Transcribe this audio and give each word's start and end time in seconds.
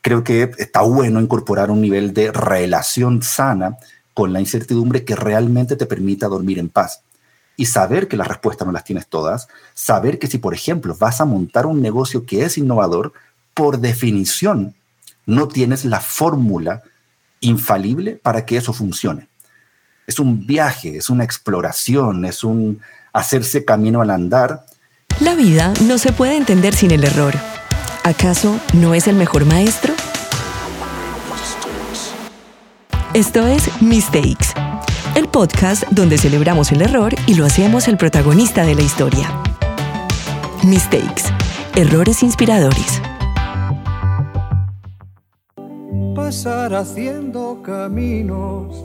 creo 0.00 0.24
que 0.24 0.50
está 0.58 0.82
bueno 0.82 1.20
incorporar 1.20 1.70
un 1.70 1.80
nivel 1.80 2.14
de 2.14 2.32
relación 2.32 3.22
sana 3.22 3.76
con 4.14 4.32
la 4.32 4.40
incertidumbre 4.40 5.04
que 5.04 5.16
realmente 5.16 5.76
te 5.76 5.86
permita 5.86 6.28
dormir 6.28 6.58
en 6.58 6.68
paz. 6.68 7.02
Y 7.56 7.66
saber 7.66 8.08
que 8.08 8.16
las 8.16 8.28
respuestas 8.28 8.66
no 8.66 8.72
las 8.72 8.84
tienes 8.84 9.06
todas, 9.06 9.48
saber 9.74 10.18
que 10.18 10.26
si, 10.26 10.38
por 10.38 10.54
ejemplo, 10.54 10.96
vas 10.98 11.20
a 11.20 11.26
montar 11.26 11.66
un 11.66 11.82
negocio 11.82 12.24
que 12.24 12.44
es 12.44 12.56
innovador, 12.56 13.12
por 13.54 13.78
definición, 13.78 14.74
no 15.26 15.48
tienes 15.48 15.84
la 15.84 16.00
fórmula 16.00 16.82
infalible 17.40 18.12
para 18.12 18.46
que 18.46 18.56
eso 18.56 18.72
funcione. 18.72 19.28
Es 20.06 20.18
un 20.18 20.46
viaje, 20.46 20.96
es 20.96 21.10
una 21.10 21.24
exploración, 21.24 22.24
es 22.24 22.42
un 22.42 22.80
hacerse 23.12 23.64
camino 23.64 24.00
al 24.00 24.10
andar. 24.10 24.64
La 25.20 25.34
vida 25.34 25.72
no 25.82 25.98
se 25.98 26.12
puede 26.12 26.36
entender 26.36 26.74
sin 26.74 26.90
el 26.90 27.04
error. 27.04 27.34
¿Acaso 28.02 28.58
no 28.72 28.94
es 28.94 29.08
el 29.08 29.16
mejor 29.16 29.44
maestro? 29.44 29.92
Esto 33.12 33.46
es 33.46 33.82
Mistakes, 33.82 34.46
el 35.16 35.28
podcast 35.28 35.84
donde 35.90 36.16
celebramos 36.16 36.72
el 36.72 36.80
error 36.80 37.12
y 37.26 37.34
lo 37.34 37.44
hacemos 37.44 37.88
el 37.88 37.98
protagonista 37.98 38.64
de 38.64 38.74
la 38.74 38.82
historia. 38.82 39.30
Mistakes, 40.64 41.24
errores 41.76 42.22
inspiradores. 42.22 43.02
Pasar 46.14 46.74
haciendo 46.74 47.60
caminos, 47.62 48.82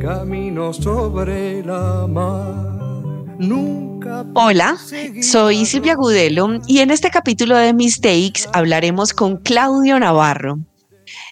caminos 0.00 0.78
sobre 0.78 1.62
la 1.62 2.06
mar 2.08 2.95
Hola, 4.34 4.78
soy 5.20 5.66
Silvia 5.66 5.94
Gudelo 5.94 6.58
y 6.66 6.78
en 6.78 6.90
este 6.90 7.10
capítulo 7.10 7.54
de 7.56 7.74
Mistakes 7.74 8.48
hablaremos 8.54 9.12
con 9.12 9.36
Claudio 9.42 9.98
Navarro. 9.98 10.58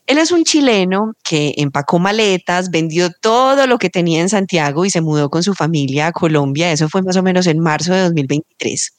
Él 0.06 0.18
es 0.18 0.30
un 0.30 0.44
chileno 0.44 1.14
que 1.24 1.54
empacó 1.56 1.98
maletas, 1.98 2.70
vendió 2.70 3.10
todo 3.10 3.66
lo 3.66 3.78
que 3.78 3.88
tenía 3.88 4.20
en 4.20 4.28
Santiago 4.28 4.84
y 4.84 4.90
se 4.90 5.00
mudó 5.00 5.30
con 5.30 5.42
su 5.42 5.54
familia 5.54 6.08
a 6.08 6.12
Colombia. 6.12 6.70
Eso 6.72 6.90
fue 6.90 7.00
más 7.00 7.16
o 7.16 7.22
menos 7.22 7.46
en 7.46 7.58
marzo 7.58 7.94
de 7.94 8.02
2023. 8.02 8.92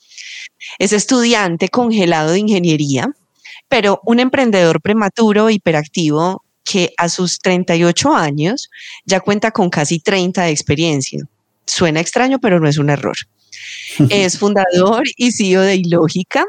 Es 0.79 0.91
estudiante 0.91 1.69
congelado 1.69 2.31
de 2.31 2.39
ingeniería, 2.39 3.07
pero 3.69 4.01
un 4.03 4.19
emprendedor 4.19 4.81
prematuro, 4.81 5.51
hiperactivo, 5.51 6.43
que 6.63 6.91
a 6.97 7.07
sus 7.09 7.37
38 7.37 8.15
años 8.15 8.69
ya 9.05 9.19
cuenta 9.19 9.51
con 9.51 9.69
casi 9.69 9.99
30 9.99 10.43
de 10.43 10.49
experiencia. 10.49 11.27
Suena 11.65 11.99
extraño, 11.99 12.39
pero 12.39 12.59
no 12.59 12.67
es 12.67 12.77
un 12.77 12.89
error. 12.89 13.15
es 14.09 14.37
fundador 14.37 15.03
y 15.17 15.31
CEO 15.31 15.61
de 15.61 15.75
Ilógica, 15.75 16.45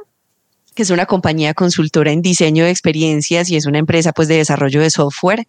que 0.77 0.83
es 0.83 0.91
una 0.91 1.07
compañía 1.07 1.55
consultora 1.55 2.13
en 2.13 2.21
diseño 2.21 2.65
de 2.65 2.71
experiencias 2.71 3.49
y 3.49 3.57
es 3.57 3.65
una 3.65 3.79
empresa 3.79 4.13
pues 4.13 4.29
de 4.29 4.37
desarrollo 4.37 4.83
de 4.83 4.91
software 4.91 5.47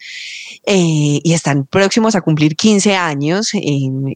eh, 0.66 1.20
y 1.22 1.34
están 1.34 1.66
próximos 1.66 2.16
a 2.16 2.22
cumplir 2.22 2.56
15 2.56 2.96
años 2.96 3.52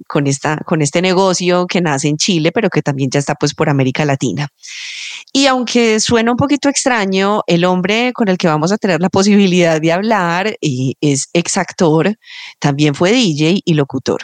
con, 0.08 0.28
esta, 0.28 0.58
con 0.66 0.82
este 0.82 1.02
negocio 1.02 1.68
que 1.68 1.82
nace 1.82 2.08
en 2.08 2.18
Chile, 2.18 2.52
pero 2.54 2.70
que 2.70 2.82
también 2.82 3.10
ya 3.12 3.20
está 3.20 3.36
pues 3.36 3.54
por 3.54 3.70
América 3.70 4.06
Latina. 4.06 4.48
Y 5.34 5.48
aunque 5.48 6.00
suena 6.00 6.32
un 6.32 6.38
poquito 6.38 6.70
extraño, 6.70 7.42
el 7.46 7.66
hombre 7.66 8.14
con 8.14 8.30
el 8.30 8.38
que 8.38 8.48
vamos 8.48 8.72
a 8.72 8.78
tener 8.78 9.02
la 9.02 9.10
posibilidad 9.10 9.82
de 9.82 9.92
hablar 9.92 10.56
eh, 10.62 10.94
es 11.02 11.28
ex 11.34 11.58
actor, 11.58 12.16
también 12.60 12.96
fue 12.96 13.12
DJ 13.12 13.60
y 13.66 13.74
locutor 13.74 14.22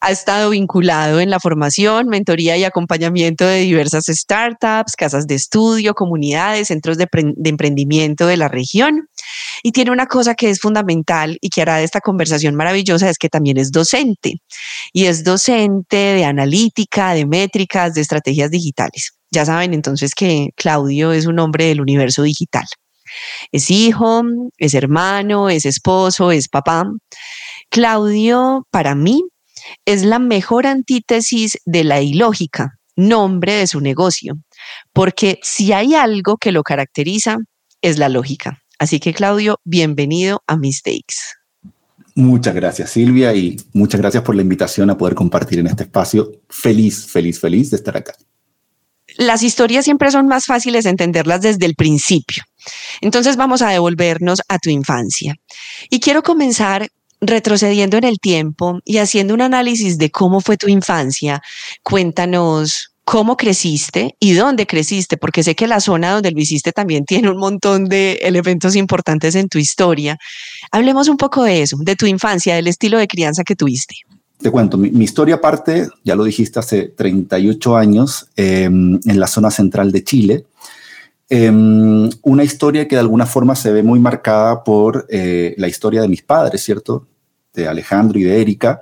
ha 0.00 0.10
estado 0.10 0.50
vinculado 0.50 1.20
en 1.20 1.28
la 1.28 1.40
formación, 1.40 2.08
mentoría 2.08 2.56
y 2.56 2.64
acompañamiento 2.64 3.44
de 3.44 3.60
diversas 3.60 4.06
startups, 4.06 4.96
casas 4.96 5.26
de 5.26 5.34
estudio, 5.34 5.94
comunidades, 5.94 6.68
centros 6.68 6.96
de, 6.96 7.06
emprendimiento 7.44 8.26
de 8.26 8.38
la 8.38 8.48
región. 8.48 9.08
Y 9.62 9.72
tiene 9.72 9.90
una 9.90 10.06
cosa 10.06 10.34
que 10.34 10.48
es 10.48 10.58
fundamental 10.58 11.36
y 11.42 11.50
que 11.50 11.62
hará 11.62 11.76
de 11.76 11.84
esta 11.84 12.00
conversación 12.00 12.54
maravillosa, 12.54 13.10
es 13.10 13.18
que 13.18 13.28
también 13.28 13.58
es 13.58 13.72
docente. 13.72 14.40
Y 14.92 15.04
es 15.04 15.22
docente 15.22 15.96
de 15.96 16.24
analítica, 16.24 17.12
de 17.12 17.26
métricas, 17.26 17.92
de 17.92 18.00
estrategias 18.00 18.50
digitales. 18.50 19.12
Ya 19.30 19.44
saben 19.44 19.74
entonces 19.74 20.14
que 20.14 20.48
Claudio 20.56 21.12
es 21.12 21.26
un 21.26 21.38
hombre 21.38 21.66
del 21.66 21.80
universo 21.80 22.22
digital. 22.22 22.64
Es 23.52 23.70
hijo, 23.70 24.22
es 24.56 24.72
hermano, 24.72 25.50
es 25.50 25.66
esposo, 25.66 26.32
es 26.32 26.48
papá. 26.48 26.84
Claudio, 27.68 28.66
para 28.70 28.94
mí, 28.94 29.24
es 29.84 30.04
la 30.04 30.18
mejor 30.18 30.66
antítesis 30.66 31.58
de 31.64 31.84
la 31.84 32.00
ilógica, 32.00 32.78
nombre 32.96 33.54
de 33.54 33.66
su 33.66 33.80
negocio, 33.80 34.34
porque 34.92 35.38
si 35.42 35.72
hay 35.72 35.94
algo 35.94 36.36
que 36.36 36.52
lo 36.52 36.62
caracteriza, 36.62 37.38
es 37.82 37.98
la 37.98 38.08
lógica. 38.08 38.62
Así 38.78 39.00
que 39.00 39.12
Claudio, 39.12 39.58
bienvenido 39.64 40.42
a 40.46 40.56
Mistakes. 40.56 41.16
Muchas 42.14 42.54
gracias 42.54 42.90
Silvia 42.90 43.34
y 43.34 43.56
muchas 43.72 44.00
gracias 44.00 44.22
por 44.22 44.34
la 44.34 44.42
invitación 44.42 44.90
a 44.90 44.98
poder 44.98 45.14
compartir 45.14 45.58
en 45.58 45.68
este 45.68 45.84
espacio. 45.84 46.32
Feliz, 46.48 47.06
feliz, 47.06 47.38
feliz 47.40 47.70
de 47.70 47.76
estar 47.76 47.96
acá. 47.96 48.14
Las 49.16 49.42
historias 49.42 49.84
siempre 49.84 50.10
son 50.10 50.26
más 50.26 50.46
fáciles 50.46 50.84
de 50.84 50.90
entenderlas 50.90 51.42
desde 51.42 51.66
el 51.66 51.74
principio. 51.74 52.42
Entonces 53.00 53.36
vamos 53.36 53.62
a 53.62 53.70
devolvernos 53.70 54.40
a 54.48 54.58
tu 54.58 54.70
infancia. 54.70 55.34
Y 55.88 56.00
quiero 56.00 56.22
comenzar 56.22 56.88
retrocediendo 57.20 57.96
en 57.96 58.04
el 58.04 58.18
tiempo 58.18 58.80
y 58.84 58.98
haciendo 58.98 59.34
un 59.34 59.42
análisis 59.42 59.98
de 59.98 60.10
cómo 60.10 60.40
fue 60.40 60.56
tu 60.56 60.68
infancia, 60.68 61.42
cuéntanos 61.82 62.90
cómo 63.04 63.36
creciste 63.36 64.14
y 64.20 64.34
dónde 64.34 64.66
creciste, 64.66 65.16
porque 65.16 65.42
sé 65.42 65.56
que 65.56 65.66
la 65.66 65.80
zona 65.80 66.12
donde 66.12 66.30
lo 66.30 66.40
hiciste 66.40 66.70
también 66.70 67.04
tiene 67.06 67.28
un 67.28 67.38
montón 67.38 67.86
de 67.86 68.20
elementos 68.22 68.76
importantes 68.76 69.34
en 69.34 69.48
tu 69.48 69.58
historia. 69.58 70.16
Hablemos 70.70 71.08
un 71.08 71.16
poco 71.16 71.42
de 71.42 71.62
eso, 71.62 71.76
de 71.80 71.96
tu 71.96 72.06
infancia, 72.06 72.54
del 72.54 72.68
estilo 72.68 72.98
de 72.98 73.08
crianza 73.08 73.42
que 73.42 73.56
tuviste. 73.56 73.96
Te 74.40 74.50
cuento, 74.50 74.78
mi, 74.78 75.04
historia 75.04 75.40
parte, 75.40 75.88
ya 76.02 76.14
lo 76.14 76.24
dijiste, 76.24 76.58
hace 76.60 76.84
38 76.84 77.76
años 77.76 78.26
em, 78.36 78.98
en 79.04 79.20
la 79.20 79.26
zona 79.26 79.50
central 79.50 79.92
de 79.92 80.02
Chile. 80.02 80.44
Em, 81.28 82.08
una 82.22 82.42
historia 82.42 82.88
que 82.88 82.96
de 82.96 83.00
alguna 83.00 83.26
forma 83.26 83.54
se 83.54 83.70
ve 83.70 83.82
muy 83.82 83.98
marcada 84.00 84.64
por 84.64 85.06
eh, 85.10 85.54
la 85.58 85.68
historia 85.68 86.00
de 86.00 86.08
mis 86.08 86.22
padres, 86.22 86.62
¿cierto? 86.62 87.06
De 87.52 87.66
Alejandro 87.66 88.18
y 88.18 88.22
de 88.22 88.40
Erika, 88.40 88.80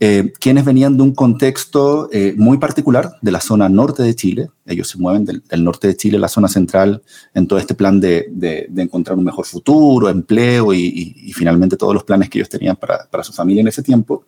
eh, 0.00 0.32
quienes 0.40 0.64
venían 0.64 0.96
de 0.96 1.02
un 1.02 1.14
contexto 1.14 2.08
eh, 2.12 2.34
muy 2.36 2.58
particular 2.58 3.16
de 3.20 3.30
la 3.30 3.40
zona 3.40 3.68
norte 3.68 4.02
de 4.02 4.14
Chile. 4.14 4.48
Ellos 4.64 4.88
se 4.88 4.98
mueven 4.98 5.24
del, 5.24 5.64
norte 5.64 5.88
de 5.88 5.96
Chile 5.96 6.16
a 6.16 6.20
la 6.20 6.28
zona 6.28 6.48
central 6.48 7.02
en 7.34 7.46
todo 7.46 7.58
este 7.58 7.74
plan 7.74 8.00
de, 8.00 8.68
encontrar 8.76 9.18
un 9.18 9.24
mejor 9.24 9.44
futuro, 9.44 10.08
empleo 10.08 10.72
y, 10.72 11.32
finalmente 11.34 11.76
todos 11.76 11.92
los 11.92 12.04
planes 12.04 12.30
que 12.30 12.38
ellos 12.38 12.48
tenían 12.48 12.76
para, 12.76 13.22
su 13.22 13.32
familia 13.32 13.60
en 13.60 13.68
ese 13.68 13.82
tiempo. 13.82 14.24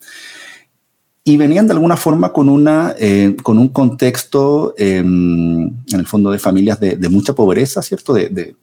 Y 1.25 1.37
venían 1.37 1.67
de 1.67 1.75
alguna 1.75 1.97
forma 1.97 2.33
con, 2.33 2.49
una, 2.49 2.95
eh, 2.99 3.37
con 3.43 3.59
un 3.59 3.69
contexto, 3.69 4.75
em, 4.79 5.67
en 5.67 6.01
el 6.01 6.07
fondo, 6.07 6.31
de 6.31 6.39
familias 6.39 6.81
de, 6.81 7.09
mucha 7.09 7.35
pobreza, 7.35 7.83
¿cierto? 7.83 8.15
de 8.15 8.55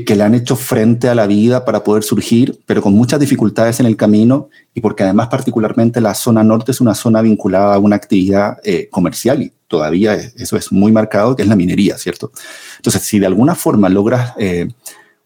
que, 0.00 0.16
le 0.16 0.22
han 0.22 0.34
hecho 0.34 0.56
frente 0.56 1.08
a 1.08 1.14
la 1.14 1.26
vida 1.26 1.64
para 1.64 1.84
poder 1.84 2.02
surgir, 2.02 2.58
pero 2.66 2.80
con 2.80 2.94
muchas 2.94 3.20
dificultades 3.20 3.78
en 3.80 3.86
el 3.86 3.96
camino 3.96 4.48
y 4.74 4.80
porque 4.80 5.02
además 5.02 5.28
particularmente 5.28 6.00
la 6.00 6.14
zona 6.14 6.42
norte 6.42 6.72
es 6.72 6.80
una 6.80 6.94
zona 6.94 7.20
vinculada 7.20 7.74
a 7.74 7.78
una 7.78 7.96
actividad 7.96 8.56
eh, 8.64 8.88
comercial 8.90 9.42
y 9.42 9.52
todavía 9.68 10.14
eso 10.14 10.56
es 10.56 10.72
muy 10.72 10.92
marcado, 10.92 11.36
que 11.36 11.42
es 11.42 11.48
la 11.48 11.56
minería, 11.56 11.98
¿cierto? 11.98 12.32
Entonces, 12.76 13.02
si 13.02 13.18
de 13.18 13.26
alguna 13.26 13.54
forma 13.54 13.88
logras 13.88 14.32
eh, 14.38 14.68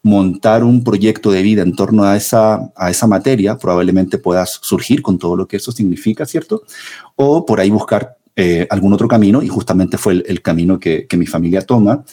montar 0.02 0.64
un 0.64 0.82
proyecto 0.82 1.30
de 1.30 1.42
vida 1.42 1.62
en 1.62 1.74
torno 1.74 2.04
a 2.04 2.16
esa, 2.16 2.72
a 2.76 2.90
esa 2.90 3.06
materia, 3.06 3.58
probablemente 3.58 4.18
puedas 4.18 4.58
surgir 4.62 5.02
con 5.02 5.18
todo 5.18 5.36
lo 5.36 5.46
que 5.46 5.56
eso 5.58 5.72
significa, 5.72 6.26
¿cierto? 6.26 6.62
O 7.16 7.44
por 7.46 7.60
ahí 7.60 7.70
buscar 7.70 8.16
eh, 8.34 8.66
algún 8.70 8.92
otro 8.92 9.08
camino 9.08 9.42
y 9.42 9.48
justamente 9.48 9.96
fue 9.98 10.22
el, 10.26 10.42
camino 10.42 10.78
que, 10.78 11.06
que, 11.06 11.16
mi 11.16 11.26
familia 11.26 11.62
toma. 11.62 12.04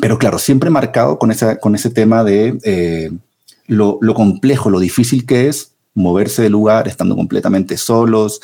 Pero 0.00 0.18
claro, 0.18 0.38
siempre 0.38 0.70
marcado 0.70 1.18
con, 1.18 1.30
esa, 1.30 1.56
con 1.56 1.74
ese 1.74 1.90
tema 1.90 2.24
de 2.24 2.58
eh, 2.64 3.10
lo, 3.66 3.98
complejo, 4.14 4.70
lo 4.70 4.80
difícil 4.80 5.26
que 5.26 5.48
es 5.48 5.72
moverse 5.94 6.42
de 6.42 6.50
lugar 6.50 6.88
estando 6.88 7.14
completamente 7.14 7.76
solos, 7.76 8.40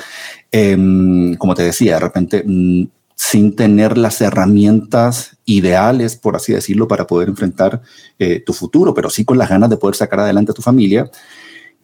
em, 0.52 1.34
como 1.34 1.54
te 1.54 1.64
decía, 1.64 1.94
de 1.94 2.00
repente 2.00 2.44
mm, 2.46 2.84
sin 3.16 3.54
tener 3.54 3.98
las 3.98 4.20
herramientas 4.20 5.36
ideales, 5.44 6.16
por 6.16 6.36
así 6.36 6.52
decirlo, 6.52 6.88
para 6.88 7.06
poder 7.06 7.28
enfrentar 7.28 7.82
eh, 8.18 8.40
tu 8.40 8.52
futuro, 8.52 8.94
pero 8.94 9.10
sí 9.10 9.24
con 9.24 9.36
las 9.36 9.50
ganas 9.50 9.68
de 9.68 9.76
poder 9.76 9.96
sacar 9.96 10.20
adelante 10.20 10.52
a 10.52 10.54
tu 10.54 10.62
familia. 10.62 11.10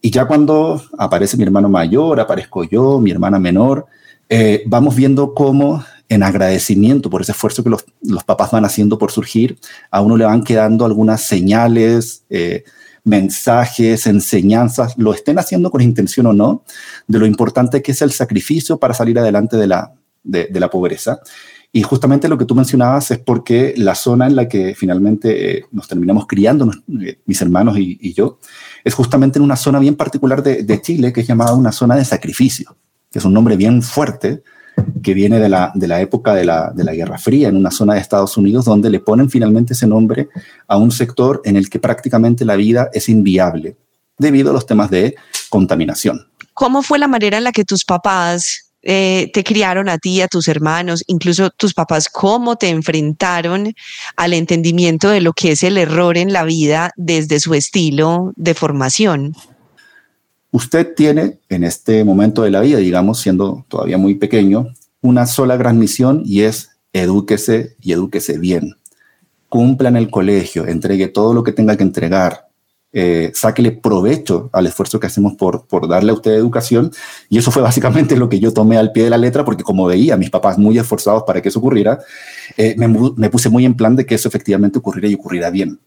Y 0.00 0.11
ya 0.11 0.25
cuando 0.26 0.82
aparece 0.99 1.37
mi 1.37 1.43
hermano 1.43 1.69
mayor, 1.69 2.20
aparezco 2.20 2.64
yo, 2.64 3.00
mi 3.00 3.11
hermana 3.11 3.38
menor, 3.38 3.87
eh, 4.29 4.62
vamos 4.67 4.97
viendo 4.97 5.35
cómo 5.35 5.85
en 6.08 6.23
agradecimiento 6.23 7.11
por 7.11 7.23
ese 7.23 7.32
esfuerzo 7.32 7.64
que 7.64 7.70
los, 7.70 7.85
los, 8.03 8.25
papás 8.25 8.50
van 8.50 8.64
haciendo 8.64 8.99
por 8.99 9.11
surgir, 9.11 9.58
a 9.91 10.00
uno 10.00 10.17
le 10.17 10.25
van 10.25 10.44
quedando 10.44 10.85
algunas 10.85 11.23
señales, 11.23 12.25
eh, 12.31 12.64
mensajes, 13.05 14.06
enseñanzas, 14.06 14.97
lo 14.99 15.14
estén 15.14 15.38
haciendo 15.38 15.70
con 15.70 15.81
intención 15.81 16.26
o 16.26 16.32
no, 16.32 16.64
de 17.06 17.19
lo 17.19 17.26
importante 17.26 17.82
que 17.82 17.93
es 17.93 18.03
el 18.03 18.12
sacrificio 18.12 18.79
para 18.79 18.94
salir 18.94 19.19
adelante 19.19 19.56
de 19.56 19.67
la, 19.67 19.93
de, 20.23 20.49
la 20.53 20.70
pobreza. 20.70 21.20
Y 21.73 21.82
justamente 21.82 22.29
lo 22.29 22.38
que 22.38 22.44
tú 22.44 22.55
mencionabas 22.55 23.11
es 23.11 23.19
porque 23.19 23.75
la 23.76 23.94
zona 23.94 24.26
en 24.26 24.35
la 24.35 24.49
que 24.49 24.75
finalmente 24.75 25.59
eh, 25.59 25.64
nos 25.70 25.87
terminamos 25.88 26.26
criando, 26.26 26.70
eh, 27.00 27.19
mis 27.26 27.41
hermanos 27.43 27.76
y, 27.79 28.12
yo, 28.12 28.38
es 28.82 28.94
justamente 28.94 29.38
en 29.38 29.44
una 29.44 29.56
zona 29.56 29.79
bien 29.79 29.94
particular 29.94 30.43
de, 30.43 30.62
de, 30.62 30.81
Chile 30.81 31.12
que 31.12 31.20
es 31.20 31.26
llamada 31.26 31.55
una 31.55 31.73
zona 31.73 31.97
de 31.97 32.05
sacrificio, 32.05 32.76
que 33.11 33.19
es 33.19 33.25
un 33.25 33.35
nombre 33.35 33.56
bien 33.56 33.82
fuerte 33.82 34.43
que 35.02 35.14
viene 35.14 35.38
de 35.38 35.49
la, 35.49 35.73
de 35.75 35.87
la 35.87 36.00
época 36.00 36.34
de 36.34 36.44
la, 36.44 36.73
de 36.75 36.84
la 36.84 36.94
Guerra 36.94 37.19
Fría, 37.19 37.49
en 37.49 37.56
una 37.56 37.70
zona 37.70 37.94
de 37.94 38.00
Estados 38.00 38.37
Unidos 38.37 38.64
donde 38.64 38.90
le 38.90 39.00
ponen 39.00 39.31
finalmente 39.31 39.75
ese 39.75 39.87
nombre 39.87 40.28
a 40.67 40.76
un 40.76 40.90
sector 40.90 41.40
en 41.44 41.56
el 41.56 41.70
que 41.70 41.78
prácticamente 41.78 42.44
la 42.44 42.56
vida 42.56 42.88
es 42.93 43.08
inviable 43.08 43.76
debido 44.19 44.50
a 44.50 44.52
los 44.52 44.67
temas 44.67 44.90
de 44.90 45.17
contaminación. 45.49 46.26
¿Cómo 46.55 46.82
fue 46.82 46.99
la 46.99 47.06
manera 47.06 47.38
en 47.38 47.44
la 47.44 47.52
que 47.52 47.64
tus 47.64 47.84
papás 47.84 48.73
eh, 48.82 49.31
te 49.34 49.44
criaron 49.44 49.88
a 49.88 49.99
ti, 49.99 50.20
a 50.20 50.28
tus 50.28 50.49
hermanos, 50.49 51.02
incluso 51.06 51.50
tus 51.50 51.75
papás, 51.75 52.08
cómo 52.08 52.56
te 52.56 52.69
enfrentaron 52.69 53.75
al 54.17 54.32
entendimiento 54.32 55.08
de 55.11 55.20
lo 55.20 55.32
que 55.32 55.52
es 55.52 55.62
el 55.62 55.76
error 55.76 56.17
en 56.17 56.32
la 56.32 56.44
vida 56.44 56.93
desde 56.96 57.40
su 57.40 57.55
estilo 57.55 58.32
de 58.37 58.55
formación? 58.55 59.34
Usted 60.56 60.94
tiene 60.94 61.38
en 61.50 61.64
este 61.64 62.03
momento 62.03 62.43
de 62.43 62.50
la 62.50 62.62
vida, 62.62 62.79
digamos, 62.79 63.20
siendo 63.20 63.67
todavía 63.69 63.99
muy 63.99 64.14
pequeño, 64.14 64.69
una 65.03 65.26
sola 65.26 65.58
gran 65.58 65.79
misión 65.79 66.23
y 66.25 66.44
es 66.44 66.70
edúquese 66.94 67.76
y 67.82 67.93
edúquese 67.93 68.38
bien. 68.38 68.75
Cumpla 69.50 69.91
en 69.91 69.97
el 69.97 70.08
colegio, 70.08 70.67
entregue 70.67 71.08
todo 71.08 71.35
lo 71.35 71.43
que 71.43 71.53
tenga 71.53 71.76
que 71.76 71.82
entregar, 71.82 72.49
eh, 72.94 73.32
sáquele 73.35 73.70
provecho 73.70 74.49
al 74.50 74.67
esfuerzo 74.67 74.99
que 74.99 75.08
hacemos 75.08 75.35
por, 75.35 75.67
por 75.67 75.88
darle 75.88 76.12
a 76.12 76.14
usted 76.14 76.32
educación. 76.32 76.91
Y 77.29 77.37
eso 77.37 77.50
fue 77.50 77.61
básicamente 77.61 78.17
lo 78.17 78.31
que 78.31 78.41
yo 78.41 78.50
tomé 78.50 78.79
al 78.79 78.93
pie 78.93 79.05
de 79.05 79.11
la 79.11 79.19
letra, 79.19 79.44
porque 79.44 79.62
como 79.62 79.85
veía 79.85 80.14
a 80.14 80.17
mis 80.17 80.31
papás 80.31 80.56
muy 80.56 80.79
esforzados 80.79 81.25
para 81.25 81.43
que 81.43 81.50
eso 81.50 81.59
ocurriera, 81.59 81.99
eh, 82.56 82.75
me, 82.79 82.88
me, 82.88 83.29
puse 83.29 83.50
muy 83.50 83.67
en 83.67 83.75
plan 83.75 83.94
de 83.94 84.06
que 84.06 84.14
eso 84.14 84.26
efectivamente 84.26 84.79
ocurriera 84.79 85.09
y 85.09 85.17
ocurriera 85.17 85.50
bien. 85.50 85.79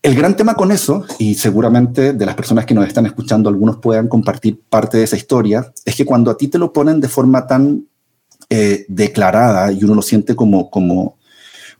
El 0.00 0.14
gran 0.14 0.36
tema 0.36 0.54
con 0.54 0.70
eso, 0.70 1.04
y 1.18 1.34
seguramente 1.34 2.12
de 2.12 2.26
las 2.26 2.36
personas 2.36 2.64
que 2.64 2.74
nos 2.74 2.86
están 2.86 3.06
escuchando, 3.06 3.48
algunos 3.48 3.78
puedan 3.78 4.06
compartir 4.06 4.60
parte 4.68 4.96
de 4.96 5.04
esa 5.04 5.16
historia, 5.16 5.72
es 5.84 5.96
que 5.96 6.04
cuando 6.04 6.30
a 6.30 6.36
ti 6.36 6.46
te 6.46 6.58
lo 6.58 6.72
ponen 6.72 7.00
de 7.00 7.08
forma 7.08 7.46
tan 7.48 7.84
eh, 8.48 8.86
declarada 8.88 9.72
y 9.72 9.82
uno 9.82 9.96
lo 9.96 10.02
siente 10.02 10.36
como, 10.36 10.70
como, 10.70 11.18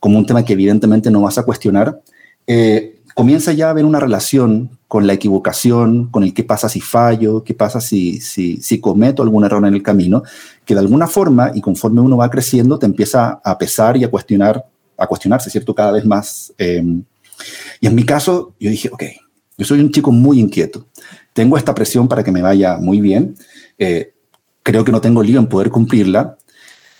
como 0.01 0.19
un 0.19 0.27
tema 0.27 0.45
que 0.45 0.55
evidentemente 0.55 1.13
no 1.13 1.23
vas 1.23 1.39
a 1.39 1.45
cuestionar, 1.45 2.03
eh, 2.49 3.01
comienza 3.15 3.53
ya 3.53 3.69
a 3.69 3.71
haber 3.71 3.85
una 3.85 4.01
relación 4.01 4.79
con 4.89 5.07
la 5.07 5.13
equivocación, 5.13 6.09
con 6.09 6.25
el 6.25 6.35
qué 6.35 6.43
pasa 6.43 6.69
si 6.69 6.81
fallo, 6.81 7.45
qué 7.45 7.55
pasa 7.55 7.81
si, 7.81 8.21
si, 8.21 8.81
cometo 8.81 9.23
algún 9.23 9.45
error 9.45 9.65
en 9.65 9.75
el 9.75 9.83
camino, 9.83 10.25
que 10.65 10.75
de 10.75 10.81
alguna 10.81 11.07
forma 11.07 11.53
y 11.55 11.61
conforme 11.61 12.01
uno 12.01 12.17
va 12.17 12.31
creciendo 12.31 12.81
te 12.81 12.87
empieza 12.87 13.41
a 13.45 13.57
pesar 13.59 13.97
y 13.97 14.03
a 14.03 14.11
cuestionar, 14.11 14.65
a 14.97 15.07
cuestionarse, 15.07 15.51
¿cierto? 15.51 15.73
Cada 15.73 15.93
vez 15.93 16.05
más. 16.05 16.53
Eh, 16.59 16.83
y 17.81 17.87
en 17.87 17.95
mi 17.95 18.05
caso, 18.05 18.55
yo 18.59 18.71
dije, 18.71 18.89
ok, 18.93 19.03
yo 19.57 19.65
soy 19.65 19.81
un 19.81 19.91
chico 19.91 20.13
muy 20.13 20.41
inquieto, 20.41 20.87
tengo 21.33 21.57
esta 21.57 21.75
presión 21.75 22.09
para 22.09 22.25
que 22.25 22.33
me 22.33 22.43
vaya 22.43 22.79
muy 22.79 23.01
bien, 23.01 23.37
eh, 23.79 24.13
creo 24.63 24.85
que 24.85 24.93
no 24.93 25.01
tengo 25.01 25.23
lío 25.23 25.39
en 25.39 25.49
poder 25.49 25.71
cumplirla, 25.71 26.37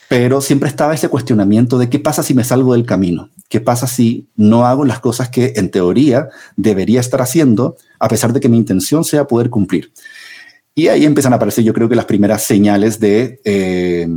pero 0.09 0.41
siempre 0.41 0.69
estaba 0.69 0.95
ese 0.95 1.09
cuestionamiento 1.09 1.79
de 1.79 1.91
qué 1.91 1.99
pasa 1.99 2.23
si 2.23 2.33
me 2.33 2.43
salgo 2.43 2.73
del 2.73 2.87
camino, 2.87 3.29
qué 3.49 3.61
pasa 3.61 3.87
si 3.87 4.27
no 4.37 4.65
hago 4.65 4.85
las 4.85 5.01
cosas 5.01 5.29
que 5.29 5.53
en 5.57 5.71
teoría 5.71 6.31
debería 6.57 7.01
estar 7.01 7.21
haciendo, 7.21 7.77
a 7.99 8.09
pesar 8.09 8.33
de 8.33 8.41
que 8.41 8.49
mi 8.49 8.57
intención 8.57 9.05
sea 9.05 9.27
poder 9.27 9.51
cumplir. 9.51 9.93
Y 10.75 10.89
ahí 10.89 11.05
empiezan 11.05 11.33
a 11.33 11.37
aparecer 11.37 11.65
yo 11.65 11.75
creo 11.75 11.89
que 11.89 11.97
las 11.97 12.07
primeras 12.07 12.43
señales 12.43 13.01
de, 13.01 13.41
eh, 13.45 14.09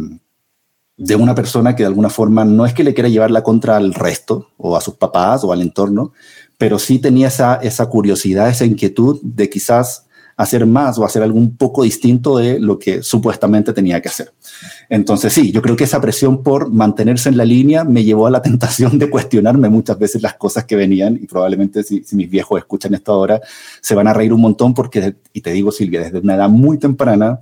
de 0.98 1.16
una 1.16 1.34
persona 1.34 1.76
que 1.76 1.84
de 1.84 1.88
alguna 1.88 2.10
forma 2.10 2.46
no 2.46 2.66
es 2.66 2.74
que 2.74 2.84
le 2.84 2.94
quiera 2.94 3.10
llevarla 3.10 3.44
contra 3.44 3.78
el 3.78 3.94
resto 3.94 4.50
o 4.58 4.78
a 4.78 4.82
sus 4.82 4.96
papás 4.96 5.44
o 5.44 5.52
al 5.52 5.62
entorno, 5.62 6.14
pero 6.58 6.78
sí 6.78 7.00
tenía 7.00 7.28
esa, 7.28 7.56
esa 7.56 7.88
curiosidad, 7.88 8.50
esa 8.50 8.66
inquietud 8.66 9.20
de 9.24 9.50
quizás 9.50 10.06
hacer 10.42 10.66
más 10.66 10.98
o 10.98 11.06
hacer 11.06 11.22
algo 11.22 11.38
un 11.38 11.56
poco 11.56 11.84
distinto 11.84 12.38
de 12.38 12.60
lo 12.60 12.80
que 12.80 13.04
supuestamente 13.04 13.74
tenía 13.74 14.02
que 14.02 14.10
hacer. 14.10 14.34
Entonces 14.90 15.34
sí, 15.34 15.52
yo 15.52 15.62
creo 15.62 15.76
que 15.76 15.84
esa 15.84 16.02
presión 16.02 16.42
por 16.42 16.72
mantenerse 16.72 17.30
en 17.30 17.38
la 17.38 17.46
línea 17.46 17.84
me 17.84 18.04
llevó 18.04 18.28
a 18.28 18.32
la 18.32 18.42
tentación 18.44 18.98
de 18.98 19.10
cuestionarme 19.10 19.70
muchas 19.70 19.98
veces 20.00 20.22
las 20.22 20.36
cosas 20.36 20.66
que 20.66 20.76
venían 20.76 21.16
y 21.22 21.28
probablemente 21.28 21.84
si, 21.84 22.04
mis 22.14 22.30
viejos 22.30 22.60
escuchan 22.60 22.94
esto 22.94 23.14
ahora 23.14 23.40
se 23.82 23.96
van 23.96 24.08
a 24.08 24.14
reír 24.14 24.34
un 24.34 24.42
montón 24.42 24.74
porque, 24.74 25.16
y 25.34 25.42
te 25.42 25.52
digo 25.52 25.72
Silvia, 25.72 26.02
desde 26.02 26.20
una 26.20 26.36
edad 26.36 26.50
muy 26.50 26.78
temprana, 26.78 27.42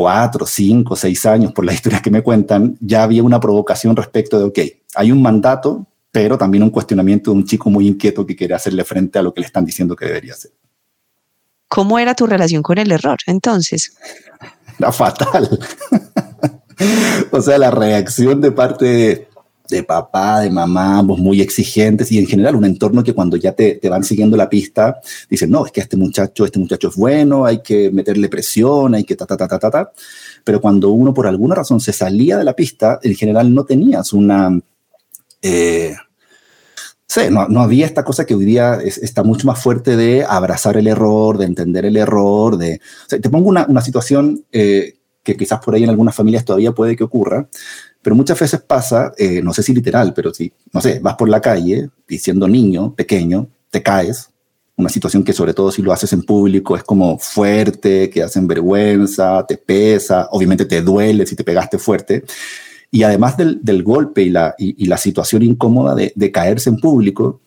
cuatro, 0.00 0.46
cinco, 0.46 0.96
seis 0.96 1.26
años, 1.26 1.52
por 1.52 1.62
las 1.62 1.74
historias 1.76 2.00
que 2.00 2.10
me 2.10 2.22
cuentan, 2.22 2.74
ya 2.80 3.02
había 3.02 3.22
una 3.22 3.38
provocación 3.38 3.94
respecto 3.94 4.38
de, 4.38 4.44
ok, 4.44 4.58
hay 4.94 5.12
un 5.12 5.20
mandato, 5.20 5.86
pero 6.10 6.38
también 6.38 6.62
un 6.62 6.70
cuestionamiento 6.70 7.30
de 7.30 7.36
un 7.36 7.44
chico 7.44 7.68
muy 7.68 7.86
inquieto 7.86 8.24
que 8.24 8.34
quiere 8.34 8.54
hacerle 8.54 8.82
frente 8.84 9.18
a 9.18 9.22
lo 9.22 9.34
que 9.34 9.42
le 9.42 9.46
están 9.46 9.66
diciendo 9.66 9.94
que 9.94 10.06
debería 10.06 10.32
hacer. 10.32 10.52
¿Cómo 11.68 11.98
era 11.98 12.14
tu 12.14 12.26
relación 12.26 12.62
con 12.62 12.78
el 12.78 12.90
error 12.90 13.18
entonces? 13.26 13.94
Era 14.78 14.90
fatal. 14.90 15.58
o 17.30 17.40
sea, 17.42 17.58
la 17.58 17.70
reacción 17.70 18.40
de 18.40 18.52
parte 18.52 18.84
de, 18.86 19.28
papá, 19.82 20.40
de 20.40 20.50
mamá, 20.50 20.98
ambos 20.98 21.18
muy 21.18 21.40
exigentes 21.40 22.10
y 22.12 22.18
en 22.18 22.26
general 22.26 22.56
un 22.56 22.64
entorno 22.64 23.02
que 23.02 23.14
cuando 23.14 23.36
ya 23.36 23.52
te, 23.52 23.76
te, 23.76 23.88
van 23.88 24.04
siguiendo 24.04 24.36
la 24.36 24.48
pista, 24.48 25.00
dicen, 25.28 25.50
no, 25.50 25.64
es 25.64 25.72
que 25.72 25.80
este 25.80 25.96
muchacho, 25.96 26.44
este 26.44 26.58
muchacho 26.58 26.88
es 26.88 26.96
bueno, 26.96 27.44
hay 27.44 27.62
que 27.62 27.90
meterle 27.90 28.28
presión, 28.28 28.94
hay 28.94 29.04
que 29.04 29.16
ta, 29.16 29.26
ta, 29.26 29.36
ta, 29.36 29.48
ta, 29.48 29.58
ta, 29.58 29.70
ta. 29.70 29.92
Pero 30.44 30.60
cuando 30.60 30.90
uno 30.90 31.14
por 31.14 31.26
alguna 31.26 31.54
razón 31.54 31.80
se 31.80 31.92
salía 31.92 32.38
de 32.38 32.44
la 32.44 32.54
pista, 32.54 32.98
en 33.02 33.14
general 33.14 33.52
no 33.54 33.64
tenías 33.64 34.12
una... 34.12 34.58
Eh, 35.42 35.94
Sí, 37.12 37.22
no, 37.28 37.48
no, 37.48 37.60
había 37.60 37.86
esta 37.86 38.04
cosa 38.04 38.24
que 38.24 38.36
hoy 38.36 38.44
día 38.44 38.78
está 38.84 39.24
mucho 39.24 39.44
más 39.44 39.60
fuerte 39.60 39.96
de 39.96 40.24
abrazar 40.24 40.76
el 40.76 40.86
error, 40.86 41.38
de 41.38 41.46
entender 41.46 41.84
el 41.84 41.96
error, 41.96 42.56
de... 42.56 42.80
te 43.08 43.28
pongo 43.28 43.48
una, 43.48 43.66
una 43.66 43.80
situación 43.80 44.44
eh, 44.52 45.00
que 45.24 45.36
quizás 45.36 45.60
por 45.60 45.74
ahí 45.74 45.82
en 45.82 45.90
algunas 45.90 46.14
familias 46.14 46.44
todavía 46.44 46.72
puede 46.72 46.94
que 46.96 47.04
ocurra, 47.04 47.48
pero 48.02 48.16
muchas 48.16 48.38
veces 48.38 48.60
pasa, 48.60 49.12
eh, 49.18 49.42
no 49.42 49.52
sé 49.52 49.62
si 49.62 49.74
literal, 49.74 50.12
pero 50.14 50.32
si, 50.32 50.52
no 50.72 50.80
sé, 50.80 51.00
vas 51.00 51.16
por 51.16 51.28
la 51.28 51.40
calle 51.40 51.90
y 52.08 52.18
siendo 52.18 52.48
niño, 52.48 52.94
pequeño, 52.94 53.48
te 53.70 53.82
caes, 53.82 54.30
una 54.76 54.88
situación 54.88 55.22
que 55.22 55.32
sobre 55.32 55.54
todo 55.54 55.70
si 55.70 55.82
lo 55.82 55.92
haces 55.92 56.12
en 56.12 56.22
público 56.22 56.74
es 56.76 56.82
como 56.82 57.18
fuerte, 57.18 58.08
que 58.08 58.22
hacen 58.22 58.46
vergüenza, 58.46 59.44
te 59.46 59.58
pesa, 59.58 60.28
obviamente 60.32 60.64
te 60.64 60.80
duele 60.80 61.26
si 61.26 61.36
te 61.36 61.44
pegaste 61.44 61.78
fuerte, 61.78 62.24
y 62.90 63.02
además 63.02 63.36
del, 63.36 63.60
del 63.62 63.82
golpe 63.82 64.22
y 64.22 64.30
la, 64.30 64.54
y, 64.58 64.86
la 64.86 64.96
situación 64.96 65.42
incómoda 65.42 65.94
de, 65.94 66.12
de, 66.16 66.32
caerse 66.32 66.70
en 66.70 66.78
público, 66.78 67.40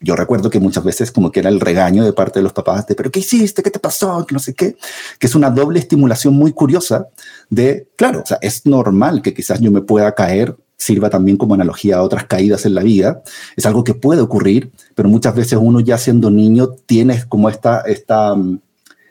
yo 0.00 0.16
recuerdo 0.16 0.48
que 0.48 0.60
muchas 0.60 0.82
veces 0.82 1.12
como 1.12 1.30
que 1.30 1.40
era 1.40 1.50
el 1.50 1.60
regaño 1.60 2.04
de 2.04 2.14
parte 2.14 2.38
de 2.38 2.42
los 2.42 2.54
papás 2.54 2.86
de, 2.86 2.94
pero 2.94 3.10
¿qué 3.10 3.20
hiciste? 3.20 3.62
¿Qué 3.62 3.70
te 3.70 3.78
pasó? 3.78 4.24
Que 4.26 4.32
no 4.32 4.38
sé 4.38 4.54
qué, 4.54 4.76
que 5.18 5.26
es 5.26 5.34
una 5.34 5.50
doble 5.50 5.78
estimulación 5.78 6.34
muy 6.34 6.52
curiosa 6.52 7.08
de, 7.50 7.88
claro, 7.96 8.22
o 8.22 8.26
sea, 8.26 8.38
es 8.40 8.64
normal 8.64 9.20
que 9.20 9.34
quizás 9.34 9.60
yo 9.60 9.70
me 9.70 9.82
pueda 9.82 10.14
caer, 10.14 10.56
sirva 10.78 11.10
también 11.10 11.36
como 11.36 11.54
analogía 11.54 11.98
a 11.98 12.02
otras 12.02 12.24
caídas 12.24 12.64
en 12.64 12.74
la 12.74 12.82
vida, 12.82 13.22
es 13.56 13.66
algo 13.66 13.84
que 13.84 13.92
puede 13.92 14.22
ocurrir, 14.22 14.72
pero 14.94 15.10
muchas 15.10 15.34
veces 15.34 15.58
uno 15.60 15.80
ya 15.80 15.98
siendo 15.98 16.30
niño 16.30 16.70
tiene 16.86 17.22
como 17.28 17.50
esta, 17.50 17.82
esta, 17.82 18.34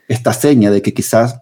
esta 0.08 0.32
seña 0.32 0.72
de 0.72 0.82
que 0.82 0.92
quizás 0.92 1.38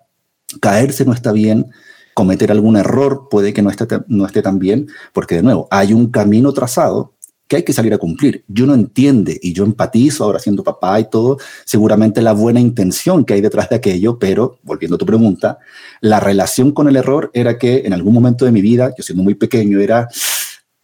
caerse 0.61 1.07
no 1.07 1.15
está 1.15 1.33
bien, 1.33 1.71
cometer 2.13 2.51
algún 2.51 2.77
error 2.77 3.29
puede 3.31 3.55
que 3.55 3.63
no 3.63 3.71
esté, 3.71 3.87
no 4.09 4.27
esté 4.27 4.43
tan 4.43 4.59
bien, 4.59 4.89
porque 5.15 5.37
de 5.37 5.43
nuevo, 5.43 5.69
hay 5.71 5.95
un 5.95 6.11
camino 6.11 6.53
trazado 6.53 7.15
que 7.49 7.57
hay 7.57 7.63
que 7.63 7.73
salir 7.73 7.95
a 7.95 7.99
cumplir. 7.99 8.45
Yo 8.47 8.67
no 8.67 8.75
entiende 8.75 9.39
y 9.43 9.55
yo 9.55 9.65
empatizo 9.65 10.25
ahora 10.25 10.39
siendo 10.39 10.63
papá 10.63 11.01
y 11.01 11.09
todo, 11.09 11.39
seguramente 11.65 12.21
la 12.21 12.33
buena 12.33 12.61
intención 12.61 13.25
que 13.25 13.35
hay 13.35 13.41
detrás 13.41 13.71
de 13.71 13.77
aquello, 13.77 14.19
pero 14.19 14.59
volviendo 14.63 14.97
a 14.97 14.99
tu 14.99 15.07
pregunta, 15.07 15.59
la 16.03 16.21
relación 16.21 16.73
con 16.73 16.89
el 16.89 16.97
error 16.97 17.31
era 17.33 17.59
que 17.59 17.83
en 17.87 17.95
algún 17.95 18.13
momento 18.13 18.45
de 18.45 18.53
mi 18.53 18.61
vida, 18.61 18.93
yo 18.97 19.03
siendo 19.03 19.25
muy 19.25 19.35
pequeño, 19.35 19.81
era, 19.81 20.09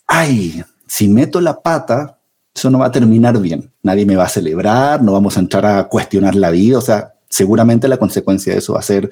ay, 0.07 0.65
si 0.87 1.07
meto 1.09 1.41
la 1.41 1.61
pata, 1.61 2.19
eso 2.55 2.71
no 2.71 2.79
va 2.79 2.87
a 2.87 2.93
terminar 2.93 3.39
bien. 3.39 3.71
Nadie 3.83 4.07
me 4.07 4.17
va 4.17 4.25
a 4.25 4.29
celebrar, 4.29 5.03
no 5.03 5.13
vamos 5.13 5.37
a 5.37 5.41
entrar 5.41 5.67
a 5.67 5.85
cuestionar 5.89 6.35
la 6.35 6.51
vida, 6.51 6.79
o 6.79 6.81
sea, 6.81 7.15
seguramente 7.29 7.89
la 7.89 7.99
consecuencia 7.99 8.55
de 8.55 8.61
eso 8.61 8.73
va 8.73 8.79
a 8.79 8.83
ser 8.83 9.11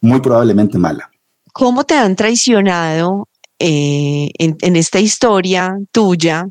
muy 0.00 0.20
probablemente 0.20 0.78
mala. 0.78 1.10
¿Cómo 1.52 1.82
te 1.84 1.94
han 1.94 2.14
traicionado 2.14 3.28
eh, 3.58 4.30
en, 4.38 4.56
en, 4.60 4.76
esta 4.76 5.00
historia 5.00 5.78
tuya 5.92 6.48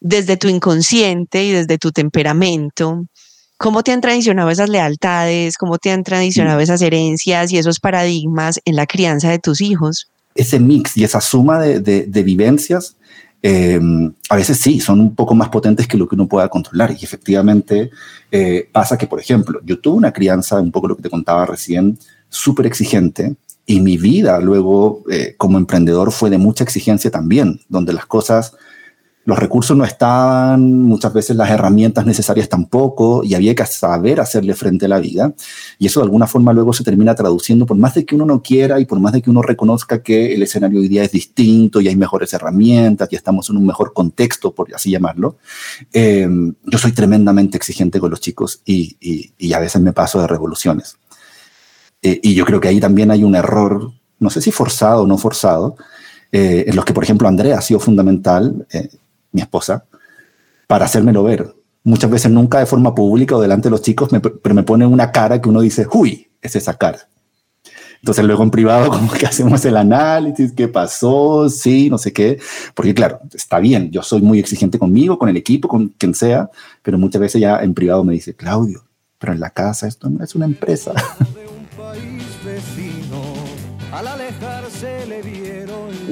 desde 0.00 0.36
tu 0.36 0.48
inconsciente 0.48 1.44
y 1.44 1.52
desde 1.52 1.78
tu 1.78 1.92
temperamento? 1.92 3.04
¿Cómo 3.56 3.82
te 3.82 3.92
han 3.92 4.00
traicionado 4.00 4.50
esas 4.50 4.68
lealtades? 4.68 5.56
¿Cómo 5.56 5.78
te 5.78 5.90
han 5.90 6.02
traicionado 6.02 6.58
mm. 6.58 6.62
esas 6.62 6.82
herencias 6.82 7.52
y 7.52 7.58
esos 7.58 7.78
paradigmas 7.78 8.60
en 8.64 8.76
la 8.76 8.86
crianza 8.86 9.30
de 9.30 9.38
tus 9.38 9.60
hijos? 9.60 10.08
Ese 10.34 10.58
mix 10.58 10.96
y 10.96 11.04
esa 11.04 11.20
suma 11.20 11.60
de, 11.60 11.80
de, 11.80 12.06
de 12.06 12.22
vivencias 12.22 12.96
eh, 13.42 13.80
a 14.28 14.36
veces 14.36 14.58
sí, 14.58 14.80
son 14.80 15.00
un 15.00 15.14
poco 15.14 15.34
más 15.34 15.48
potentes 15.48 15.86
que 15.86 15.96
lo 15.96 16.06
que 16.06 16.14
uno 16.14 16.28
pueda 16.28 16.48
controlar. 16.48 16.94
Y 16.98 17.04
efectivamente 17.04 17.90
eh, 18.30 18.68
pasa 18.70 18.98
que, 18.98 19.06
por 19.06 19.20
ejemplo, 19.20 19.60
yo 19.64 19.78
tuve 19.80 19.96
una 19.96 20.12
crianza, 20.12 20.60
un 20.60 20.72
poco 20.72 20.88
lo 20.88 20.96
que 20.96 21.02
te 21.02 21.10
contaba 21.10 21.46
recién, 21.46 21.98
súper 22.28 22.66
exigente, 22.66 23.34
y 23.66 23.80
mi 23.80 23.98
vida 23.98 24.40
luego 24.40 25.04
eh, 25.10 25.34
como 25.38 25.58
emprendedor 25.58 26.12
fue 26.12 26.30
de 26.30 26.38
mucha 26.38 26.64
exigencia 26.64 27.10
también, 27.10 27.60
donde 27.68 27.92
las 27.92 28.06
cosas 28.06 28.54
los 29.24 29.38
recursos 29.38 29.76
no 29.76 29.84
estaban, 29.84 30.82
muchas 30.82 31.12
veces 31.12 31.36
las 31.36 31.50
herramientas 31.50 32.06
necesarias 32.06 32.48
tampoco, 32.48 33.22
y 33.22 33.34
había 33.34 33.54
que 33.54 33.66
saber 33.66 34.18
hacerle 34.18 34.54
frente 34.54 34.86
a 34.86 34.88
la 34.88 34.98
vida. 34.98 35.34
Y 35.78 35.86
eso 35.86 36.00
de 36.00 36.04
alguna 36.04 36.26
forma 36.26 36.52
luego 36.52 36.72
se 36.72 36.84
termina 36.84 37.14
traduciendo, 37.14 37.66
por 37.66 37.76
más 37.76 37.94
de 37.94 38.06
que 38.06 38.14
uno 38.14 38.24
no 38.24 38.42
quiera 38.42 38.80
y 38.80 38.86
por 38.86 38.98
más 38.98 39.12
de 39.12 39.20
que 39.20 39.30
uno 39.30 39.42
reconozca 39.42 40.02
que 40.02 40.34
el 40.34 40.42
escenario 40.42 40.80
hoy 40.80 40.88
día 40.88 41.04
es 41.04 41.12
distinto 41.12 41.80
y 41.80 41.88
hay 41.88 41.96
mejores 41.96 42.32
herramientas 42.32 43.08
y 43.12 43.16
estamos 43.16 43.50
en 43.50 43.58
un 43.58 43.66
mejor 43.66 43.92
contexto, 43.92 44.54
por 44.54 44.74
así 44.74 44.90
llamarlo. 44.90 45.36
Em, 45.92 46.54
yo 46.64 46.78
soy 46.78 46.92
tremendamente 46.92 47.58
exigente 47.58 48.00
con 48.00 48.10
los 48.10 48.20
chicos 48.20 48.62
y, 48.64 48.96
a 49.52 49.58
veces 49.58 49.82
me 49.82 49.92
paso 49.92 50.20
de 50.20 50.26
revoluciones. 50.26 50.96
Eh, 52.02 52.18
y 52.22 52.34
yo 52.34 52.46
creo 52.46 52.60
que 52.60 52.68
ahí 52.68 52.80
también 52.80 53.10
hay 53.10 53.24
un 53.24 53.34
error, 53.34 53.92
no 54.18 54.30
sé 54.30 54.40
si 54.40 54.50
forzado 54.50 55.02
o 55.02 55.06
no 55.06 55.18
forzado, 55.18 55.76
eh, 56.32 56.64
en 56.66 56.76
los 56.76 56.84
que, 56.84 56.94
por 56.94 57.04
ejemplo, 57.04 57.28
Andrea 57.28 57.58
ha 57.58 57.60
sido 57.60 57.80
fundamental. 57.80 58.66
Mi 59.32 59.40
esposa, 59.40 59.84
para 60.66 60.86
hacérmelo 60.86 61.22
ver. 61.22 61.54
Muchas 61.82 62.10
veces 62.10 62.30
nunca 62.30 62.58
de 62.58 62.66
forma 62.66 62.94
pública 62.94 63.36
o 63.36 63.40
delante 63.40 63.68
de 63.68 63.70
los 63.70 63.82
chicos, 63.82 64.10
pero 64.42 64.54
me 64.54 64.62
pone 64.62 64.86
una 64.86 65.12
cara 65.12 65.40
que 65.40 65.48
uno 65.48 65.60
dice, 65.60 65.86
uy, 65.92 66.28
es 66.42 66.56
esa 66.56 66.76
cara. 66.76 67.08
Entonces 68.00 68.24
luego 68.24 68.42
en 68.42 68.50
privado 68.50 68.88
como 68.90 69.12
que 69.12 69.26
hacemos 69.26 69.64
el 69.64 69.76
análisis, 69.76 70.52
qué 70.52 70.68
pasó, 70.68 71.48
sí, 71.48 71.90
no 71.90 71.98
sé 71.98 72.12
qué, 72.12 72.38
porque 72.74 72.94
claro, 72.94 73.20
está 73.32 73.58
bien, 73.58 73.90
yo 73.90 74.02
soy 74.02 74.22
muy 74.22 74.38
exigente 74.38 74.78
conmigo, 74.78 75.18
con 75.18 75.28
el 75.28 75.36
equipo, 75.36 75.68
con 75.68 75.88
quien 75.88 76.14
sea, 76.14 76.50
pero 76.82 76.98
muchas 76.98 77.20
veces 77.20 77.40
ya 77.40 77.58
en 77.58 77.74
privado 77.74 78.04
me 78.04 78.14
dice, 78.14 78.34
Claudio, 78.34 78.84
pero 79.18 79.32
en 79.32 79.40
la 79.40 79.50
casa 79.50 79.86
esto 79.86 80.08
no 80.08 80.24
es 80.24 80.34
una 80.34 80.46
empresa. 80.46 80.92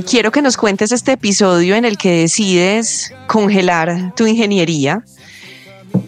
quiero 0.06 0.30
que 0.30 0.42
nos 0.42 0.56
cuentes 0.56 0.92
este 0.92 1.12
episodio 1.12 1.74
en 1.74 1.84
el 1.84 1.96
que 1.96 2.10
decides 2.10 3.12
congelar 3.26 4.14
tu 4.14 4.26
ingeniería 4.26 5.02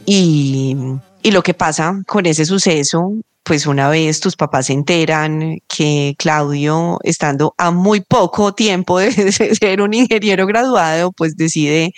y, 0.06 0.76
lo 1.24 1.42
que 1.42 1.54
pasa 1.54 2.02
con 2.06 2.26
ese 2.26 2.44
suceso, 2.44 3.12
pues 3.44 3.66
una 3.66 3.88
vez 3.88 4.20
tus 4.20 4.36
papás 4.36 4.66
se 4.66 4.72
enteran 4.72 5.58
que 5.68 6.14
Claudio, 6.18 6.98
estando 7.02 7.54
a 7.58 7.70
muy 7.70 8.00
poco 8.00 8.52
tiempo 8.52 8.98
de 8.98 9.10
ser 9.32 9.82
un 9.82 9.94
ingeniero 9.94 10.46
graduado, 10.46 11.12
pues 11.12 11.36
decide 11.36 11.92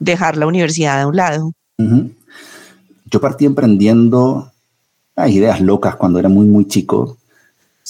dejar 0.00 0.36
la 0.36 0.46
universidad 0.46 1.00
a 1.00 1.06
un 1.06 1.16
lado. 1.16 1.52
Yo 3.10 3.20
partí 3.20 3.46
emprendiendo 3.46 4.52
ideas 5.26 5.60
locas 5.60 5.96
cuando 5.96 6.18
era 6.18 6.28
muy, 6.28 6.46
muy 6.46 6.66
chico. 6.66 7.18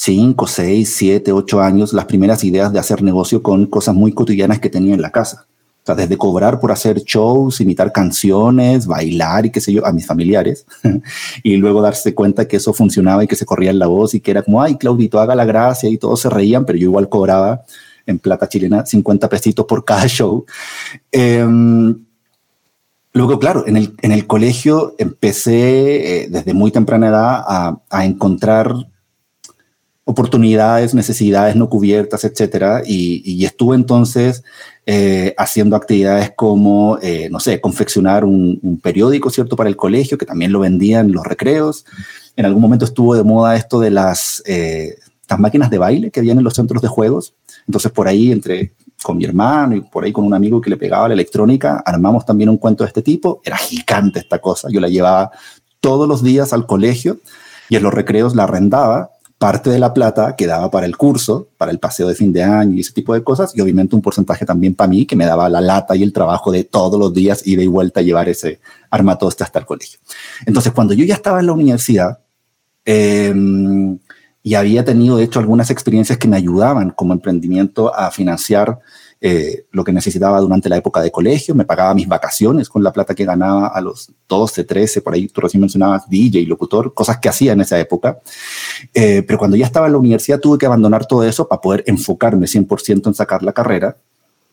5, 0.00 0.46
6, 0.46 0.94
7, 0.96 1.32
8 1.32 1.60
años 1.60 1.92
las 1.92 2.04
primeras 2.04 2.44
ideas 2.44 2.72
de 2.72 2.78
hacer 2.78 3.02
negocio 3.02 3.42
con 3.42 3.66
cosas 3.66 3.96
muy 3.96 4.12
cotidianas 4.12 4.60
que 4.60 4.70
tenía 4.70 4.94
en 4.94 5.02
la 5.02 5.10
casa. 5.10 5.46
O 5.82 5.86
sea, 5.86 5.96
desde 5.96 6.16
cobrar 6.16 6.60
por 6.60 6.70
hacer 6.70 7.02
shows, 7.02 7.60
imitar 7.60 7.90
canciones, 7.90 8.86
bailar 8.86 9.46
y 9.46 9.50
qué 9.50 9.60
sé 9.60 9.72
yo, 9.72 9.84
a 9.84 9.90
mis 9.90 10.06
familiares. 10.06 10.66
y 11.42 11.56
luego 11.56 11.82
darse 11.82 12.14
cuenta 12.14 12.46
que 12.46 12.58
eso 12.58 12.72
funcionaba 12.72 13.24
y 13.24 13.26
que 13.26 13.34
se 13.34 13.44
corría 13.44 13.70
en 13.70 13.80
la 13.80 13.88
voz 13.88 14.14
y 14.14 14.20
que 14.20 14.30
era 14.30 14.42
como, 14.42 14.62
ay, 14.62 14.76
Claudito, 14.76 15.18
haga 15.18 15.34
la 15.34 15.44
gracia 15.44 15.90
y 15.90 15.98
todos 15.98 16.20
se 16.20 16.30
reían, 16.30 16.64
pero 16.64 16.78
yo 16.78 16.84
igual 16.84 17.08
cobraba 17.08 17.62
en 18.06 18.20
plata 18.20 18.48
chilena 18.48 18.86
50 18.86 19.28
pesitos 19.28 19.66
por 19.66 19.84
cada 19.84 20.06
show. 20.06 20.46
Em, 21.10 22.04
luego, 23.14 23.40
claro, 23.40 23.66
en 23.66 23.76
el, 23.76 23.96
en 24.00 24.12
el 24.12 24.28
colegio 24.28 24.94
empecé 24.96 26.22
eh, 26.22 26.28
desde 26.30 26.54
muy 26.54 26.70
temprana 26.70 27.08
edad 27.08 27.44
a, 27.48 27.80
a 27.90 28.04
encontrar 28.04 28.76
oportunidades, 30.08 30.94
necesidades 30.94 31.54
no 31.54 31.68
cubiertas, 31.68 32.24
etcétera. 32.24 32.80
Y, 32.82 33.44
estuve 33.44 33.76
entonces 33.76 34.42
eh, 34.86 35.34
haciendo 35.36 35.76
actividades 35.76 36.32
como, 36.34 36.98
eh, 37.02 37.28
no 37.30 37.40
sé, 37.40 37.60
confeccionar 37.60 38.24
un, 38.24 38.80
periódico, 38.82 39.28
¿cierto?, 39.28 39.54
para 39.54 39.68
el 39.68 39.76
colegio, 39.76 40.16
que 40.16 40.24
también 40.24 40.50
lo 40.50 40.60
vendían 40.60 41.08
en 41.08 41.12
los 41.12 41.26
recreos. 41.26 41.84
En 42.36 42.46
algún 42.46 42.62
momento 42.62 42.86
estuvo 42.86 43.14
de 43.14 43.22
moda 43.22 43.54
esto 43.54 43.80
de 43.80 43.90
las, 43.90 44.42
eh, 44.46 44.96
las 45.28 45.38
máquinas 45.38 45.68
de 45.68 45.76
baile 45.76 46.10
que 46.10 46.20
habían 46.20 46.38
en 46.38 46.44
los 46.44 46.54
centros 46.54 46.80
de 46.80 46.88
juegos. 46.88 47.34
Entonces, 47.66 47.92
por 47.92 48.08
ahí, 48.08 48.32
entre 48.32 48.72
con 49.02 49.18
mi 49.18 49.26
hermano 49.26 49.76
y 49.76 49.82
por 49.82 50.04
ahí 50.04 50.12
con 50.12 50.24
un 50.24 50.32
amigo 50.32 50.58
que 50.62 50.70
le 50.70 50.78
pegaba 50.78 51.08
la 51.08 51.14
electrónica, 51.14 51.82
armamos 51.84 52.24
también 52.24 52.48
un 52.48 52.56
cuento 52.56 52.82
de 52.82 52.88
este 52.88 53.02
tipo. 53.02 53.42
Era 53.44 53.58
gigante 53.58 54.20
esta 54.20 54.38
cosa. 54.38 54.68
Yo 54.70 54.80
la 54.80 54.88
llevaba 54.88 55.32
todos 55.80 56.08
los 56.08 56.22
días 56.22 56.54
al 56.54 56.64
colegio 56.64 57.18
y 57.68 57.76
en 57.76 57.82
los 57.82 57.92
recreos 57.92 58.34
la 58.34 58.44
arrendaba 58.44 59.10
parte 59.38 59.70
de 59.70 59.78
la 59.78 59.94
plata 59.94 60.34
quedaba 60.34 60.68
para 60.70 60.84
el 60.84 60.96
curso, 60.96 61.48
para 61.56 61.70
el 61.70 61.78
paseo 61.78 62.08
de 62.08 62.16
fin 62.16 62.32
de 62.32 62.42
año 62.42 62.74
y 62.74 62.80
ese 62.80 62.92
tipo 62.92 63.14
de 63.14 63.22
cosas, 63.22 63.56
y 63.56 63.60
obviamente 63.60 63.94
un 63.94 64.02
porcentaje 64.02 64.44
también 64.44 64.74
para 64.74 64.88
mí, 64.88 65.06
que 65.06 65.14
me 65.14 65.26
daba 65.26 65.48
la 65.48 65.60
lata 65.60 65.94
y 65.94 66.02
el 66.02 66.12
trabajo 66.12 66.50
de 66.50 66.64
todos 66.64 66.98
los 66.98 67.14
días 67.14 67.46
ida 67.46 67.62
y 67.62 67.68
vuelta 67.68 68.00
a 68.00 68.02
llevar 68.02 68.28
ese 68.28 68.60
armatoste 68.90 69.44
hasta 69.44 69.60
el 69.60 69.66
colegio. 69.66 70.00
Entonces, 70.44 70.72
cuando 70.72 70.92
yo 70.92 71.04
ya 71.04 71.14
estaba 71.14 71.38
en 71.38 71.46
la 71.46 71.52
universidad, 71.52 72.18
em, 72.84 73.98
y 74.42 74.54
había 74.54 74.84
tenido, 74.84 75.18
de 75.18 75.24
hecho, 75.24 75.38
algunas 75.38 75.70
experiencias 75.70 76.18
que 76.18 76.26
me 76.26 76.36
ayudaban 76.36 76.90
como 76.90 77.12
emprendimiento 77.12 77.94
a 77.94 78.10
financiar 78.10 78.80
eh, 79.20 79.66
lo 79.72 79.82
que 79.82 79.92
necesitaba 79.92 80.40
durante 80.40 80.68
la 80.68 80.76
época 80.76 81.00
de 81.00 81.10
colegio, 81.10 81.54
me 81.54 81.64
pagaba 81.64 81.92
mis 81.92 82.06
vacaciones 82.06 82.68
con 82.68 82.84
la 82.84 82.92
plata 82.92 83.14
que 83.16 83.24
ganaba 83.24 83.66
a 83.66 83.80
los 83.80 84.12
12, 84.28 84.62
13, 84.62 85.02
por 85.02 85.14
ahí 85.14 85.26
tú 85.26 85.40
recién 85.40 85.60
mencionabas 85.60 86.08
DJ, 86.08 86.46
locutor, 86.46 86.94
cosas 86.94 87.18
que 87.18 87.28
hacía 87.28 87.52
en 87.52 87.60
esa 87.60 87.78
época. 87.80 88.20
Eh, 88.94 89.24
pero 89.26 89.38
cuando 89.38 89.56
ya 89.56 89.66
estaba 89.66 89.86
en 89.86 89.92
la 89.92 89.98
universidad 89.98 90.38
tuve 90.38 90.58
que 90.58 90.66
abandonar 90.66 91.06
todo 91.06 91.24
eso 91.24 91.48
para 91.48 91.60
poder 91.60 91.84
enfocarme 91.86 92.46
100% 92.46 93.08
en 93.08 93.14
sacar 93.14 93.42
la 93.42 93.52
carrera. 93.52 93.96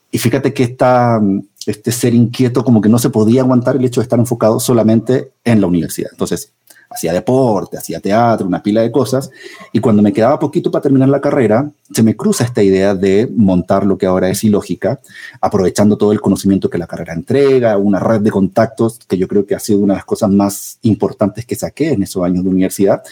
Y 0.09 0.17
fíjate 0.17 0.53
que 0.53 0.63
esta, 0.63 1.21
este 1.67 1.91
ser 1.91 2.15
inquieto 2.15 2.63
como 2.63 2.81
que 2.81 2.89
no 2.89 2.97
se 2.97 3.09
podía 3.09 3.41
aguantar 3.41 3.75
el 3.75 3.85
hecho 3.85 4.01
de 4.01 4.05
estar 4.05 4.17
enfocado 4.17 4.59
solamente 4.59 5.31
en 5.43 5.61
la 5.61 5.67
universidad. 5.67 6.09
Entonces, 6.11 6.53
hacía 6.95 7.13
deporte, 7.13 7.77
hacía 7.77 7.99
teatro, 7.99 8.47
una 8.47 8.63
pila 8.63 8.81
de 8.81 8.91
cosas, 8.91 9.29
y 9.73 9.79
cuando 9.79 10.01
me 10.01 10.13
quedaba 10.13 10.39
poquito 10.39 10.71
para 10.71 10.81
terminar 10.81 11.09
la 11.09 11.19
carrera, 11.19 11.69
se 11.91 12.01
me 12.03 12.15
cruza 12.15 12.45
esta 12.45 12.63
idea 12.63 12.95
de 12.95 13.29
montar 13.35 13.85
lo 13.85 13.97
que 13.97 14.05
ahora 14.05 14.29
es 14.29 14.43
ilógica, 14.43 14.99
aprovechando 15.41 15.97
todo 15.97 16.13
el 16.13 16.21
conocimiento 16.21 16.69
que 16.69 16.77
la 16.77 16.87
carrera 16.87 17.13
entrega, 17.13 17.77
una 17.77 17.99
red 17.99 18.21
de 18.21 18.31
contactos 18.31 18.99
que 19.07 19.17
yo 19.17 19.27
creo 19.27 19.45
que 19.45 19.55
ha 19.55 19.59
sido 19.59 19.79
una 19.79 19.93
de 19.93 19.97
las 19.97 20.05
cosas 20.05 20.29
más 20.29 20.79
importantes 20.83 21.45
que 21.45 21.55
saqué 21.55 21.91
en 21.91 22.03
esos 22.03 22.23
años 22.23 22.43
de 22.43 22.49
universidad. 22.49 23.03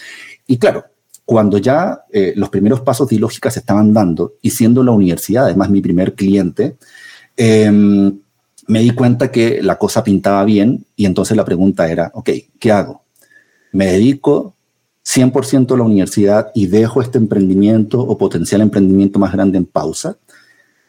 Y 0.46 0.56
claro, 0.56 0.84
cuando 1.26 1.58
ya 1.58 2.04
eh, 2.10 2.32
los 2.36 2.48
primeros 2.48 2.80
pasos 2.80 3.08
de 3.08 3.16
ilógica 3.16 3.50
se 3.50 3.60
estaban 3.60 3.92
dando, 3.92 4.34
y 4.40 4.50
siendo 4.50 4.82
la 4.82 4.92
universidad 4.92 5.44
además 5.44 5.68
mi 5.70 5.80
primer 5.80 6.14
cliente, 6.14 6.76
em, 7.36 8.18
me 8.66 8.80
di 8.80 8.90
cuenta 8.90 9.30
que 9.30 9.62
la 9.62 9.76
cosa 9.76 10.02
pintaba 10.02 10.42
bien 10.44 10.86
y 10.96 11.04
entonces 11.04 11.36
la 11.36 11.44
pregunta 11.44 11.90
era, 11.90 12.10
ok, 12.14 12.30
¿qué 12.58 12.72
hago? 12.72 13.03
Me 13.74 13.86
dedico 13.86 14.54
100% 15.04 15.74
a 15.74 15.76
la 15.76 15.82
universidad 15.82 16.50
y 16.54 16.68
dejo 16.68 17.02
este 17.02 17.18
emprendimiento 17.18 18.00
o 18.00 18.16
potencial 18.16 18.62
emprendimiento 18.62 19.18
más 19.18 19.32
grande 19.32 19.58
en 19.58 19.66
pausa, 19.66 20.16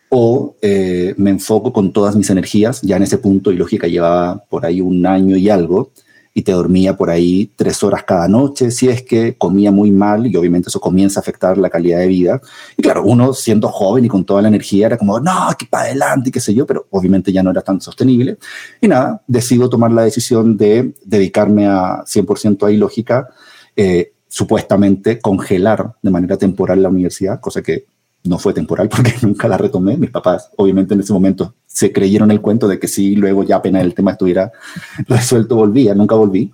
o 0.10 0.56
eh, 0.62 1.14
me 1.18 1.32
enfoco 1.32 1.74
con 1.74 1.92
todas 1.92 2.16
mis 2.16 2.30
energías, 2.30 2.82
ya 2.82 2.96
en 2.96 3.04
ese 3.04 3.18
punto 3.18 3.52
y 3.52 3.58
lógica 3.58 3.88
llevaba 3.88 4.46
por 4.50 4.66
ahí 4.66 4.80
un 4.82 5.06
año 5.06 5.36
y 5.36 5.50
algo, 5.50 5.92
y 6.38 6.42
te 6.42 6.52
dormía 6.52 6.98
por 6.98 7.10
ahí 7.10 7.50
tres 7.56 7.82
horas 7.82 8.04
cada 8.04 8.28
noche, 8.28 8.70
si 8.70 8.90
es 8.90 9.02
que 9.02 9.38
comía 9.38 9.72
muy 9.72 9.90
mal 9.90 10.28
y 10.28 10.36
obviamente 10.36 10.68
eso 10.68 10.82
comienza 10.82 11.18
a 11.18 11.22
afectar 11.22 11.58
la 11.58 11.70
calidad 11.70 12.00
de 12.00 12.08
vida. 12.08 12.42
Y 12.76 12.82
claro, 12.84 13.04
uno 13.06 13.34
siendo 13.34 13.70
joven 13.70 14.04
y 14.04 14.10
con 14.10 14.26
toda 14.26 14.42
la 14.42 14.50
energía 14.50 14.88
era 14.88 14.98
como, 14.98 15.18
no, 15.22 15.48
aquí 15.50 15.66
para 15.66 15.86
adelante 15.86 16.28
y 16.28 16.32
qué 16.34 16.42
sé 16.42 16.54
yo, 16.54 16.66
pero 16.66 16.88
obviamente 16.90 17.32
ya 17.32 17.42
no 17.42 17.52
era 17.52 17.62
tan 17.62 17.80
sostenible. 17.80 18.38
Y 18.82 18.90
nada, 18.90 19.24
decido 19.26 19.70
tomar 19.70 19.94
la 19.94 20.02
decisión 20.04 20.58
de 20.58 20.94
dedicarme 21.06 21.68
a 21.68 22.04
100% 22.04 22.68
a 22.68 22.72
ilógica, 22.72 23.30
eh, 23.78 24.12
supuestamente 24.28 25.22
congelar 25.22 25.94
de 26.02 26.12
manera 26.12 26.36
temporal 26.36 26.84
la 26.84 26.90
universidad, 26.90 27.40
cosa 27.40 27.62
que 27.62 27.86
no 28.26 28.40
fue 28.40 28.54
temporal 28.54 28.90
porque 28.96 29.14
nunca 29.22 29.48
la 29.48 29.58
retomé. 29.58 29.98
Mis 29.98 30.12
papás, 30.12 30.50
obviamente, 30.58 30.94
en 30.94 31.00
ese 31.00 31.14
momento 31.14 31.56
se 31.66 31.92
creyeron 31.92 32.32
el 32.32 32.42
cuento 32.42 32.68
de 32.68 32.80
que 32.80 32.88
sí, 32.88 33.16
luego 33.16 33.44
ya 33.44 33.58
apenas 33.58 33.84
el 33.84 33.94
tema 33.94 34.12
estuviera 34.12 34.52
resuelto, 35.08 35.56
volvía, 35.56 35.94
nunca 35.96 36.16
volví. 36.16 36.54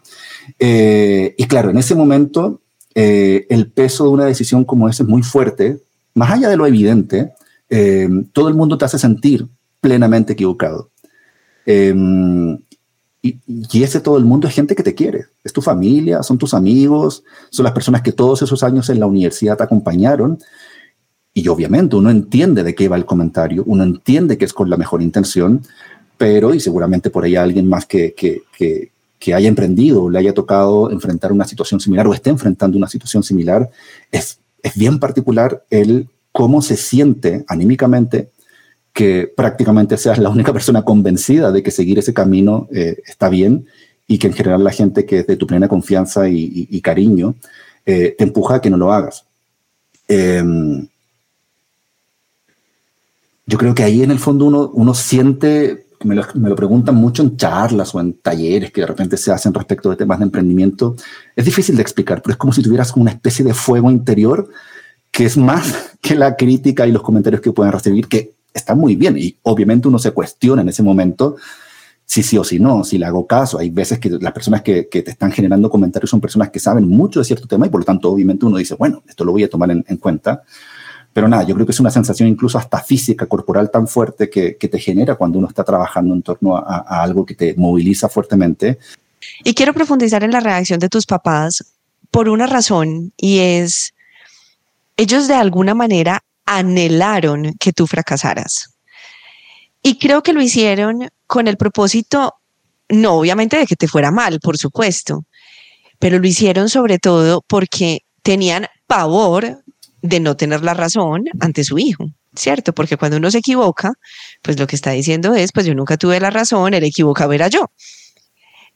Eh, 0.60 1.36
y 1.38 1.46
claro, 1.46 1.70
en 1.70 1.78
ese 1.78 1.96
momento, 1.96 2.62
eh, 2.96 3.46
el 3.50 3.72
peso 3.72 4.06
de 4.06 4.10
una 4.10 4.25
decisión 4.25 4.66
como 4.66 4.90
esa 4.90 5.04
es 5.04 5.10
muy 5.10 5.24
fuerte, 5.24 5.82
más 6.13 6.32
allá 6.32 6.50
de 6.50 6.58
lo 6.58 6.66
evidente, 6.66 7.34
eh, 7.70 8.10
todo 8.34 8.50
el 8.50 8.56
mundo 8.56 8.78
te 8.78 8.86
hace 8.86 9.00
sentir 9.00 9.48
plenamente 9.80 10.34
equivocado. 10.34 10.90
Y, 13.24 13.38
y, 13.46 13.84
ese 13.84 14.00
todo 14.00 14.18
el 14.18 14.25
mundo 14.25 14.48
es 14.48 14.56
gente 14.56 14.75
que 14.75 14.82
te 14.82 14.96
quiere, 14.96 15.25
es 15.44 15.54
tu 15.54 15.62
familia, 15.62 16.24
son 16.24 16.40
tus 16.40 16.56
amigos, 16.56 17.24
son 17.51 17.63
las 17.63 17.72
personas 17.72 18.01
que 18.01 18.12
todos 18.12 18.42
esos 18.42 18.63
años 18.63 18.90
en 18.90 19.00
la 19.00 19.06
universidad 19.06 19.56
te 19.56 19.63
acompañaron 19.63 20.40
y 21.34 21.48
obviamente 21.48 21.96
uno 21.96 22.10
entiende 22.10 22.64
de 22.64 22.76
qué 22.76 22.90
va 22.90 22.98
el 22.98 23.06
comentario, 23.06 23.64
uno 23.66 23.84
entiende 23.84 24.38
que 24.38 24.46
es 24.46 24.54
con 24.54 24.70
la 24.70 24.78
mejor 24.78 25.02
intención, 25.02 25.62
pero 26.18 26.54
y 26.54 26.60
seguramente 26.60 27.10
por 27.10 27.24
ahí 27.24 27.36
alguien 27.36 27.68
más 27.68 27.86
que, 27.86 28.14
que, 28.14 28.44
que, 28.58 29.34
haya 29.34 29.48
emprendido, 29.48 30.10
le 30.10 30.20
haya 30.20 30.34
tocado 30.34 30.92
enfrentar 30.92 31.32
una 31.32 31.46
situación 31.46 31.80
similar 31.80 32.08
o 32.08 32.14
esté 32.14 32.30
enfrentando 32.32 32.78
una 32.78 32.88
situación 32.88 33.24
similar, 33.24 33.70
es, 34.12 34.40
es 34.62 34.76
bien 34.76 35.00
particular 35.00 35.64
el 35.70 36.10
cómo 36.32 36.62
se 36.62 36.76
siente 36.76 37.46
anímicamente 37.48 38.30
que 38.94 39.32
prácticamente 39.34 39.98
seas 39.98 40.18
la 40.18 40.30
única 40.30 40.52
persona 40.52 40.84
convencida 40.84 41.52
de 41.52 41.64
que 41.64 41.72
seguir 41.72 42.00
ese 42.00 42.14
camino 42.14 42.68
eh, 42.74 42.98
está 43.06 43.30
bien 43.30 43.66
y 44.08 44.18
que 44.18 44.28
en 44.28 44.34
general 44.34 44.64
la 44.64 44.72
gente 44.72 45.06
que 45.06 45.20
es 45.20 45.28
de 45.28 45.38
tu 45.38 45.48
plena 45.48 45.68
confianza 45.68 46.28
y, 46.28 46.82
cariño 46.82 47.36
eh, 47.86 48.16
te 48.18 48.24
empuja 48.24 48.56
a 48.56 48.62
que 48.62 48.70
no 48.70 48.78
lo 48.78 48.92
hagas. 48.92 49.26
Em, 50.08 50.88
yo 53.46 53.58
creo 53.58 53.74
que 53.74 53.84
ahí 53.84 54.04
en 54.04 54.12
el 54.12 54.20
fondo 54.20 54.46
uno, 54.46 54.70
uno 54.74 54.94
siente, 54.94 55.88
me 56.04 56.16
lo, 56.16 56.24
me 56.36 56.50
lo, 56.50 56.56
preguntan 56.56 56.96
mucho 56.96 57.24
en 57.24 57.38
charlas 57.38 57.94
o 57.96 58.00
en 58.00 58.14
talleres 58.14 58.72
que 58.72 58.82
de 58.82 58.88
repente 58.88 59.18
se 59.18 59.32
hacen 59.32 59.54
respecto 59.54 59.90
de 59.90 59.96
temas 59.96 60.20
de 60.20 60.26
emprendimiento, 60.26 60.96
es 61.36 61.46
difícil 61.46 61.76
de 61.76 61.82
explicar, 61.82 62.22
pero 62.22 62.34
es 62.34 62.38
como 62.38 62.54
si 62.54 62.62
tuvieras 62.62 62.96
una 62.96 63.12
especie 63.12 63.44
de 63.44 63.54
fuego 63.54 63.90
interior 63.92 64.50
que 65.12 65.26
es 65.26 65.38
más 65.38 65.98
que 66.02 66.16
la 66.16 66.36
crítica 66.36 66.88
y 66.88 66.92
los 66.92 67.02
comentarios 67.02 67.42
que 67.42 67.52
pueden 67.52 67.74
recibir, 67.74 68.08
que 68.08 68.34
está 68.54 68.76
muy 68.76 68.96
bien 68.96 69.18
y 69.18 69.38
obviamente 69.44 69.88
uno 69.88 70.00
se 70.00 70.12
cuestiona 70.12 70.62
en 70.62 70.70
ese 70.70 70.84
momento 70.84 71.38
si 72.06 72.24
sí 72.24 72.38
o 72.38 72.44
si 72.44 72.60
no, 72.60 72.84
si 72.84 72.98
le 72.98 73.06
hago 73.06 73.26
caso. 73.26 73.58
Hay 73.58 73.70
veces 73.70 73.98
que 73.98 74.10
las 74.10 74.34
personas 74.34 74.64
que, 74.64 74.90
que, 74.90 75.02
te 75.02 75.12
están 75.12 75.32
generando 75.32 75.70
comentarios 75.70 76.10
son 76.10 76.20
personas 76.20 76.50
que 76.50 76.60
saben 76.60 76.86
mucho 76.86 77.20
de 77.20 77.26
cierto 77.26 77.48
tema 77.48 77.68
y 77.68 77.70
por 77.70 77.80
lo 77.80 77.86
tanto 77.86 78.10
obviamente 78.12 78.46
uno 78.46 78.58
dice, 78.58 78.76
bueno, 78.76 79.02
esto 79.08 79.24
lo 79.24 79.32
voy 79.32 79.46
a 79.46 79.50
tomar 79.50 79.72
en, 79.72 79.86
en 79.88 79.96
cuenta. 79.96 80.44
Pero 81.13 81.27
nada, 81.27 81.44
yo 81.44 81.53
creo 81.56 81.65
que 81.65 81.74
es 81.74 81.80
una 81.80 81.91
sensación 81.91 82.30
incluso 82.30 82.58
hasta 82.58 82.80
física, 82.80 83.25
corporal 83.25 83.70
tan 83.70 83.88
fuerte 83.88 84.30
que, 84.30 84.53
te 84.53 84.80
genera 84.80 85.15
cuando 85.15 85.39
uno 85.39 85.48
está 85.48 85.63
trabajando 85.63 86.13
en 86.13 86.22
torno 86.22 86.56
a, 86.56 86.86
a 86.88 87.03
algo 87.03 87.25
que 87.25 87.36
te 87.36 87.53
moviliza 87.58 88.08
fuertemente. 88.08 88.80
Y 89.44 89.53
quiero 89.53 89.74
profundizar 89.74 90.24
en 90.24 90.32
la 90.32 90.39
reacción 90.39 90.80
de 90.80 90.89
tus 90.89 91.06
papás 91.06 91.74
por 92.12 92.30
una 92.30 92.48
razón 92.48 93.13
y 93.18 93.39
es, 93.39 93.94
ellos 94.98 95.27
de 95.27 95.36
alguna 95.36 95.74
manera 95.74 96.24
anhelaron 96.46 97.53
que 97.60 97.74
tú 97.74 97.88
fracasaras. 97.88 98.75
Y 99.84 99.98
creo 99.98 100.22
que 100.22 100.34
lo 100.34 100.41
hicieron 100.41 101.10
con 101.25 101.48
el 101.48 101.58
propósito, 101.58 102.36
no 102.89 103.13
obviamente 103.13 103.58
de 103.58 103.65
que 103.65 103.75
te 103.75 103.88
fuera 103.88 104.12
mal, 104.12 104.39
por 104.39 104.58
supuesto, 104.58 105.25
pero 105.98 106.20
lo 106.20 106.27
hicieron 106.27 106.70
sobre 106.70 107.00
todo 107.00 107.44
porque 107.48 108.01
tenían 108.22 108.68
pavor 108.86 109.63
de 110.01 110.20
no 110.20 110.36
tener 110.36 110.63
la 110.63 110.74
razón 110.74 111.25
ante 111.39 111.63
su 111.63 111.77
hijo, 111.77 112.05
¿cierto? 112.36 112.74
Porque 112.74 112.98
cuando 112.98 113.17
uno 113.17 113.31
se 113.31 113.39
equivoca, 113.39 113.93
pues 114.41 114.60
lo 114.60 114.67
que 114.67 114.75
está 114.75 114.91
diciendo 114.91 115.36
es, 115.36 115.51
pues 115.51 115.65
yo 115.65 115.75
nunca 115.75 115.98
tuve 115.98 116.20
la 116.20 116.29
razón, 116.29 116.74
el 116.74 116.84
equivocado 116.84 117.34
era 117.34 117.48
yo. 117.48 117.72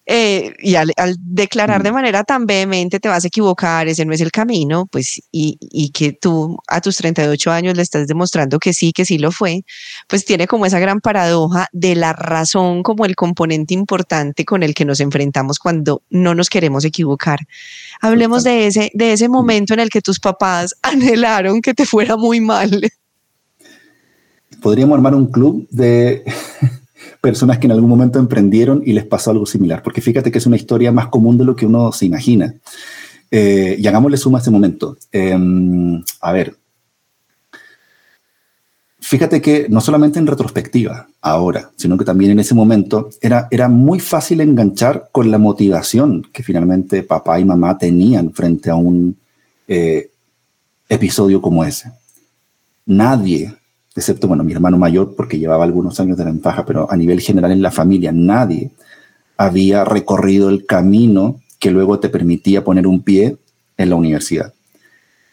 Eh, 0.08 0.54
y 0.60 0.76
al, 0.76 0.94
declarar 1.20 1.82
de 1.82 1.92
mm. 1.92 1.94
manera 1.96 2.24
tan 2.24 2.46
vehemente 2.46 3.00
te 3.00 3.10
vas 3.10 3.24
a 3.24 3.28
equivocar, 3.28 3.88
ese 3.88 4.06
no 4.06 4.14
es 4.14 4.22
el 4.22 4.32
camino, 4.32 4.86
pues 4.92 5.20
y, 5.32 5.58
y, 5.60 5.90
que 5.90 6.14
tú 6.14 6.60
a 6.68 6.80
tus 6.80 6.98
38 6.98 7.52
años 7.52 7.76
le 7.76 7.82
estás 7.82 8.06
demostrando 8.06 8.60
que 8.60 8.72
sí, 8.74 8.94
que 8.94 9.04
sí 9.04 9.18
lo 9.18 9.32
fue, 9.32 9.64
pues 10.08 10.24
tiene 10.24 10.46
como 10.46 10.68
esa 10.68 10.78
gran 10.78 11.02
paradoja 11.02 11.68
de 11.72 11.96
la 11.96 12.14
razón 12.14 12.84
como 12.84 13.06
el 13.06 13.16
componente 13.16 13.74
importante 13.74 14.46
con 14.46 14.62
el 14.62 14.76
que 14.76 14.86
nos 14.86 15.00
enfrentamos 15.00 15.58
cuando 15.58 16.04
no 16.12 16.36
nos 16.36 16.50
queremos 16.50 16.86
equivocar. 16.86 17.40
Hablemos 18.00 18.44
de 18.44 18.68
ese, 18.68 18.92
de 18.94 19.14
ese 19.14 19.28
momento 19.28 19.74
en 19.74 19.80
el 19.80 19.90
que 19.90 20.02
tus 20.02 20.20
papás 20.20 20.76
anhelaron 20.84 21.64
que 21.64 21.74
te 21.74 21.86
fuera 21.86 22.16
muy 22.16 22.42
mal. 22.42 22.92
Podríamos 24.62 24.96
armar 24.96 25.16
un 25.16 25.32
club 25.32 25.68
de 25.72 26.24
personas 27.26 27.58
que 27.58 27.66
en 27.66 27.72
algún 27.72 27.90
momento 27.90 28.20
emprendieron 28.20 28.84
y 28.86 28.94
les 28.94 29.04
pasó 29.04 29.32
algo 29.32 29.48
similar, 29.48 29.82
porque 29.82 30.00
fíjate 30.00 30.32
que 30.32 30.38
es 30.38 30.46
una 30.46 30.58
historia 30.58 30.92
más 30.92 31.08
común 31.08 31.40
de 31.40 31.44
lo 31.44 31.56
que 31.56 31.66
uno 31.66 31.92
se 31.92 32.06
imagina. 32.06 32.54
Eh, 33.32 33.76
y 33.80 33.88
hagámosle 33.88 34.18
suma 34.18 34.38
a 34.38 34.42
ese 34.42 34.52
momento. 34.52 34.96
Em, 35.12 36.04
a 36.22 36.32
ver, 36.32 36.56
fíjate 39.00 39.42
que 39.42 39.66
no 39.70 39.82
solamente 39.82 40.20
en 40.20 40.28
retrospectiva, 40.28 41.08
ahora, 41.20 41.72
sino 41.78 41.98
que 41.98 42.06
también 42.06 42.30
en 42.30 42.40
ese 42.42 42.54
momento 42.54 43.10
era, 43.20 43.48
era 43.50 43.70
muy 43.70 44.00
fácil 44.00 44.42
enganchar 44.42 45.10
con 45.12 45.32
la 45.32 45.40
motivación 45.40 46.28
que 46.32 46.44
finalmente 46.44 47.02
papá 47.02 47.40
y 47.40 47.46
mamá 47.46 47.76
tenían 47.76 48.34
frente 48.34 48.70
a 48.70 48.76
un 48.76 49.18
eh, 49.68 50.12
episodio 50.88 51.42
como 51.42 51.64
ese. 51.64 51.92
Nadie 52.86 53.52
excepto, 53.96 54.28
bueno, 54.28 54.44
mi 54.44 54.52
hermano 54.52 54.78
mayor, 54.78 55.16
porque 55.16 55.40
llevaba 55.40 55.64
algunos 55.64 56.00
años 56.00 56.18
de 56.18 56.26
ventaja, 56.26 56.66
pero 56.66 56.92
a 56.92 56.98
nivel 56.98 57.22
general 57.22 57.52
en 57.52 57.62
la 57.62 57.72
familia, 57.72 58.12
nadie 58.12 58.72
había 59.38 59.86
recorrido 59.86 60.50
el 60.50 60.66
camino 60.66 61.42
que 61.60 61.72
luego 61.72 62.00
te 62.00 62.10
permitía 62.10 62.64
poner 62.64 62.88
un 62.88 63.02
pie 63.02 63.38
en 63.78 63.90
la 63.90 63.96
universidad. 63.96 64.54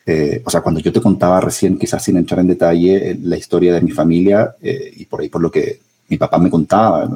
Eh, 0.06 0.42
o 0.44 0.50
sea, 0.50 0.60
cuando 0.60 0.80
yo 0.80 0.92
te 0.92 1.00
contaba 1.00 1.40
recién, 1.40 1.78
quizás 1.78 2.02
sin 2.02 2.16
entrar 2.16 2.40
en 2.40 2.48
detalle, 2.48 3.10
eh, 3.10 3.18
la 3.22 3.36
historia 3.36 3.72
de 3.72 3.80
mi 3.80 3.90
familia 3.90 4.56
eh, 4.60 4.92
y 4.96 5.04
por 5.04 5.20
ahí 5.20 5.28
por 5.28 5.40
lo 5.40 5.50
que 5.50 5.80
mi 6.08 6.18
papá 6.18 6.38
me 6.38 6.50
contaba, 6.50 7.08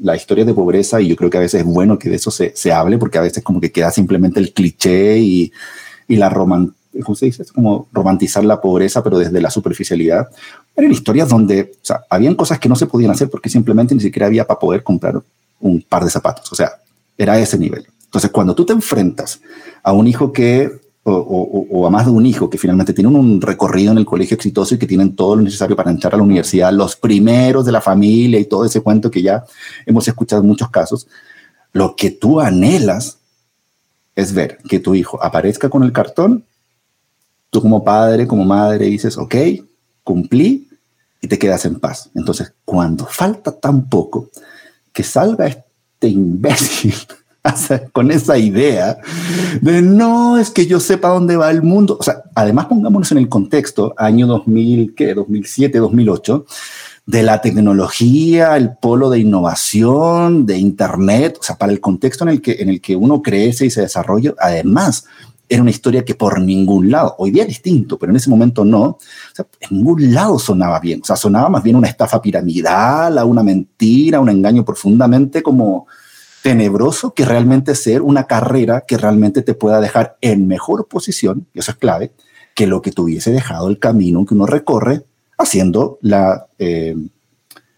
la 0.00 0.16
historia 0.16 0.44
de 0.44 0.54
pobreza, 0.54 1.00
y 1.00 1.08
yo 1.08 1.16
creo 1.16 1.30
que 1.30 1.36
a 1.36 1.42
veces 1.42 1.60
es 1.60 1.66
bueno 1.66 1.98
que 1.98 2.08
de 2.08 2.16
eso 2.16 2.30
se, 2.30 2.52
se 2.56 2.72
hable, 2.72 2.98
porque 2.98 3.18
a 3.18 3.22
veces 3.22 3.44
como 3.44 3.60
que 3.60 3.70
queda 3.70 3.90
simplemente 3.92 4.40
el 4.40 4.52
cliché 4.52 5.18
y, 5.18 5.52
y 6.08 6.16
la 6.16 6.28
romantización 6.30 6.79
¿cómo 7.04 7.14
se 7.14 7.26
dice? 7.26 7.44
Como 7.54 7.88
romantizar 7.92 8.44
la 8.44 8.60
pobreza, 8.60 9.02
pero 9.02 9.18
desde 9.18 9.40
la 9.40 9.50
superficialidad. 9.50 10.28
Eran 10.76 10.92
historias 10.92 11.28
donde, 11.28 11.72
o 11.74 11.84
sea, 11.84 12.04
habían 12.10 12.34
cosas 12.34 12.58
que 12.58 12.68
no 12.68 12.76
se 12.76 12.86
podían 12.86 13.10
hacer 13.10 13.30
porque 13.30 13.48
simplemente 13.48 13.94
ni 13.94 14.00
siquiera 14.00 14.26
había 14.26 14.46
para 14.46 14.58
poder 14.58 14.82
comprar 14.82 15.20
un 15.60 15.82
par 15.82 16.04
de 16.04 16.10
zapatos. 16.10 16.50
O 16.52 16.54
sea, 16.54 16.72
era 17.16 17.38
ese 17.38 17.58
nivel. 17.58 17.86
Entonces, 18.04 18.30
cuando 18.30 18.54
tú 18.54 18.66
te 18.66 18.72
enfrentas 18.72 19.40
a 19.82 19.92
un 19.92 20.06
hijo 20.06 20.32
que, 20.32 20.70
o, 21.04 21.12
o, 21.70 21.86
a 21.86 21.90
más 21.90 22.06
de 22.06 22.12
un 22.12 22.26
hijo 22.26 22.50
que 22.50 22.58
finalmente 22.58 22.92
tienen 22.92 23.14
un 23.14 23.40
recorrido 23.40 23.92
en 23.92 23.98
el 23.98 24.04
colegio 24.04 24.34
exitoso 24.34 24.74
y 24.74 24.78
que 24.78 24.86
tienen 24.86 25.14
todo 25.14 25.36
lo 25.36 25.42
necesario 25.42 25.76
para 25.76 25.90
entrar 25.90 26.14
a 26.14 26.16
la 26.16 26.22
universidad, 26.22 26.72
los 26.72 26.96
primeros 26.96 27.64
de 27.64 27.72
la 27.72 27.80
familia 27.80 28.40
y 28.40 28.46
todo 28.46 28.64
ese 28.64 28.80
cuento 28.80 29.10
que 29.10 29.22
ya 29.22 29.44
hemos 29.86 30.06
escuchado 30.08 30.42
en 30.42 30.48
muchos 30.48 30.70
casos, 30.70 31.06
lo 31.72 31.94
que 31.94 32.10
tú 32.10 32.40
anhelas 32.40 33.18
es 34.16 34.32
ver 34.32 34.58
que 34.68 34.80
tu 34.80 34.94
hijo 34.94 35.22
aparezca 35.22 35.68
con 35.68 35.84
el 35.84 35.92
cartón 35.92 36.44
tú 37.50 37.60
como 37.60 37.84
padre, 37.84 38.26
como 38.26 38.44
madre 38.44 38.86
dices, 38.86 39.18
ok, 39.18 39.34
cumplí 40.04 40.68
y 41.20 41.28
te 41.28 41.38
quedas 41.38 41.64
en 41.66 41.78
paz. 41.78 42.10
Entonces, 42.14 42.52
cuando 42.64 43.04
falta 43.06 43.52
tan 43.52 43.88
poco, 43.88 44.30
que 44.92 45.02
salga 45.02 45.46
este 45.46 46.08
imbécil 46.08 46.94
con 47.92 48.10
esa 48.10 48.38
idea 48.38 48.98
de 49.60 49.82
no, 49.82 50.38
es 50.38 50.50
que 50.50 50.66
yo 50.66 50.80
sepa 50.80 51.08
dónde 51.08 51.36
va 51.36 51.50
el 51.50 51.62
mundo. 51.62 51.96
O 51.98 52.02
sea, 52.02 52.22
además 52.34 52.66
pongámonos 52.66 53.10
en 53.12 53.18
el 53.18 53.28
contexto, 53.28 53.94
año 53.96 54.26
2000, 54.26 54.94
¿qué? 54.94 55.14
2007, 55.14 55.78
2008, 55.78 56.46
de 57.06 57.22
la 57.22 57.40
tecnología, 57.40 58.56
el 58.56 58.76
polo 58.76 59.10
de 59.10 59.18
innovación, 59.18 60.46
de 60.46 60.58
Internet, 60.58 61.38
o 61.40 61.42
sea, 61.42 61.56
para 61.56 61.72
el 61.72 61.80
contexto 61.80 62.24
en 62.24 62.30
el 62.30 62.42
que, 62.42 62.52
en 62.60 62.68
el 62.68 62.80
que 62.80 62.94
uno 62.94 63.20
crece 63.22 63.66
y 63.66 63.70
se 63.70 63.82
desarrolla, 63.82 64.34
además 64.38 65.06
era 65.50 65.62
una 65.62 65.72
historia 65.72 66.04
que 66.04 66.14
por 66.14 66.40
ningún 66.40 66.92
lado, 66.92 67.16
hoy 67.18 67.32
día 67.32 67.42
es 67.42 67.48
distinto, 67.48 67.98
pero 67.98 68.12
en 68.12 68.16
ese 68.16 68.30
momento 68.30 68.64
no, 68.64 68.98
en 69.36 69.76
ningún 69.76 70.14
lado 70.14 70.38
sonaba 70.38 70.78
bien, 70.78 71.00
o 71.02 71.04
sea, 71.04 71.16
sonaba 71.16 71.48
más 71.48 71.64
bien 71.64 71.74
una 71.74 71.88
estafa 71.88 72.22
piramidal, 72.22 73.18
a 73.18 73.24
una 73.24 73.42
mentira, 73.42 74.20
un 74.20 74.28
engaño 74.28 74.64
profundamente 74.64 75.42
como 75.42 75.88
tenebroso 76.42 77.12
que 77.12 77.24
realmente 77.24 77.74
ser 77.74 78.00
una 78.00 78.24
carrera 78.24 78.84
que 78.86 78.96
realmente 78.96 79.42
te 79.42 79.54
pueda 79.54 79.80
dejar 79.80 80.16
en 80.20 80.46
mejor 80.46 80.86
posición, 80.86 81.48
y 81.52 81.58
eso 81.58 81.72
es 81.72 81.78
clave, 81.78 82.12
que 82.54 82.68
lo 82.68 82.80
que 82.80 82.92
tuviese 82.92 83.32
dejado 83.32 83.68
el 83.68 83.80
camino 83.80 84.24
que 84.24 84.34
uno 84.34 84.46
recorre 84.46 85.02
haciendo 85.36 85.98
la, 86.00 86.46
eh, 86.58 86.94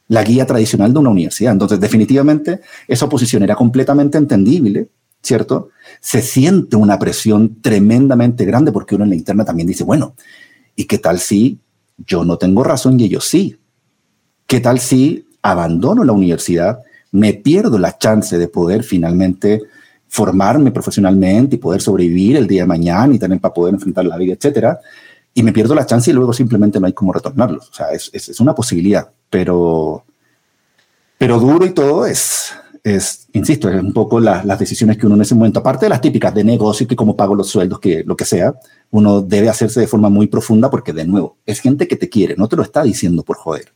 la 0.08 0.24
guía 0.24 0.44
tradicional 0.44 0.92
de 0.92 0.98
una 0.98 1.10
universidad. 1.10 1.52
Entonces, 1.52 1.80
definitivamente, 1.80 2.60
esa 2.86 3.08
posición 3.08 3.42
era 3.44 3.54
completamente 3.54 4.18
entendible, 4.18 4.88
¿cierto? 5.22 5.70
Se 6.00 6.20
siente 6.20 6.76
una 6.76 6.98
presión 6.98 7.60
tremendamente 7.60 8.44
grande 8.44 8.72
porque 8.72 8.94
uno 8.94 9.04
en 9.04 9.10
la 9.10 9.16
interna 9.16 9.44
también 9.44 9.68
dice, 9.68 9.84
bueno, 9.84 10.14
¿y 10.74 10.84
qué 10.84 10.98
tal 10.98 11.18
si 11.18 11.60
yo 11.98 12.24
no 12.24 12.38
tengo 12.38 12.64
razón 12.64 12.98
y 12.98 13.04
ellos 13.04 13.26
sí? 13.26 13.58
¿Qué 14.46 14.60
tal 14.60 14.80
si 14.80 15.26
abandono 15.42 16.04
la 16.04 16.12
universidad, 16.12 16.80
me 17.10 17.34
pierdo 17.34 17.78
la 17.78 17.98
chance 17.98 18.38
de 18.38 18.48
poder 18.48 18.82
finalmente 18.82 19.62
formarme 20.08 20.70
profesionalmente 20.70 21.56
y 21.56 21.58
poder 21.58 21.80
sobrevivir 21.80 22.36
el 22.36 22.46
día 22.46 22.62
de 22.62 22.68
mañana 22.68 23.14
y 23.14 23.18
tener 23.18 23.40
para 23.40 23.54
poder 23.54 23.74
enfrentar 23.74 24.04
la 24.04 24.16
vida, 24.16 24.34
etcétera? 24.34 24.78
Y 25.34 25.42
me 25.42 25.52
pierdo 25.52 25.74
la 25.74 25.86
chance 25.86 26.10
y 26.10 26.14
luego 26.14 26.32
simplemente 26.32 26.78
no 26.78 26.86
hay 26.86 26.92
cómo 26.92 27.12
retornarlos. 27.12 27.70
O 27.70 27.74
sea, 27.74 27.90
es, 27.92 28.10
es, 28.12 28.28
es 28.28 28.40
una 28.40 28.54
posibilidad, 28.54 29.10
pero, 29.30 30.04
pero 31.16 31.40
duro 31.40 31.64
y 31.64 31.70
todo 31.70 32.06
es, 32.06 32.52
es, 32.84 33.28
insisto, 33.32 33.68
es 33.68 33.80
un 33.80 33.92
poco 33.92 34.18
las 34.18 34.58
decisiones 34.58 34.98
que 34.98 35.06
uno 35.06 35.14
en 35.14 35.22
ese 35.22 35.34
momento, 35.34 35.60
aparte 35.60 35.86
de 35.86 35.90
las 35.90 36.00
típicas 36.00 36.34
de 36.34 36.42
negocio, 36.42 36.86
que 36.86 36.96
como 36.96 37.16
pago 37.16 37.34
los 37.34 37.48
sueldos, 37.48 37.78
que 37.78 38.02
lo 38.04 38.16
que 38.16 38.24
sea, 38.24 38.54
uno 38.90 39.22
debe 39.22 39.48
hacerse 39.48 39.80
de 39.80 39.86
forma 39.86 40.08
muy 40.08 40.26
profunda 40.26 40.68
porque, 40.68 40.92
de 40.92 41.06
nuevo, 41.06 41.38
es 41.46 41.60
gente 41.60 41.86
que 41.86 41.96
te 41.96 42.08
quiere, 42.08 42.34
no 42.36 42.48
te 42.48 42.56
lo 42.56 42.62
está 42.62 42.82
diciendo 42.82 43.22
por 43.22 43.36
joder, 43.36 43.72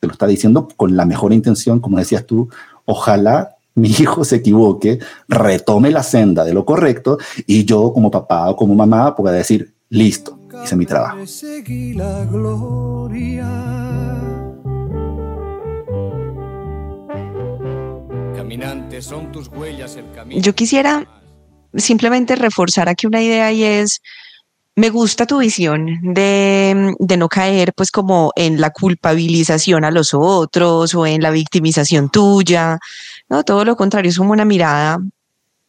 te 0.00 0.06
lo 0.06 0.12
está 0.12 0.26
diciendo 0.26 0.68
con 0.76 0.96
la 0.96 1.04
mejor 1.04 1.32
intención, 1.32 1.80
como 1.80 1.98
decías 1.98 2.24
tú, 2.24 2.48
ojalá 2.86 3.56
mi 3.74 3.88
hijo 3.98 4.24
se 4.24 4.36
equivoque, 4.36 5.00
retome 5.28 5.90
la 5.90 6.02
senda 6.02 6.42
de 6.44 6.54
lo 6.54 6.64
correcto 6.64 7.18
y 7.46 7.64
yo 7.64 7.92
como 7.92 8.10
papá 8.10 8.48
o 8.50 8.56
como 8.56 8.74
mamá 8.74 9.14
pueda 9.14 9.36
decir, 9.36 9.74
listo, 9.90 10.38
hice 10.64 10.76
mi 10.76 10.86
trabajo. 10.86 11.18
Yo 20.40 20.54
quisiera 20.54 21.06
simplemente 21.74 22.36
reforzar 22.36 22.88
aquí 22.88 23.06
una 23.06 23.22
idea 23.22 23.52
y 23.52 23.62
es, 23.62 24.00
me 24.74 24.90
gusta 24.90 25.26
tu 25.26 25.38
visión 25.38 26.14
de, 26.14 26.94
de, 26.98 27.16
no 27.16 27.28
caer 27.28 27.72
pues 27.74 27.90
como 27.90 28.32
en 28.36 28.60
la 28.60 28.70
culpabilización 28.70 29.84
a 29.84 29.90
los 29.90 30.14
otros 30.14 30.94
o 30.94 31.06
en 31.06 31.22
la 31.22 31.30
victimización 31.30 32.10
tuya, 32.10 32.78
no, 33.28 33.44
todo 33.44 33.64
lo 33.64 33.76
contrario, 33.76 34.10
es 34.10 34.18
como 34.18 34.32
una 34.32 34.44
mirada 34.44 34.98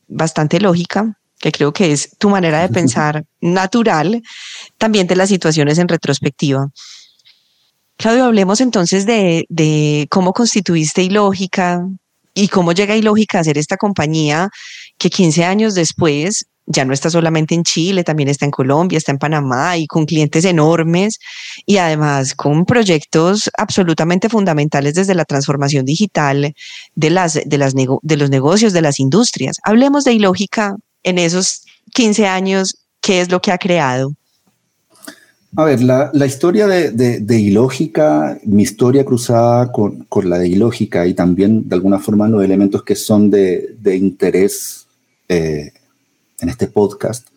bastante 0.08 0.60
lógica, 0.60 1.18
que 1.40 1.52
creo 1.52 1.74
que 1.74 1.92
es 1.92 2.18
tu 2.18 2.30
manera 2.30 2.62
de 2.62 2.70
pensar 2.74 3.26
natural, 3.42 4.22
también 4.78 5.08
de 5.08 5.16
las 5.16 5.30
situaciones 5.30 5.78
en 5.78 5.88
retrospectiva. 5.88 6.70
Claudio, 7.98 8.26
hablemos 8.26 8.62
entonces 8.62 9.08
de, 9.08 9.46
de 9.50 10.08
cómo 10.12 10.32
constituiste 10.32 11.02
Ilógica 11.02 11.84
y 12.38 12.50
cómo 12.50 12.72
llega 12.72 12.96
Ilógica 12.96 13.40
a 13.40 13.44
ser 13.44 13.58
esta 13.58 13.78
compañía 13.78 14.50
que 15.00 15.10
15 15.10 15.44
años 15.44 15.74
después 15.74 16.46
ya 16.68 16.86
no 16.86 16.94
está 16.94 17.10
solamente 17.10 17.56
en 17.56 17.64
Chile, 17.64 18.04
también 18.04 18.30
está 18.30 18.46
en 18.46 18.52
Colombia, 18.52 18.98
está 18.98 19.12
en 19.12 19.18
Panamá 19.18 19.78
y 19.78 19.88
con 19.88 20.06
clientes 20.06 20.46
enormes 20.46 21.18
y 21.66 21.78
además 21.78 22.36
con 22.36 22.66
proyectos 22.66 23.50
absolutamente 23.58 24.30
fundamentales 24.30 24.94
desde 24.94 25.16
la 25.16 25.26
transformación 25.26 25.86
digital 25.86 26.54
de, 26.94 27.10
las, 27.10 27.40
de, 27.44 27.58
las 27.58 27.74
de 27.74 28.18
los 28.18 28.30
negocios, 28.30 28.74
de 28.74 28.82
las 28.82 29.00
industrias. 29.00 29.58
Hablemos 29.64 30.04
de 30.04 30.14
Ilógica 30.14 30.76
en 31.04 31.18
esos 31.18 31.64
15 31.94 32.28
años, 32.28 32.76
¿qué 33.02 33.22
es 33.22 33.32
lo 33.32 33.42
que 33.42 33.52
ha 33.52 33.58
creado? 33.58 34.12
A 35.56 35.64
ver, 35.64 35.82
la, 35.82 36.26
historia 36.26 36.68
de, 36.68 36.92
de, 36.92 37.40
Ilógica, 37.40 38.38
mi 38.44 38.64
historia 38.64 39.06
cruzada 39.06 39.72
con, 39.72 40.04
con, 40.04 40.30
la 40.30 40.38
de 40.40 40.50
Ilógica 40.50 41.08
y 41.08 41.14
también 41.14 41.68
de 41.68 41.76
alguna 41.76 42.00
forma 42.00 42.28
los 42.28 42.44
elementos 42.44 42.84
que 42.84 42.96
son 42.96 43.32
de, 43.32 43.76
de 43.80 43.96
interés 43.96 44.86
eh, 45.30 45.72
en 46.40 46.50
este 46.50 46.68
podcast, 46.68 47.28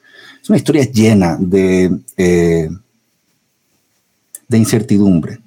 es 0.42 0.48
una 0.48 0.58
historia 0.58 0.84
llena 0.84 1.36
de, 1.40 1.98
eh, 2.16 2.68
de 4.48 4.58
incertidumbre. 4.58 5.38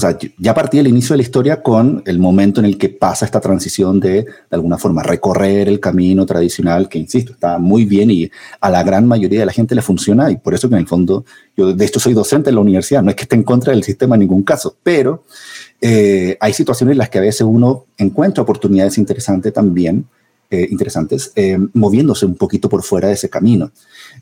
O 0.00 0.08
sea, 0.08 0.16
ya 0.38 0.54
partí 0.54 0.78
el 0.78 0.86
inicio 0.86 1.12
de 1.12 1.18
la 1.18 1.24
historia 1.24 1.62
con 1.62 2.02
el 2.06 2.18
momento 2.18 2.58
en 2.58 2.64
el 2.64 2.78
que 2.78 2.88
pasa 2.88 3.26
esta 3.26 3.38
transición 3.38 4.00
de, 4.00 4.22
de 4.22 4.26
alguna 4.50 4.78
forma, 4.78 5.02
recorrer 5.02 5.68
el 5.68 5.78
camino 5.78 6.24
tradicional, 6.24 6.88
que, 6.88 6.98
insisto, 6.98 7.32
está 7.32 7.58
muy 7.58 7.84
bien 7.84 8.10
y 8.10 8.30
a 8.62 8.70
la 8.70 8.82
gran 8.82 9.06
mayoría 9.06 9.40
de 9.40 9.44
la 9.44 9.52
gente 9.52 9.74
le 9.74 9.82
funciona 9.82 10.30
y 10.30 10.38
por 10.38 10.54
eso 10.54 10.70
que 10.70 10.76
en 10.76 10.80
el 10.80 10.88
fondo, 10.88 11.26
yo 11.54 11.74
de 11.74 11.84
esto 11.84 12.00
soy 12.00 12.14
docente 12.14 12.48
en 12.48 12.54
la 12.54 12.62
universidad, 12.62 13.02
no 13.02 13.10
es 13.10 13.16
que 13.16 13.24
esté 13.24 13.36
en 13.36 13.42
contra 13.42 13.74
del 13.74 13.84
sistema 13.84 14.14
en 14.14 14.20
ningún 14.20 14.42
caso, 14.42 14.74
pero 14.82 15.24
eh, 15.82 16.34
hay 16.40 16.54
situaciones 16.54 16.92
en 16.92 16.98
las 16.98 17.10
que 17.10 17.18
a 17.18 17.20
veces 17.20 17.42
uno 17.42 17.84
encuentra 17.98 18.42
oportunidades 18.42 18.96
interesantes 18.96 19.52
también 19.52 20.06
eh, 20.52 20.66
interesantes, 20.68 21.30
eh, 21.36 21.56
moviéndose 21.74 22.26
un 22.26 22.34
poquito 22.34 22.68
por 22.68 22.82
fuera 22.82 23.06
de 23.06 23.14
ese 23.14 23.30
camino. 23.30 23.70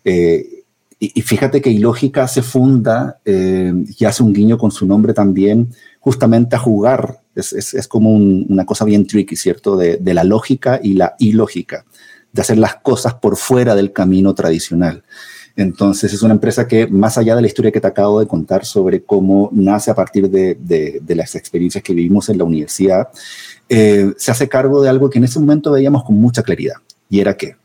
Eh, 0.04 0.64
y, 1.00 1.22
fíjate 1.22 1.60
que 1.60 1.70
Ilógica 1.70 2.26
se 2.26 2.42
funda 2.42 3.20
y 3.24 4.04
hace 4.04 4.22
un 4.22 4.32
guiño 4.32 4.58
con 4.58 4.70
su 4.70 4.86
nombre 4.86 5.14
también, 5.14 5.68
justamente 6.00 6.56
a 6.56 6.58
jugar. 6.58 7.20
Es, 7.34 7.52
es, 7.52 7.86
como 7.86 8.10
una 8.10 8.66
cosa 8.66 8.84
bien 8.84 9.06
tricky, 9.06 9.36
¿cierto? 9.36 9.76
De, 9.76 9.98
de, 9.98 10.14
la 10.14 10.24
lógica 10.24 10.80
y 10.82 10.94
la 10.94 11.14
ilógica, 11.20 11.84
de 12.32 12.42
hacer 12.42 12.58
las 12.58 12.76
cosas 12.76 13.14
por 13.14 13.36
fuera 13.36 13.76
del 13.76 13.92
camino 13.92 14.34
tradicional. 14.34 15.04
Entonces 15.54 16.12
es 16.12 16.22
una 16.22 16.34
empresa 16.34 16.66
que, 16.66 16.86
más 16.86 17.18
allá 17.18 17.34
de 17.36 17.42
la 17.42 17.48
historia 17.48 17.72
que 17.72 17.80
te 17.80 17.86
acabo 17.86 18.20
de 18.20 18.26
contar 18.26 18.64
sobre 18.64 19.02
cómo 19.02 19.50
nace 19.52 19.90
a 19.90 19.94
partir 19.94 20.30
de, 20.30 20.56
de, 20.56 21.00
de 21.02 21.14
las 21.14 21.34
experiencias 21.34 21.82
que 21.82 21.94
vivimos 21.94 22.28
en 22.28 22.38
la 22.38 22.44
universidad, 22.44 23.08
eh, 23.68 24.12
se 24.16 24.30
hace 24.30 24.48
cargo 24.48 24.80
de 24.82 24.88
algo 24.88 25.10
que 25.10 25.18
en 25.18 25.24
ese 25.24 25.38
momento 25.38 25.72
veíamos 25.72 26.04
con 26.04 26.16
mucha 26.16 26.42
claridad, 26.42 26.76
y 27.10 27.20
era 27.20 27.36
que 27.36 27.56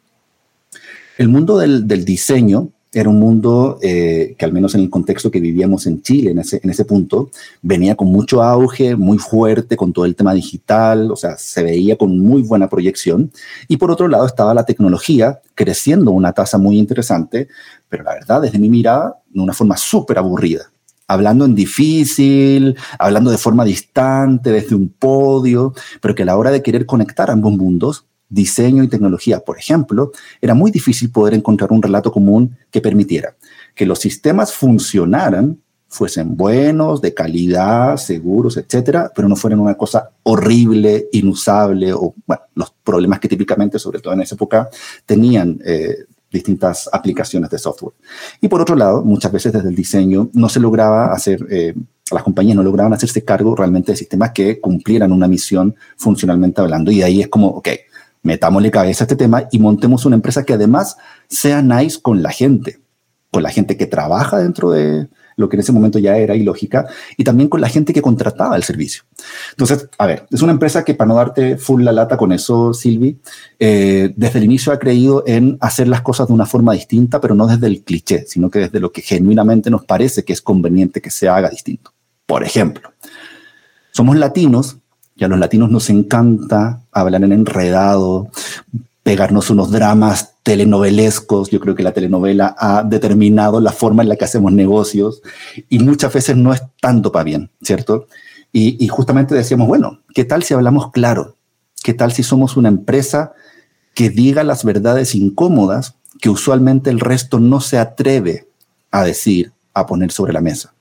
el 1.18 1.30
mundo 1.30 1.58
del, 1.58 1.88
diseño 2.04 2.70
era 2.94 3.10
un 3.10 3.20
mundo 3.20 3.80
eh, 3.82 4.36
que 4.38 4.46
al 4.46 4.54
menos 4.54 4.76
en 4.76 4.82
el 4.82 4.90
contexto 4.90 5.32
que 5.32 5.40
vivíamos 5.40 5.88
en 5.88 6.02
Chile, 6.04 6.32
en 6.32 6.40
ese, 6.40 6.62
en 6.64 6.70
ese 6.70 6.86
punto, 6.86 7.32
venía 7.62 7.96
con 7.96 8.08
mucho 8.08 8.44
auge, 8.44 8.96
muy 8.96 9.18
fuerte, 9.18 9.76
con 9.76 9.92
todo 9.92 10.06
el 10.06 10.16
tema 10.16 10.34
digital, 10.34 11.12
o 11.12 11.16
sea, 11.16 11.36
se 11.38 11.64
veía 11.64 11.98
con 11.98 12.20
muy 12.20 12.44
buena 12.44 12.70
proyección. 12.70 13.32
Y 13.68 13.78
por 13.78 13.90
otro 13.90 14.08
lado 14.08 14.28
estaba 14.28 14.54
la 14.54 14.66
tecnología 14.66 15.40
creciendo 15.56 16.12
una 16.12 16.34
tasa 16.34 16.58
muy 16.60 16.78
interesante, 16.78 17.48
pero 17.90 18.04
la 18.04 18.14
verdad, 18.14 18.42
desde 18.42 18.60
mi 18.60 18.70
mirada, 18.70 19.18
de 19.30 19.42
una 19.42 19.54
forma 19.54 19.76
súper 19.76 20.20
aburrida 20.20 20.70
hablando 21.06 21.46
en 21.46 21.54
difícil, 21.54 22.76
hablando 22.98 23.30
de 23.30 23.38
forma 23.38 23.66
distante, 23.66 24.52
desde 24.52 24.74
un 24.74 24.90
podio, 24.90 25.74
pero 26.02 26.16
que 26.16 26.24
a 26.24 26.26
la 26.26 26.38
hora 26.38 26.50
de 26.50 26.64
querer 26.64 26.86
conectar 26.86 27.30
ambos 27.30 27.54
mundos, 27.54 28.06
diseño 28.34 28.84
y 28.84 28.88
tecnología, 28.88 29.40
por 29.40 29.58
ejemplo, 29.58 30.12
era 30.42 30.54
muy 30.54 30.72
difícil 30.72 31.12
poder 31.12 31.34
encontrar 31.34 31.72
un 31.72 31.82
relato 31.82 32.12
común 32.12 32.58
que 32.72 32.82
permitiera 32.82 33.36
que 33.76 33.86
los 33.86 34.00
sistemas 34.00 34.54
funcionaran, 34.54 35.60
fuesen 35.88 36.36
buenos, 36.36 37.02
de 37.02 37.14
calidad, 37.14 37.98
seguros, 37.98 38.58
etcétera, 38.58 39.12
pero 39.16 39.28
no 39.30 39.36
fueran 39.36 39.60
una 39.60 39.76
cosa 39.76 40.10
horrible, 40.24 41.08
inusable 41.12 41.94
o 41.94 42.16
los 42.56 42.74
problemas 42.84 43.20
que 43.20 43.28
típicamente, 43.28 43.78
sobre 43.78 44.00
todo 44.00 44.14
en 44.14 44.22
esa 44.22 44.36
época, 44.36 44.70
tenían 45.06 45.60
eh, 45.64 46.06
distintas 46.32 46.90
aplicaciones 46.92 47.50
de 47.52 47.60
software. 47.60 47.94
Y 48.42 48.48
por 48.48 48.60
otro 48.60 48.76
lado, 48.76 49.04
muchas 49.04 49.32
veces 49.32 49.54
desde 49.54 49.70
el 49.70 49.76
diseño 49.76 50.30
no 50.34 50.50
se 50.50 50.60
lograba 50.60 51.14
hacer, 51.14 51.46
eh, 51.52 51.76
las 52.12 52.24
compañías 52.24 52.56
no 52.56 52.64
lograban 52.64 52.94
hacerse 52.94 53.24
cargo 53.24 53.56
realmente 53.56 53.92
de 53.92 53.98
sistemas 53.98 54.32
que 54.32 54.60
cumplieran 54.60 55.12
una 55.12 55.28
misión 55.28 55.76
funcionalmente 55.96 56.60
hablando. 56.60 56.92
Y 56.92 56.98
de 56.98 57.04
ahí 57.04 57.22
es 57.22 57.28
como, 57.28 57.48
ok, 57.50 57.70
metámosle 58.24 58.72
cabeza 58.72 59.04
a 59.04 59.06
este 59.06 59.16
tema 59.16 59.48
y 59.52 59.60
montemos 59.60 60.06
una 60.06 60.16
empresa 60.16 60.44
que 60.44 60.54
además 60.54 60.98
sea 61.30 61.62
nice 61.62 62.02
con 62.02 62.24
la 62.24 62.32
gente, 62.32 62.80
con 63.32 63.44
la 63.44 63.52
gente 63.52 63.78
que 63.78 63.86
trabaja 63.86 64.40
dentro 64.40 64.72
de, 64.72 65.08
lo 65.36 65.50
que 65.50 65.56
en 65.56 65.62
ese 65.62 65.72
momento 65.72 66.00
ya 66.00 66.18
era 66.18 66.36
ilógica, 66.36 66.88
y 67.18 67.24
también 67.24 67.50
con 67.50 67.62
la 67.62 67.70
gente 67.70 67.94
que 67.94 68.02
contrataba 68.02 68.56
el 68.56 68.64
servicio. 68.64 69.04
Entonces, 69.52 69.90
a 69.98 70.06
ver, 70.06 70.26
es 70.32 70.42
una 70.42 70.52
empresa 70.52 70.84
que 70.84 70.94
para 70.94 71.08
no 71.08 71.16
darte 71.16 71.58
full 71.58 71.84
la 71.84 71.92
lata 71.92 72.18
con 72.18 72.32
eso, 72.32 72.74
Silvi, 72.74 73.20
eh, 73.60 74.14
desde 74.16 74.40
el 74.40 74.46
inicio 74.46 74.72
ha 74.72 74.80
creído 74.80 75.24
en 75.26 75.58
hacer 75.62 75.88
las 75.88 76.02
cosas 76.02 76.28
de 76.28 76.34
una 76.34 76.46
forma 76.46 76.74
distinta, 76.74 77.20
pero 77.20 77.36
no 77.36 77.48
desde 77.48 77.68
el 77.68 77.84
cliché, 77.84 78.26
sino 78.28 78.50
que 78.50 78.60
desde 78.60 78.80
lo 78.80 78.92
que 78.92 79.02
genuinamente 79.02 79.70
nos 79.70 79.86
parece 79.86 80.24
que 80.24 80.34
es 80.34 80.42
conveniente 80.42 81.02
que 81.02 81.10
se 81.10 81.28
haga 81.28 81.50
distinto. 81.50 81.94
Por 82.26 82.44
ejemplo, 82.44 82.94
somos 83.92 84.18
latinos 84.18 84.78
y 85.16 85.24
a 85.24 85.28
los 85.28 85.40
latinos 85.40 85.70
nos 85.70 85.90
encanta 85.90 86.82
hablar 86.92 87.24
en 87.24 87.32
enredado, 87.32 88.30
pegarnos 89.04 89.50
unos 89.50 89.72
dramas 89.72 90.34
telenovelescos. 90.44 91.50
Yo 91.50 91.60
creo 91.60 91.76
que 91.76 91.84
la 91.84 91.92
telenovela 91.92 92.56
ha 92.58 92.84
determinado 92.84 93.60
la 93.60 93.72
forma 93.72 94.04
en 94.04 94.10
la 94.10 94.16
que 94.16 94.26
hacemos 94.26 94.52
negocios 94.52 95.22
y 95.70 95.80
muchas 95.80 96.14
veces 96.14 96.36
no 96.36 96.54
es 96.54 96.64
tanto 96.82 97.12
para 97.12 97.24
bien, 97.24 97.52
¿cierto? 97.62 98.08
Y, 98.56 98.88
justamente 98.88 99.34
decíamos, 99.34 99.68
bueno, 99.68 100.02
¿qué 100.14 100.26
tal 100.26 100.44
si 100.44 100.54
hablamos 100.54 100.92
claro? 100.92 101.38
¿Qué 101.84 101.96
tal 101.96 102.12
si 102.12 102.22
somos 102.22 102.56
una 102.56 102.70
empresa 102.70 103.34
que 103.96 104.12
diga 104.12 104.44
las 104.44 104.64
verdades 104.64 105.16
incómodas 105.16 105.96
que 106.22 106.30
usualmente 106.30 106.92
el 106.92 107.00
resto 107.00 107.40
no 107.40 107.62
se 107.62 107.80
atreve 107.80 108.48
a 108.92 109.04
decir, 109.04 109.54
a 109.74 109.88
poner 109.88 110.12
sobre 110.12 110.34
la 110.34 110.42
mesa? 110.42 110.73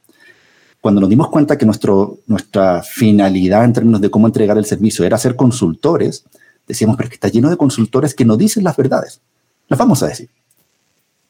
Cuando 0.83 1.01
nos 1.01 1.09
dimos 1.09 1.29
cuenta 1.29 1.57
que 1.57 1.65
nuestro, 1.65 2.19
nuestra 2.27 2.83
finalidad 2.83 3.65
en 3.65 3.73
términos 3.73 4.01
de 4.01 4.11
cómo 4.11 4.27
entregar 4.27 4.59
el 4.59 4.65
servicio 4.65 5.05
era 5.05 5.17
ser 5.17 5.37
consultores, 5.37 6.25
decíamos, 6.67 6.97
pero 6.97 7.07
es 7.07 7.11
que 7.11 7.15
está 7.15 7.29
lleno 7.29 7.49
de 7.49 7.57
consultores 7.57 8.15
que 8.15 8.25
no 8.25 8.37
dicen 8.37 8.65
las 8.65 8.77
verdades. 8.77 9.21
Las 9.69 9.79
vamos 9.79 10.03
a 10.03 10.09
decir. 10.09 10.29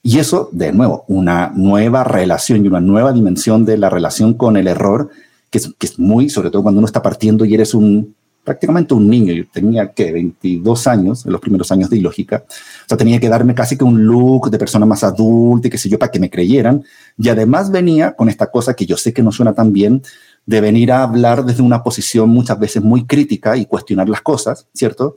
Y 0.02 0.18
eso, 0.18 0.48
de 0.52 0.72
nuevo, 0.72 1.04
una 1.06 1.52
nueva 1.54 2.02
relación 2.02 2.64
y 2.64 2.68
una 2.68 2.80
nueva 2.80 3.12
dimensión 3.12 3.66
de 3.66 3.76
la 3.76 3.90
relación 3.90 4.32
con 4.32 4.56
el 4.56 4.66
error, 4.66 5.10
que 5.50 5.58
es, 5.58 5.70
que 5.78 5.86
es 5.86 5.98
muy, 5.98 6.30
sobre 6.30 6.50
todo 6.50 6.62
cuando 6.62 6.78
uno 6.78 6.86
está 6.86 7.02
partiendo 7.02 7.44
y 7.44 7.52
eres 7.52 7.74
un 7.74 8.14
prácticamente 8.44 8.94
un 8.94 9.08
niño. 9.08 9.32
Yo 9.32 9.44
tenía 9.50 9.92
que 9.92 10.12
22 10.12 10.86
años, 10.86 11.26
en 11.26 11.32
los 11.32 11.40
primeros 11.40 11.70
años 11.72 11.90
de 11.90 11.98
ilógica. 11.98 12.44
O 12.46 12.88
sea, 12.88 12.96
tenía 12.96 13.20
que 13.20 13.28
darme 13.28 13.54
casi 13.54 13.76
que 13.76 13.84
un 13.84 14.04
look 14.04 14.50
de 14.50 14.58
persona 14.58 14.86
más 14.86 15.04
adulta 15.04 15.68
y 15.68 15.70
qué 15.70 15.78
sé 15.78 15.88
yo, 15.88 15.98
para 15.98 16.10
que 16.10 16.20
me 16.20 16.30
creyeran. 16.30 16.84
Y 17.18 17.28
además 17.28 17.70
venía 17.70 18.12
con 18.12 18.28
esta 18.28 18.50
cosa 18.50 18.74
que 18.74 18.86
yo 18.86 18.96
sé 18.96 19.12
que 19.12 19.22
no 19.22 19.32
suena 19.32 19.54
tan 19.54 19.72
bien, 19.72 20.02
de 20.46 20.60
venir 20.60 20.92
a 20.92 21.04
hablar 21.04 21.44
desde 21.44 21.62
una 21.62 21.82
posición 21.82 22.28
muchas 22.30 22.58
veces 22.58 22.82
muy 22.82 23.06
crítica 23.06 23.56
y 23.56 23.66
cuestionar 23.66 24.08
las 24.08 24.22
cosas, 24.22 24.66
¿cierto? 24.74 25.16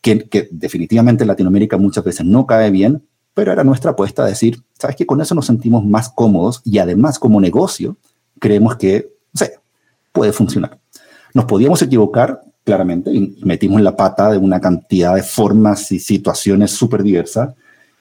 Que, 0.00 0.28
que 0.28 0.48
definitivamente 0.50 1.24
en 1.24 1.28
Latinoamérica 1.28 1.76
muchas 1.76 2.04
veces 2.04 2.26
no 2.26 2.46
cae 2.46 2.70
bien, 2.70 3.02
pero 3.34 3.52
era 3.52 3.64
nuestra 3.64 3.92
apuesta 3.92 4.24
a 4.24 4.26
decir, 4.26 4.62
¿sabes 4.78 4.96
qué? 4.96 5.06
Con 5.06 5.20
eso 5.20 5.34
nos 5.34 5.46
sentimos 5.46 5.84
más 5.84 6.08
cómodos 6.08 6.60
y 6.64 6.78
además 6.78 7.18
como 7.18 7.40
negocio 7.40 7.96
creemos 8.38 8.76
que, 8.76 9.12
no 9.32 9.38
sé, 9.38 9.58
puede 10.12 10.32
funcionar. 10.32 10.78
Nos 11.32 11.46
podíamos 11.46 11.82
equivocar, 11.82 12.40
claramente, 12.64 13.12
y 13.12 13.36
metimos 13.42 13.80
la 13.82 13.96
pata 13.96 14.30
de 14.30 14.38
una 14.38 14.60
cantidad 14.60 15.14
de 15.14 15.22
formas 15.22 15.92
y 15.92 16.00
situaciones 16.00 16.70
súper 16.70 17.02
diversas, 17.02 17.54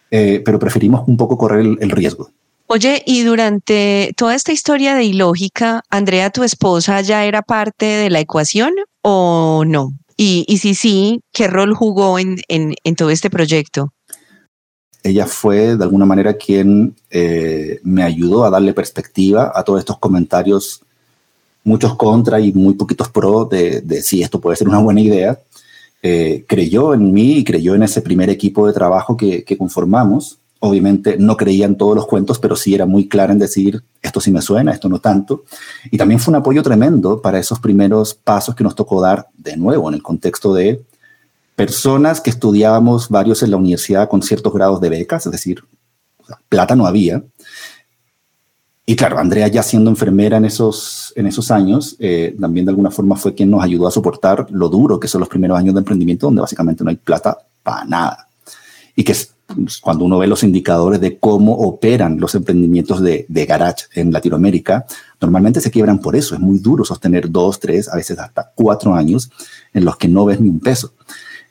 eh, 0.10 0.42
pero 0.46 0.60
preferimos 0.60 1.08
un 1.08 1.18
poco 1.18 1.38
correr 1.38 1.66
el 1.80 1.90
riesgo 1.90 2.30
Oye, 2.68 3.04
y 3.06 3.24
durante 3.24 4.14
toda 4.16 4.36
esta 4.36 4.52
historia 4.52 4.96
de 4.96 5.04
ilógica, 5.04 5.84
Andrea, 5.90 6.30
tu 6.30 6.44
esposa, 6.44 7.02
ya 7.02 7.26
era 7.26 7.42
parte 7.42 7.86
de 7.86 8.10
la 8.10 8.20
ecuación 8.20 8.74
o 9.02 9.64
no? 9.66 9.92
Y, 10.16 10.46
y 10.48 10.58
si 10.58 10.74
sí, 10.74 11.22
¿qué 11.34 11.48
rol 11.48 11.74
jugó 11.76 12.18
en, 12.20 12.38
en, 12.48 12.74
en 12.84 12.96
todo 12.96 13.10
este 13.10 13.30
proyecto? 13.30 13.94
ella 15.04 15.28
fue 15.28 15.76
de 15.76 15.84
alguna 15.84 16.06
manera 16.06 16.36
quien 16.36 16.96
eh, 17.12 17.82
me 17.84 18.04
ayudó 18.04 18.46
a 18.46 18.50
darle 18.50 18.74
perspectiva 18.74 19.52
a 19.54 19.64
todos 19.64 19.80
estos 19.80 20.00
comentarios, 20.00 20.83
muchos 21.64 21.96
contra 21.96 22.40
y 22.40 22.52
muy 22.54 22.74
poquitos 22.74 23.10
pro, 23.10 23.46
de, 23.46 23.82
de 23.82 24.02
si 24.02 24.22
esto 24.22 24.40
puede 24.40 24.58
ser 24.58 24.68
una 24.68 24.80
buena 24.80 25.02
idea. 25.02 25.40
Eh, 26.06 26.44
creyó 26.50 26.94
en 26.94 27.14
mí 27.14 27.38
y 27.38 27.44
creyó 27.46 27.76
en 27.76 27.84
ese 27.84 28.02
primer 28.02 28.30
equipo 28.30 28.68
de 28.68 28.74
trabajo 28.74 29.16
que, 29.16 29.46
conformamos. 29.58 30.38
Obviamente 30.60 31.16
no 31.18 31.38
creía 31.38 31.66
en 31.66 31.78
todos 31.78 31.96
los 31.96 32.06
cuentos, 32.06 32.40
pero 32.40 32.58
sí 32.58 32.76
era 32.76 32.86
muy 32.86 33.08
clara 33.08 33.32
en 33.32 33.40
decir, 33.40 33.82
esto 34.02 34.20
sí 34.20 34.30
me 34.30 34.42
suena, 34.42 34.74
esto 34.74 34.90
no 34.90 35.00
tanto. 35.00 35.46
Y 35.92 35.98
también 35.98 36.20
fue 36.20 36.34
un 36.34 36.36
apoyo 36.36 36.62
tremendo 36.62 37.22
para 37.22 37.40
esos 37.40 37.60
primeros 37.60 38.14
pasos 38.14 38.54
que 38.54 38.66
nos 38.66 38.76
tocó 38.76 39.02
dar 39.02 39.28
de 39.38 39.56
nuevo 39.56 39.88
en 39.88 39.96
el 39.96 40.04
contexto 40.04 40.54
de 40.54 40.84
personas 41.56 42.20
que 42.20 42.32
estudiábamos 42.32 43.08
varios 43.08 43.42
en 43.42 43.52
la 43.52 43.58
universidad 43.58 44.10
con 44.10 44.22
ciertos 44.22 44.54
grados 44.54 44.82
de 44.82 44.90
becas, 44.90 45.26
es 45.26 45.32
decir, 45.32 45.64
plata 46.50 46.76
no 46.76 46.86
había. 46.86 47.24
Y 48.94 48.96
claro, 48.96 49.18
Andrea 49.18 49.48
ya 49.48 49.64
siendo 49.64 49.90
enfermera 49.90 50.38
en 50.38 50.46
esos, 50.46 51.14
en 51.16 51.26
esos 51.26 51.50
años, 51.50 51.96
eh, 51.98 52.36
también 52.40 52.64
de 52.64 52.70
alguna 52.70 52.92
forma 52.92 53.16
fue 53.16 53.34
quien 53.34 53.50
nos 53.50 53.64
ayudó 53.64 53.88
a 53.88 53.92
soportar 53.92 54.46
lo 54.52 54.70
duro 54.70 55.00
que 55.00 55.08
son 55.08 55.22
los 55.22 55.30
primeros 55.30 55.58
años 55.58 55.74
de 55.74 55.80
emprendimiento, 55.80 56.28
donde 56.28 56.42
básicamente 56.42 56.84
no 56.84 56.92
hay 56.92 56.98
plata 56.98 57.36
para 57.64 57.86
nada. 57.86 58.28
Y 58.96 59.04
que 59.04 59.14
es 59.14 59.34
pues, 59.48 59.80
cuando 59.80 60.06
uno 60.06 60.20
ve 60.20 60.28
los 60.28 60.44
indicadores 60.44 61.02
de 61.02 61.18
cómo 61.18 61.54
operan 61.54 62.20
los 62.20 62.36
emprendimientos 62.36 63.02
de, 63.02 63.26
de 63.28 63.46
garage 63.48 63.86
en 63.96 64.14
Latinoamérica, 64.14 64.86
normalmente 65.20 65.60
se 65.60 65.72
quiebran 65.72 65.98
por 65.98 66.16
eso. 66.16 66.36
Es 66.36 66.40
muy 66.40 66.60
duro 66.60 66.86
sostener 66.86 67.32
dos, 67.32 67.60
tres, 67.60 67.90
a 67.90 67.96
veces 67.96 68.20
hasta 68.20 68.52
cuatro 68.54 68.94
años 68.94 69.32
en 69.74 69.86
los 69.86 69.98
que 69.98 70.08
no 70.08 70.26
ves 70.26 70.40
ni 70.40 70.50
un 70.50 70.60
peso. 70.60 70.94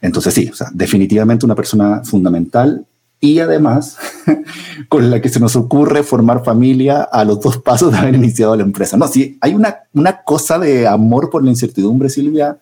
Entonces 0.00 0.32
sí, 0.32 0.48
definitivamente 0.74 1.44
una 1.44 1.56
persona 1.56 2.02
fundamental 2.04 2.86
y 3.22 3.38
además 3.38 3.98
con 4.88 5.08
la 5.08 5.20
que 5.20 5.28
se 5.28 5.38
nos 5.38 5.54
ocurre 5.54 6.02
formar 6.02 6.44
familia 6.44 7.02
a 7.02 7.24
los 7.24 7.40
dos 7.40 7.56
pasos 7.56 7.92
de 7.92 7.98
haber 7.98 8.16
iniciado 8.16 8.56
la 8.56 8.64
empresa. 8.64 8.96
No, 8.96 9.06
sí, 9.06 9.38
hay 9.40 9.54
una, 9.54 9.84
una 9.94 10.22
cosa 10.24 10.58
de 10.58 10.88
amor 10.88 11.30
por 11.30 11.44
la 11.44 11.50
incertidumbre, 11.50 12.08
Silvia, 12.08 12.58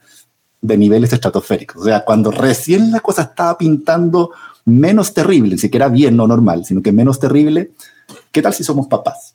de 0.61 0.77
niveles 0.77 1.15
estratosféricos. 1.15 1.81
O 1.81 1.85
sea, 1.87 2.05
cuando 2.05 2.31
recién 2.31 2.93
la 2.93 3.01
cosa 3.01 3.23
estaba 3.23 3.57
pintando 3.57 4.33
menos 4.67 5.15
terrible, 5.15 5.53
ni 5.53 5.59
siquiera 5.59 5.89
bien, 5.89 6.15
no 6.15 6.27
normal, 6.27 6.67
sino 6.67 6.83
que 6.83 6.93
menos 6.93 7.19
terrible, 7.19 7.71
¿qué 8.31 8.43
tal 8.43 8.53
si 8.53 8.63
somos 8.63 8.87
papás? 8.87 9.35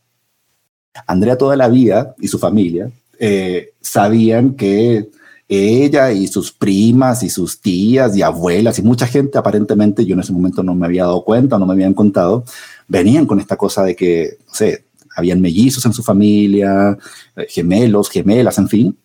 Andrea 1.08 1.40
toda 1.40 1.56
la 1.56 1.70
vida 1.70 2.14
y 2.20 2.28
su 2.28 2.38
familia 2.38 2.92
eh, 3.18 3.74
sabían 3.82 4.54
que 4.54 5.10
ella 5.48 6.12
y 6.12 6.28
sus 6.28 6.52
primas 6.52 7.22
y 7.24 7.30
sus 7.30 7.62
tías 7.62 8.16
y 8.18 8.22
abuelas 8.22 8.80
y 8.80 8.82
mucha 8.82 9.06
gente, 9.06 9.38
aparentemente 9.38 10.06
yo 10.06 10.14
en 10.14 10.22
ese 10.22 10.34
momento 10.34 10.64
no 10.64 10.74
me 10.74 10.86
había 10.86 11.04
dado 11.04 11.24
cuenta, 11.24 11.60
no 11.60 11.66
me 11.66 11.74
habían 11.74 11.94
contado, 11.94 12.44
venían 12.88 13.26
con 13.26 13.40
esta 13.40 13.56
cosa 13.56 13.84
de 13.84 13.96
que, 13.96 14.38
no 14.48 14.54
sé, 14.54 14.86
habían 15.16 15.42
mellizos 15.42 15.86
en 15.86 15.94
su 15.94 16.04
familia, 16.04 16.98
eh, 17.36 17.46
gemelos, 17.50 18.10
gemelas, 18.10 18.58
en 18.58 18.68
fin. 18.68 18.98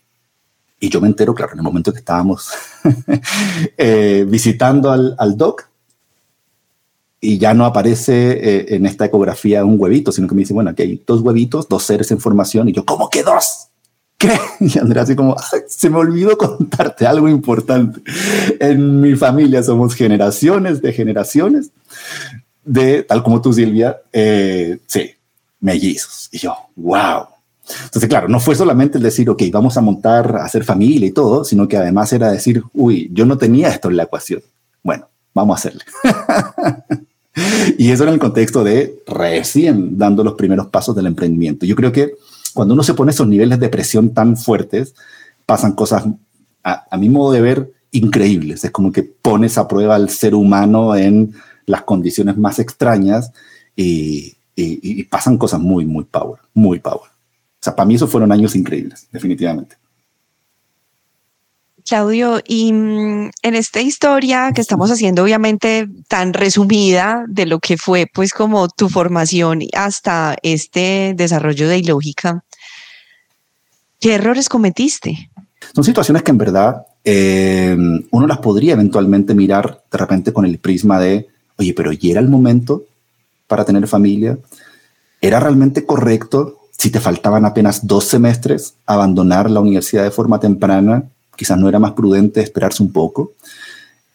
Y 0.80 0.88
yo 0.88 1.00
me 1.00 1.08
entero, 1.08 1.34
claro, 1.34 1.52
en 1.52 1.58
el 1.58 1.64
momento 1.64 1.92
que 1.92 1.98
estábamos 1.98 2.50
eh, 3.76 4.24
visitando 4.26 4.90
al, 4.90 5.14
al, 5.18 5.36
doc, 5.36 5.68
y 7.20 7.36
ya 7.36 7.52
no 7.52 7.66
aparece 7.66 8.30
eh, 8.32 8.66
en 8.76 8.86
esta 8.86 9.04
ecografía 9.04 9.62
un 9.62 9.78
huevito, 9.78 10.10
sino 10.10 10.26
que 10.26 10.34
me 10.34 10.40
dice, 10.40 10.54
bueno, 10.54 10.70
aquí 10.70 10.82
hay 10.82 11.02
dos 11.06 11.20
huevitos, 11.20 11.68
dos 11.68 11.82
seres 11.82 12.10
en 12.10 12.18
formación, 12.18 12.70
y 12.70 12.72
yo, 12.72 12.84
¿cómo 12.84 13.10
que 13.10 13.22
dos? 13.22 13.69
¿Qué? 14.20 14.38
Y 14.60 14.78
Andrea 14.78 15.02
así 15.02 15.16
como, 15.16 15.34
se 15.66 15.88
me 15.88 15.96
olvidó 15.96 16.36
contarte 16.36 17.06
algo 17.06 17.28
importante. 17.28 18.00
En 18.60 19.00
mi 19.00 19.16
familia 19.16 19.62
somos 19.62 19.94
generaciones 19.94 20.82
de 20.82 20.92
generaciones 20.92 21.70
de, 22.62 23.02
tal 23.02 23.22
como 23.22 23.40
tú, 23.40 23.52
Silvia, 23.52 23.96
eh, 24.12 24.78
sí, 24.86 25.10
mellizos. 25.60 26.28
Y 26.30 26.38
yo, 26.38 26.54
wow. 26.76 27.24
Entonces, 27.84 28.08
claro, 28.08 28.28
no 28.28 28.40
fue 28.40 28.54
solamente 28.54 28.98
el 28.98 29.04
decir, 29.04 29.30
ok, 29.30 29.42
vamos 29.50 29.78
a 29.78 29.80
montar, 29.80 30.36
a 30.36 30.44
hacer 30.44 30.64
familia 30.64 31.06
y 31.06 31.12
todo, 31.12 31.42
sino 31.44 31.66
que 31.66 31.78
además 31.78 32.12
era 32.12 32.30
decir, 32.30 32.62
uy, 32.74 33.08
yo 33.14 33.24
no 33.24 33.38
tenía 33.38 33.68
esto 33.68 33.88
en 33.88 33.96
la 33.96 34.02
ecuación. 34.02 34.42
Bueno, 34.82 35.08
vamos 35.32 35.56
a 35.56 35.58
hacerle. 35.58 35.84
y 37.78 37.90
eso 37.90 38.02
en 38.02 38.10
el 38.10 38.18
contexto 38.18 38.62
de 38.64 39.02
recién 39.06 39.96
dando 39.96 40.22
los 40.22 40.34
primeros 40.34 40.66
pasos 40.66 40.94
del 40.94 41.06
emprendimiento. 41.06 41.64
Yo 41.64 41.74
creo 41.74 41.92
que 41.92 42.16
cuando 42.52 42.74
uno 42.74 42.82
se 42.82 42.94
pone 42.94 43.12
esos 43.12 43.26
niveles 43.26 43.58
de 43.58 43.68
presión 43.68 44.14
tan 44.14 44.36
fuertes, 44.36 44.94
pasan 45.46 45.72
cosas, 45.72 46.04
a, 46.62 46.96
mi 46.96 47.08
modo 47.08 47.32
de 47.32 47.40
ver, 47.40 47.72
increíbles. 47.90 48.64
Es 48.64 48.70
como 48.70 48.92
que 48.92 49.02
pones 49.02 49.58
a 49.58 49.66
prueba 49.66 49.96
al 49.96 50.10
ser 50.10 50.34
humano 50.34 50.94
en 50.96 51.34
las 51.66 51.82
condiciones 51.82 52.36
más 52.36 52.58
extrañas 52.58 53.32
y, 53.74 54.36
y, 54.54 55.02
pasan 55.04 55.38
cosas 55.38 55.60
muy, 55.60 55.86
muy 55.86 56.04
power, 56.04 56.40
muy 56.54 56.78
power. 56.78 57.10
O 57.10 57.62
sea, 57.62 57.74
para 57.74 57.86
mí 57.86 57.94
esos 57.94 58.10
fueron 58.10 58.32
años 58.32 58.54
increíbles, 58.54 59.08
definitivamente. 59.12 59.76
Claudio, 61.90 62.40
y 62.46 62.72
mm, 62.72 63.30
en 63.42 63.54
esta 63.56 63.80
historia 63.80 64.52
que 64.54 64.60
estamos 64.60 64.92
haciendo, 64.92 65.24
obviamente 65.24 65.88
tan 66.06 66.32
resumida 66.34 67.24
de 67.26 67.46
lo 67.46 67.58
que 67.58 67.76
fue, 67.76 68.06
pues, 68.06 68.32
como 68.32 68.68
tu 68.68 68.88
formación 68.88 69.58
hasta 69.76 70.36
este 70.44 71.14
desarrollo 71.16 71.68
de 71.68 71.78
ilógica, 71.78 72.44
¿qué 73.98 74.14
errores 74.14 74.48
cometiste? 74.48 75.30
Son 75.74 75.82
situaciones 75.82 76.22
que 76.22 76.30
en 76.30 76.38
verdad 76.38 76.86
eh, 77.04 77.76
uno 78.12 78.26
las 78.28 78.38
podría 78.38 78.74
eventualmente 78.74 79.34
mirar 79.34 79.82
de 79.90 79.98
repente 79.98 80.32
con 80.32 80.44
el 80.44 80.60
prisma 80.60 81.00
de, 81.00 81.26
oye, 81.58 81.74
pero 81.74 81.90
¿y 81.92 82.08
era 82.08 82.20
el 82.20 82.28
momento 82.28 82.84
para 83.48 83.64
tener 83.64 83.88
familia? 83.88 84.38
¿Era 85.20 85.40
realmente 85.40 85.84
correcto 85.84 86.60
si 86.70 86.90
te 86.90 87.00
faltaban 87.00 87.44
apenas 87.44 87.84
dos 87.84 88.04
semestres 88.04 88.74
abandonar 88.86 89.50
la 89.50 89.58
universidad 89.58 90.04
de 90.04 90.12
forma 90.12 90.38
temprana 90.38 91.10
quizás 91.40 91.56
no 91.56 91.70
era 91.70 91.78
más 91.78 91.92
prudente 91.92 92.42
esperarse 92.42 92.82
un 92.82 92.92
poco. 92.92 93.32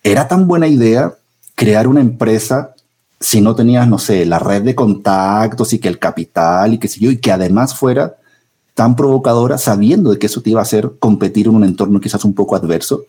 ¿Era 0.04 0.28
tan 0.28 0.48
buena 0.48 0.68
idea 0.68 1.12
crear 1.56 1.88
una 1.88 2.00
empresa 2.00 2.76
si 3.20 3.42
no 3.42 3.56
tenías, 3.56 3.88
no 3.88 3.98
sé, 3.98 4.28
la 4.28 4.38
red 4.38 4.62
de 4.62 4.76
contactos 4.76 5.74
y 5.74 5.80
que 5.80 5.88
el 5.88 5.98
capital 5.98 6.76
y 6.76 6.78
que 6.78 6.88
sé 6.88 7.00
yo, 7.00 7.10
y 7.10 7.18
que 7.18 7.32
además 7.32 7.74
fuera 7.74 8.18
tan 8.76 8.96
provocadora 8.96 9.58
sabiendo 9.58 10.12
de 10.12 10.20
que 10.20 10.28
eso 10.28 10.42
te 10.42 10.52
iba 10.52 10.60
a 10.60 10.70
hacer 10.70 10.92
competir 11.00 11.48
en 11.48 11.56
un 11.56 11.64
entorno 11.64 12.00
quizás 12.00 12.24
un 12.26 12.36
poco 12.36 12.56
adverso? 12.56 13.06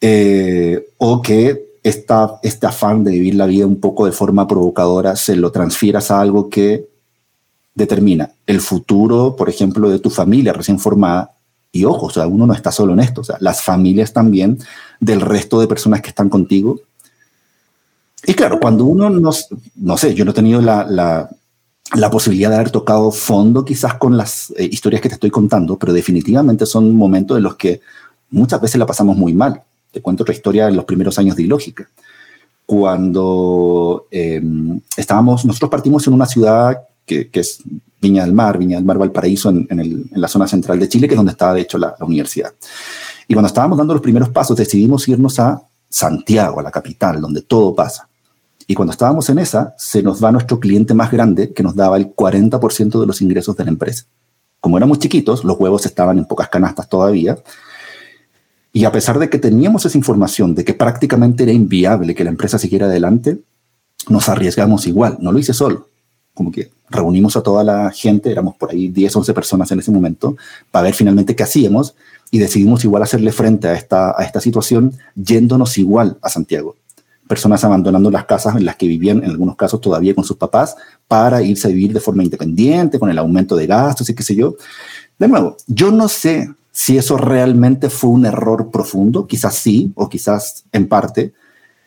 Eh, 0.00 0.88
o 0.96 1.20
que 1.20 1.74
esta, 1.82 2.40
este 2.42 2.66
afán 2.66 3.04
de 3.04 3.10
vivir 3.10 3.34
la 3.34 3.44
vida 3.44 3.66
un 3.66 3.78
poco 3.78 4.06
de 4.06 4.12
forma 4.12 4.48
provocadora 4.48 5.16
se 5.16 5.36
lo 5.36 5.52
transfieras 5.52 6.10
a 6.10 6.22
algo 6.22 6.48
que 6.48 6.88
determina 7.74 8.30
el 8.46 8.62
futuro, 8.62 9.36
por 9.36 9.50
ejemplo, 9.50 9.90
de 9.90 9.98
tu 9.98 10.08
familia 10.08 10.54
recién 10.54 10.78
formada 10.78 11.34
y 11.72 11.84
ojo, 11.84 12.06
o 12.06 12.10
sea, 12.10 12.26
uno 12.26 12.46
no 12.46 12.54
está 12.54 12.72
solo 12.72 12.92
en 12.94 13.00
esto, 13.00 13.20
o 13.20 13.24
sea, 13.24 13.36
las 13.40 13.62
familias 13.62 14.12
también 14.12 14.58
del 15.00 15.20
resto 15.20 15.60
de 15.60 15.68
personas 15.68 16.00
que 16.00 16.08
están 16.08 16.28
contigo. 16.28 16.80
Y 18.26 18.34
claro, 18.34 18.58
cuando 18.58 18.84
uno 18.84 19.10
no, 19.10 19.30
no 19.76 19.96
sé, 19.96 20.14
yo 20.14 20.24
no 20.24 20.32
he 20.32 20.34
tenido 20.34 20.60
la, 20.60 20.84
la, 20.84 21.30
la 21.94 22.10
posibilidad 22.10 22.50
de 22.50 22.56
haber 22.56 22.70
tocado 22.70 23.10
fondo 23.10 23.64
quizás 23.64 23.94
con 23.94 24.16
las 24.16 24.50
eh, 24.56 24.68
historias 24.70 25.00
que 25.00 25.08
te 25.08 25.14
estoy 25.14 25.30
contando, 25.30 25.78
pero 25.78 25.92
definitivamente 25.92 26.66
son 26.66 26.94
momentos 26.94 27.36
en 27.36 27.44
los 27.44 27.56
que 27.56 27.80
muchas 28.30 28.60
veces 28.60 28.78
la 28.78 28.86
pasamos 28.86 29.16
muy 29.16 29.32
mal. 29.32 29.62
Te 29.90 30.02
cuento 30.02 30.22
otra 30.22 30.34
historia 30.34 30.68
en 30.68 30.76
los 30.76 30.84
primeros 30.84 31.18
años 31.18 31.36
de 31.36 31.44
Ilógica. 31.44 31.88
Cuando 32.66 34.06
eh, 34.10 34.42
estábamos, 34.96 35.44
nosotros 35.46 35.70
partimos 35.70 36.06
en 36.06 36.12
una 36.12 36.26
ciudad 36.26 36.76
que, 37.08 37.30
es 37.32 37.62
Viña 38.00 38.24
del 38.24 38.32
Mar, 38.32 38.58
Viña 38.58 38.76
del 38.76 38.84
Mar 38.84 38.98
Valparaíso, 38.98 39.48
en, 39.48 39.66
en, 39.70 40.08
la 40.12 40.28
zona 40.28 40.46
central 40.46 40.78
de 40.78 40.88
Chile, 40.88 41.08
que 41.08 41.14
es 41.14 41.18
donde 41.18 41.32
estaba 41.32 41.54
de 41.54 41.62
hecho 41.62 41.78
la, 41.78 41.96
la, 41.98 42.06
universidad. 42.06 42.52
Y 43.26 43.34
cuando 43.34 43.48
estábamos 43.48 43.78
dando 43.78 43.94
los 43.94 44.02
primeros 44.02 44.28
pasos, 44.28 44.56
decidimos 44.56 45.08
irnos 45.08 45.40
a 45.40 45.60
Santiago, 45.88 46.60
a 46.60 46.62
la 46.62 46.70
capital, 46.70 47.20
donde 47.20 47.42
todo 47.42 47.74
pasa. 47.74 48.08
Y 48.66 48.74
cuando 48.74 48.92
estábamos 48.92 49.28
en 49.30 49.38
esa, 49.38 49.74
se 49.78 50.02
nos 50.02 50.22
va 50.22 50.30
nuestro 50.30 50.60
cliente 50.60 50.94
más 50.94 51.10
grande, 51.10 51.52
que 51.52 51.62
nos 51.62 51.74
daba 51.74 51.96
el 51.96 52.14
40% 52.14 53.00
de 53.00 53.06
los 53.06 53.22
ingresos 53.22 53.56
de 53.56 53.64
la 53.64 53.70
empresa. 53.70 54.04
Como 54.60 54.76
éramos 54.76 54.98
chiquitos, 54.98 55.44
los 55.44 55.58
huevos 55.58 55.86
estaban 55.86 56.18
en 56.18 56.26
pocas 56.26 56.48
canastas 56.48 56.88
todavía. 56.88 57.38
Y 58.72 58.84
a 58.84 58.92
pesar 58.92 59.18
de 59.18 59.30
que 59.30 59.38
teníamos 59.38 59.86
esa 59.86 59.96
información 59.96 60.54
de 60.54 60.64
que 60.64 60.74
prácticamente 60.74 61.44
era 61.44 61.52
inviable 61.52 62.14
que 62.14 62.24
la 62.24 62.30
empresa 62.30 62.58
siguiera 62.58 62.86
adelante, 62.86 63.40
nos 64.08 64.28
arriesgamos 64.28 64.86
igual. 64.86 65.16
No 65.20 65.32
lo 65.32 65.38
hice 65.38 65.54
solo 65.54 65.87
como 66.38 66.52
que 66.52 66.70
reunimos 66.88 67.36
a 67.36 67.42
toda 67.42 67.64
la 67.64 67.90
gente, 67.90 68.30
éramos 68.30 68.54
por 68.54 68.70
ahí 68.70 68.88
10, 68.88 69.16
11 69.16 69.34
personas 69.34 69.72
en 69.72 69.80
ese 69.80 69.90
momento, 69.90 70.36
para 70.70 70.84
ver 70.84 70.94
finalmente 70.94 71.34
qué 71.34 71.42
hacíamos 71.42 71.96
y 72.30 72.38
decidimos 72.38 72.84
igual 72.84 73.02
hacerle 73.02 73.32
frente 73.32 73.66
a 73.66 73.74
esta, 73.74 74.14
a 74.16 74.22
esta 74.22 74.40
situación 74.40 74.92
yéndonos 75.16 75.76
igual 75.78 76.16
a 76.22 76.28
Santiago. 76.28 76.76
personas 77.26 77.64
abandonando 77.64 78.08
las 78.10 78.24
casas 78.24 78.54
en 78.56 78.64
las 78.64 78.76
que 78.76 78.86
vivían 78.86 79.18
en 79.18 79.30
algunos 79.30 79.56
casos 79.56 79.80
todavía 79.80 80.14
con 80.14 80.24
sus 80.24 80.36
papás 80.36 80.76
para 81.08 81.42
irse 81.42 81.66
a 81.66 81.70
vivir 81.70 81.92
de 81.92 82.00
forma 82.00 82.22
independiente, 82.22 83.00
con 83.00 83.10
el 83.10 83.18
aumento 83.18 83.56
de 83.56 83.66
gastos 83.66 84.08
y 84.08 84.14
qué 84.14 84.22
sé 84.22 84.34
yo. 84.36 84.54
De 85.18 85.26
nuevo, 85.26 85.56
yo 85.66 85.90
no 85.90 86.08
sé 86.08 86.48
si 86.70 86.96
eso 86.96 87.16
realmente 87.16 87.90
fue 87.90 88.10
un 88.10 88.24
error 88.24 88.70
profundo, 88.70 89.26
quizás 89.26 89.56
sí, 89.56 89.92
o 89.96 90.08
quizás 90.08 90.64
en 90.70 90.86
parte, 90.86 91.32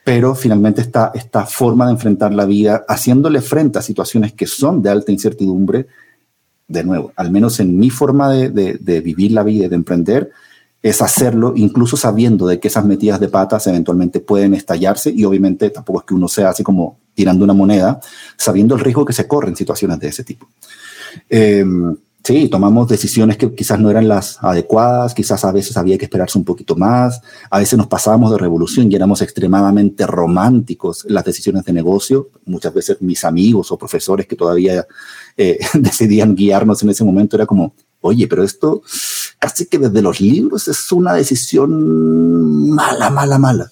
pero 0.04 0.34
finalmente 0.36 0.82
esta, 0.82 1.12
esta 1.14 1.46
forma 1.46 1.86
de 1.86 1.94
enfrentar 1.94 2.34
la 2.34 2.46
vida, 2.46 2.86
haciéndole 2.88 3.42
frente 3.42 3.80
a 3.80 3.82
situaciones 3.82 4.34
que 4.34 4.48
son 4.48 4.82
de 4.82 4.90
alta 4.90 5.12
incertidumbre, 5.12 5.88
de 6.68 6.84
nuevo, 6.84 7.12
al 7.16 7.32
menos 7.32 7.60
en 7.60 7.78
mi 7.78 7.90
forma 7.90 8.32
de, 8.32 8.50
de, 8.50 9.02
vivir 9.02 9.34
la 9.34 9.44
vida 9.44 9.66
y 9.66 9.70
de 9.70 9.76
emprender, 9.76 10.32
es 10.82 11.02
hacerlo 11.02 11.54
incluso 11.56 11.98
sabiendo 11.98 12.48
de 12.48 12.60
que 12.60 12.70
esas 12.70 12.86
metidas 12.86 13.20
de 13.20 13.28
patas 13.28 13.68
eventualmente 13.68 14.20
pueden 14.20 14.54
estallarse 14.54 15.12
y 15.12 15.26
obviamente 15.26 15.70
tampoco 15.70 16.00
es 16.00 16.06
que 16.06 16.14
uno 16.14 16.28
sea 16.28 16.50
así 16.50 16.64
como 16.64 16.98
tirando 17.14 17.44
una 17.44 17.54
moneda, 17.54 18.00
sabiendo 18.38 18.76
el 18.76 18.82
riesgo 18.82 19.06
que 19.06 19.14
se 19.14 19.28
corre 19.28 19.50
en 19.50 19.56
situaciones 19.56 20.00
de 20.00 20.08
ese 20.08 20.24
tipo. 20.24 20.50
Eh, 21.30 21.66
Sí, 22.24 22.50
tomamos 22.50 22.88
decisiones 22.88 23.38
que 23.38 23.52
quizás 23.56 23.80
no 23.80 23.90
eran 23.90 24.08
las 24.08 24.38
adecuadas, 24.44 25.16
quizás 25.16 25.44
a 25.44 25.52
veces 25.52 25.76
había 25.76 25.98
que 25.98 26.06
esperarse 26.06 26.38
un 26.38 26.46
poquito 26.46 26.76
más, 26.76 27.20
a 27.50 27.58
veces 27.58 27.78
nos 27.80 27.88
pasábamos 27.88 28.32
de 28.32 28.38
revolución 28.38 28.92
y 28.92 28.96
éramos 28.96 29.24
extremadamente 29.24 30.06
románticos 30.06 31.04
en 31.06 31.16
las 31.16 31.26
decisiones 31.26 31.66
de 31.66 31.74
negocio. 31.74 32.30
Muchas 32.46 32.74
veces 32.76 33.02
mis 33.02 33.26
amigos 33.26 33.72
o 33.72 33.78
profesores 33.78 34.28
que 34.28 34.36
todavía 34.36 34.86
eh, 35.36 35.58
decidían 35.74 36.36
guiarnos 36.36 36.84
en 36.84 36.92
ese 36.92 37.04
momento 37.04 37.36
era 37.36 37.48
como, 37.48 37.74
oye, 38.02 38.28
pero 38.28 38.44
esto 38.44 38.84
casi 39.40 39.66
que 39.66 39.80
desde 39.80 40.04
los 40.04 40.22
libros 40.22 40.68
es 40.68 40.92
una 40.92 41.14
decisión 41.14 42.70
mala, 42.70 43.10
mala, 43.10 43.40
mala. 43.40 43.72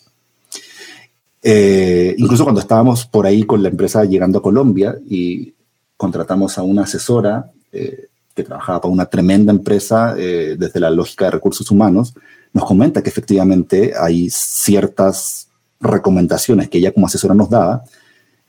Eh, 1.44 2.16
incluso 2.18 2.44
cuando 2.44 2.62
estábamos 2.62 3.06
por 3.06 3.28
ahí 3.28 3.44
con 3.44 3.62
la 3.62 3.70
empresa 3.70 4.04
llegando 4.06 4.40
a 4.40 4.42
Colombia 4.42 4.98
y 5.08 5.54
contratamos 5.96 6.58
a 6.58 6.64
una 6.64 6.84
asesora, 6.84 7.52
eh, 7.72 8.09
que 8.40 8.48
trabajaba 8.48 8.82
para 8.82 8.94
una 8.94 9.06
tremenda 9.06 9.52
empresa 9.52 10.16
eh, 10.18 10.56
desde 10.58 10.80
la 10.80 10.90
lógica 10.90 11.26
de 11.26 11.32
recursos 11.32 11.70
humanos, 11.72 12.14
nos 12.54 12.66
comenta 12.66 13.04
que 13.04 13.10
efectivamente 13.10 13.94
hay 14.00 14.30
ciertas 14.30 15.50
recomendaciones 15.82 16.70
que 16.70 16.78
ella 16.78 16.94
como 16.94 17.06
asesora 17.06 17.34
nos 17.34 17.50
daba 17.50 17.84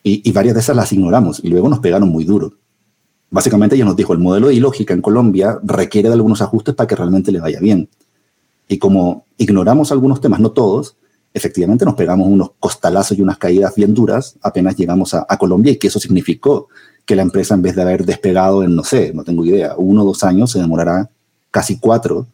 y, 0.03 0.31
varias 0.33 0.55
de 0.55 0.61
esas 0.61 0.76
las 0.76 0.92
ignoramos 0.92 1.40
y 1.42 1.48
luego 1.48 1.68
nos 1.68 1.81
pegaron 1.81 2.09
muy 2.09 2.24
duro. 2.24 2.55
Básicamente 3.31 3.76
ella 3.76 3.85
nos 3.85 3.96
dijo, 3.96 4.12
el 4.12 4.18
modelo 4.20 4.48
de 4.48 4.55
lógica 4.61 4.94
en 4.94 5.03
Colombia 5.03 5.59
requiere 5.62 6.09
de 6.09 6.14
algunos 6.14 6.40
ajustes 6.40 6.74
para 6.74 6.87
que 6.87 6.96
realmente 6.96 7.33
le 7.33 7.40
vaya 7.40 7.61
bien. 7.61 7.88
Y 8.68 8.79
como 8.79 9.26
ignoramos 9.37 9.92
algunos 9.92 10.20
temas, 10.20 10.40
no 10.40 10.53
todos, 10.53 10.96
efectivamente 11.35 11.85
nos 11.85 11.94
pegamos 11.94 12.29
unos 12.29 12.53
costalazos 12.59 13.18
y 13.18 13.22
unas 13.22 13.38
caídas 13.38 13.74
bien 13.74 13.92
duras 13.92 14.37
apenas 14.40 14.76
llegamos 14.76 15.14
a, 15.14 15.26
a 15.29 15.37
Colombia 15.37 15.72
y 15.72 15.76
que 15.76 15.88
eso 15.88 16.00
significó 16.00 16.68
que 17.11 17.16
la 17.16 17.23
empresa 17.23 17.55
en 17.55 17.62
vez 17.62 17.75
de 17.75 17.83
haber 17.83 18.07
despegado 18.07 18.62
en, 18.62 18.77
no 18.77 18.85
sé, 18.85 19.12
no 19.12 19.25
tengo 19.25 19.44
idea, 19.44 19.75
uno 19.77 20.03
o 20.03 20.05
dos 20.05 20.23
años, 20.23 20.53
se 20.53 20.61
demorará 20.61 21.11
casi 21.51 21.77
cuatro 21.77 22.29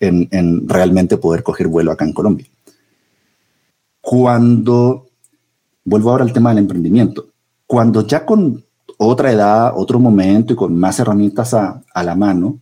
en, 0.00 0.66
realmente 0.66 1.18
poder 1.18 1.42
coger 1.42 1.68
vuelo 1.68 1.92
acá 1.92 2.06
en 2.06 2.14
Colombia. 2.14 2.46
Cuando, 4.00 5.06
vuelvo 5.84 6.10
ahora 6.10 6.24
al 6.24 6.32
tema 6.32 6.48
del 6.48 6.60
emprendimiento, 6.60 7.26
cuando 7.66 8.06
ya 8.06 8.24
con 8.24 8.64
otra 8.96 9.32
edad, 9.32 9.74
otro 9.76 9.98
momento 9.98 10.54
y 10.54 10.56
con 10.56 10.80
más 10.80 10.98
herramientas 10.98 11.52
a, 11.52 11.82
la 12.02 12.14
mano, 12.14 12.58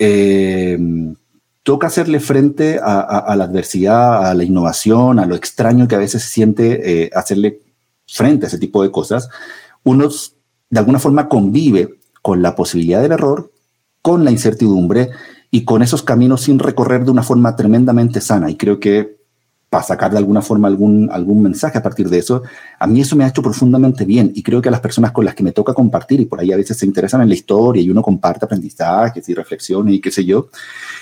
eh, 0.00 0.76
toca 1.62 1.86
hacerle 1.86 2.18
frente 2.18 2.80
a, 2.82 3.36
la 3.36 3.44
adversidad, 3.44 4.26
a 4.26 4.34
la 4.34 4.42
innovación, 4.42 5.20
a 5.20 5.26
lo 5.26 5.36
extraño 5.36 5.86
que 5.86 5.94
a 5.94 5.98
veces 5.98 6.24
se 6.24 6.28
siente 6.28 7.04
eh, 7.04 7.10
hacerle 7.14 7.60
frente 8.04 8.46
a 8.46 8.48
ese 8.48 8.58
tipo 8.58 8.82
de 8.82 8.90
cosas, 8.90 9.28
unos 9.84 10.41
de 10.72 10.78
alguna 10.78 10.98
forma 10.98 11.28
convive 11.28 11.98
con 12.22 12.40
la 12.40 12.54
posibilidad 12.54 13.02
del 13.02 13.12
error, 13.12 13.52
con 14.00 14.24
la 14.24 14.30
incertidumbre 14.30 15.10
y 15.50 15.64
con 15.64 15.82
esos 15.82 16.02
caminos 16.02 16.40
sin 16.40 16.58
recorrer 16.58 17.04
de 17.04 17.10
una 17.10 17.22
forma 17.22 17.54
tremendamente 17.54 18.22
sana. 18.22 18.50
Y 18.50 18.56
creo 18.56 18.80
que 18.80 19.18
para 19.68 19.84
sacar 19.84 20.12
de 20.12 20.16
alguna 20.16 20.40
forma 20.40 20.68
algún, 20.68 21.10
algún 21.12 21.42
mensaje 21.42 21.76
a 21.76 21.82
partir 21.82 22.08
de 22.08 22.18
eso, 22.18 22.42
a 22.78 22.86
mí 22.86 23.02
eso 23.02 23.16
me 23.16 23.24
ha 23.24 23.28
hecho 23.28 23.42
profundamente 23.42 24.06
bien 24.06 24.32
y 24.34 24.42
creo 24.42 24.62
que 24.62 24.70
a 24.70 24.72
las 24.72 24.80
personas 24.80 25.12
con 25.12 25.26
las 25.26 25.34
que 25.34 25.42
me 25.42 25.52
toca 25.52 25.74
compartir 25.74 26.20
y 26.20 26.24
por 26.24 26.40
ahí 26.40 26.52
a 26.52 26.56
veces 26.56 26.78
se 26.78 26.86
interesan 26.86 27.20
en 27.20 27.28
la 27.28 27.34
historia 27.34 27.82
y 27.82 27.90
uno 27.90 28.00
comparte 28.00 28.46
aprendizajes 28.46 29.28
y 29.28 29.34
reflexiones 29.34 29.94
y 29.94 30.00
qué 30.00 30.10
sé 30.10 30.24
yo, 30.24 30.48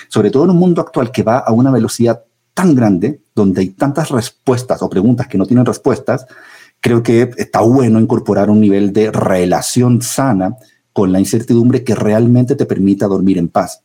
sobre 0.09 0.33
todo 0.33 0.45
en 0.45 0.51
un 0.51 0.57
mundo 0.57 0.81
actual 0.81 1.13
que 1.13 1.23
va 1.23 1.39
a 1.39 1.53
una 1.53 1.71
velocidad 1.71 2.25
tan 2.55 2.75
grande, 2.75 3.21
donde 3.37 3.61
hay 3.61 3.69
tantas 3.69 4.11
respuestas 4.11 4.83
o 4.83 4.91
preguntas 4.91 5.29
que 5.29 5.39
no 5.39 5.47
tienen 5.47 5.65
respuestas, 5.65 6.27
creo 6.81 7.03
que 7.03 7.31
está 7.37 7.61
bueno 7.61 8.01
incorporar 8.01 8.51
un 8.51 8.61
nivel 8.61 8.93
de 8.93 9.11
relación 9.11 10.03
sana 10.03 10.57
con 10.93 11.13
la 11.13 11.21
incertidumbre 11.21 11.85
que 11.85 11.95
realmente 11.95 12.57
te 12.57 12.67
permita 12.67 13.07
dormir 13.07 13.39
en 13.39 13.49
paz. 13.49 13.83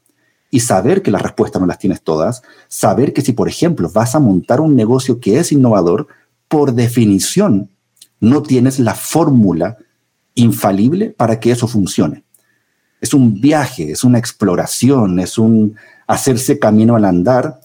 Y 0.49 0.61
saber 0.61 1.01
que 1.01 1.11
las 1.11 1.21
respuestas 1.21 1.61
no 1.61 1.67
las 1.67 1.79
tienes 1.79 2.01
todas, 2.01 2.41
saber 2.67 3.13
que 3.13 3.21
si, 3.21 3.33
por 3.33 3.49
ejemplo, 3.49 3.89
vas 3.93 4.15
a 4.15 4.19
montar 4.19 4.61
un 4.61 4.75
negocio 4.75 5.19
que 5.19 5.39
es 5.39 5.51
innovador, 5.51 6.07
por 6.47 6.73
definición, 6.73 7.69
no 8.19 8.41
tienes 8.41 8.79
la 8.79 8.95
fórmula 8.95 9.77
infalible 10.35 11.09
para 11.09 11.39
que 11.39 11.51
eso 11.51 11.67
funcione. 11.67 12.23
Es 13.01 13.13
un 13.13 13.41
viaje, 13.41 13.91
es 13.91 14.03
una 14.03 14.19
exploración, 14.19 15.19
es 15.19 15.37
un 15.37 15.75
hacerse 16.07 16.59
camino 16.59 16.95
al 16.95 17.05
andar 17.05 17.59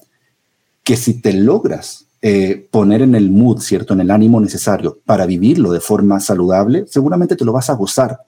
que 0.83 0.97
si 0.97 1.21
te 1.21 1.33
logras 1.33 2.07
eh, 2.23 2.67
poner 2.69 3.01
en 3.01 3.15
el 3.15 3.31
mood, 3.31 3.61
¿cierto? 3.61 3.95
En 3.95 4.01
el 4.01 4.11
ánimo 4.11 4.39
necesario 4.39 4.99
para 5.05 5.25
vivirlo 5.25 5.71
de 5.71 5.79
forma 5.79 6.19
saludable, 6.19 6.85
seguramente 6.87 7.35
te 7.35 7.45
lo 7.45 7.51
vas 7.51 7.69
a 7.69 7.73
gozar. 7.73 8.19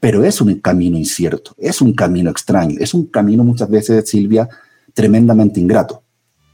Pero 0.00 0.24
es 0.24 0.40
un 0.40 0.54
camino 0.60 0.96
incierto, 0.96 1.54
es 1.56 1.80
un 1.80 1.92
camino 1.92 2.30
extraño, 2.30 2.76
es 2.80 2.94
un 2.94 3.06
camino 3.06 3.44
muchas 3.44 3.70
veces, 3.70 4.08
Silvia, 4.08 4.48
tremendamente 4.92 5.60
ingrato. 5.60 6.02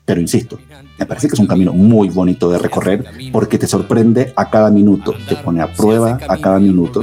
Pero 0.05 0.21
insisto, 0.21 0.59
me 0.99 1.07
parece 1.07 1.29
que 1.29 1.35
es 1.35 1.41
un 1.41 1.47
camino 1.47 1.73
muy 1.73 2.11
bonito 2.11 2.51
de 2.51 2.59
recorrer 2.59 3.03
porque 3.33 3.59
te 3.59 3.67
sorprende 3.67 4.35
a 4.37 4.51
cada 4.51 4.71
minuto, 4.71 5.15
te 5.27 5.37
pone 5.37 5.63
a 5.63 5.73
prueba 5.73 6.19
a 6.29 6.37
cada 6.37 6.59
minuto 6.59 7.01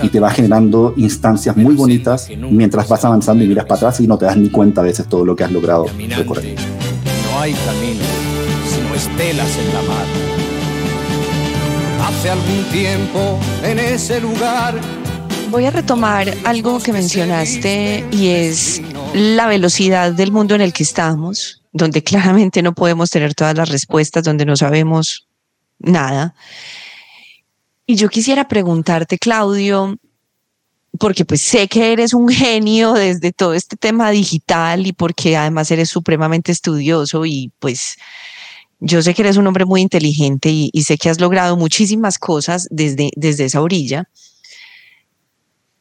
y 0.00 0.08
te 0.08 0.20
va 0.20 0.30
generando 0.30 0.94
instancias 0.96 1.56
muy 1.56 1.74
bonitas 1.74 2.28
mientras 2.50 2.88
vas 2.88 3.04
avanzando 3.04 3.42
y 3.42 3.48
miras 3.48 3.64
para 3.64 3.78
atrás 3.78 4.00
y 4.00 4.06
no 4.06 4.16
te 4.16 4.26
das 4.26 4.36
ni 4.36 4.50
cuenta 4.50 4.80
a 4.80 4.84
veces 4.84 5.08
todo 5.08 5.24
lo 5.24 5.34
que 5.34 5.42
has 5.42 5.50
logrado 5.50 5.86
recorrer. 6.16 6.54
No 6.54 7.40
hay 7.40 7.52
camino 7.52 8.05
estelas 8.96 9.58
en 9.58 9.74
la 9.74 9.82
mar. 9.82 10.06
Hace 12.00 12.30
algún 12.30 12.64
tiempo 12.72 13.38
en 13.62 13.78
ese 13.78 14.20
lugar. 14.22 14.80
Voy 15.50 15.66
a 15.66 15.70
retomar 15.70 16.32
algo 16.44 16.80
que 16.80 16.92
mencionaste 16.92 18.06
y 18.10 18.28
es 18.28 18.80
la 19.12 19.48
velocidad 19.48 20.12
del 20.12 20.32
mundo 20.32 20.54
en 20.54 20.62
el 20.62 20.72
que 20.72 20.82
estamos, 20.82 21.62
donde 21.72 22.02
claramente 22.02 22.62
no 22.62 22.74
podemos 22.74 23.10
tener 23.10 23.34
todas 23.34 23.54
las 23.54 23.68
respuestas, 23.68 24.24
donde 24.24 24.46
no 24.46 24.56
sabemos 24.56 25.28
nada. 25.78 26.34
Y 27.86 27.96
yo 27.96 28.08
quisiera 28.08 28.48
preguntarte, 28.48 29.18
Claudio, 29.18 29.98
porque 30.98 31.26
pues 31.26 31.42
sé 31.42 31.68
que 31.68 31.92
eres 31.92 32.14
un 32.14 32.30
genio 32.30 32.94
desde 32.94 33.30
todo 33.30 33.52
este 33.52 33.76
tema 33.76 34.10
digital 34.10 34.86
y 34.86 34.94
porque 34.94 35.36
además 35.36 35.70
eres 35.70 35.90
supremamente 35.90 36.50
estudioso 36.50 37.26
y 37.26 37.52
pues 37.58 37.96
yo 38.80 39.02
sé 39.02 39.14
que 39.14 39.22
eres 39.22 39.36
un 39.36 39.46
hombre 39.46 39.64
muy 39.64 39.80
inteligente 39.80 40.50
y, 40.50 40.70
sé 40.82 40.98
que 40.98 41.08
has 41.08 41.20
logrado 41.20 41.56
muchísimas 41.56 42.18
cosas 42.18 42.68
desde, 42.70 43.10
desde 43.16 43.46
esa 43.46 43.62
orilla. 43.62 44.08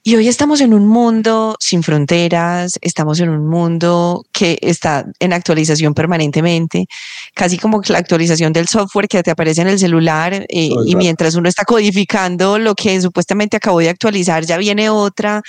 Y 0.07 0.15
hoy 0.15 0.27
estamos 0.27 0.61
en 0.61 0.75
un 0.75 0.85
mundo 0.85 1.55
sin 1.59 1.81
fronteras, 1.81 2.77
estamos 2.81 3.19
en 3.21 3.29
un 3.29 3.47
mundo 3.47 4.23
que 4.31 4.59
está 4.61 5.03
en 5.19 5.33
actualización 5.33 5.95
permanentemente, 5.95 6.85
casi 7.33 7.57
como 7.57 7.81
la 7.87 7.97
actualización 7.97 8.53
del 8.53 8.67
software 8.67 9.07
que 9.07 9.23
te 9.23 9.31
aparece 9.31 9.63
en 9.63 9.69
el 9.69 9.79
celular 9.79 10.45
eh, 10.47 10.69
y 10.85 10.95
mientras 10.95 11.33
uno 11.33 11.49
está 11.49 11.65
codificando 11.65 12.59
lo 12.59 12.75
que 12.75 13.01
supuestamente 13.01 13.57
acabó 13.57 13.79
de 13.79 13.89
actualizar, 13.89 14.45
ya 14.45 14.57
viene 14.57 14.91
otra. 14.91 15.41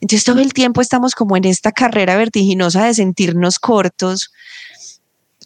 Entonces 0.00 0.24
todo 0.24 0.40
el 0.40 0.52
tiempo 0.54 0.80
estamos 0.80 1.14
como 1.14 1.36
en 1.36 1.44
esta 1.44 1.70
carrera 1.70 2.16
vertiginosa 2.16 2.86
de 2.86 2.94
sentirnos 2.94 3.60
cortos. 3.60 4.32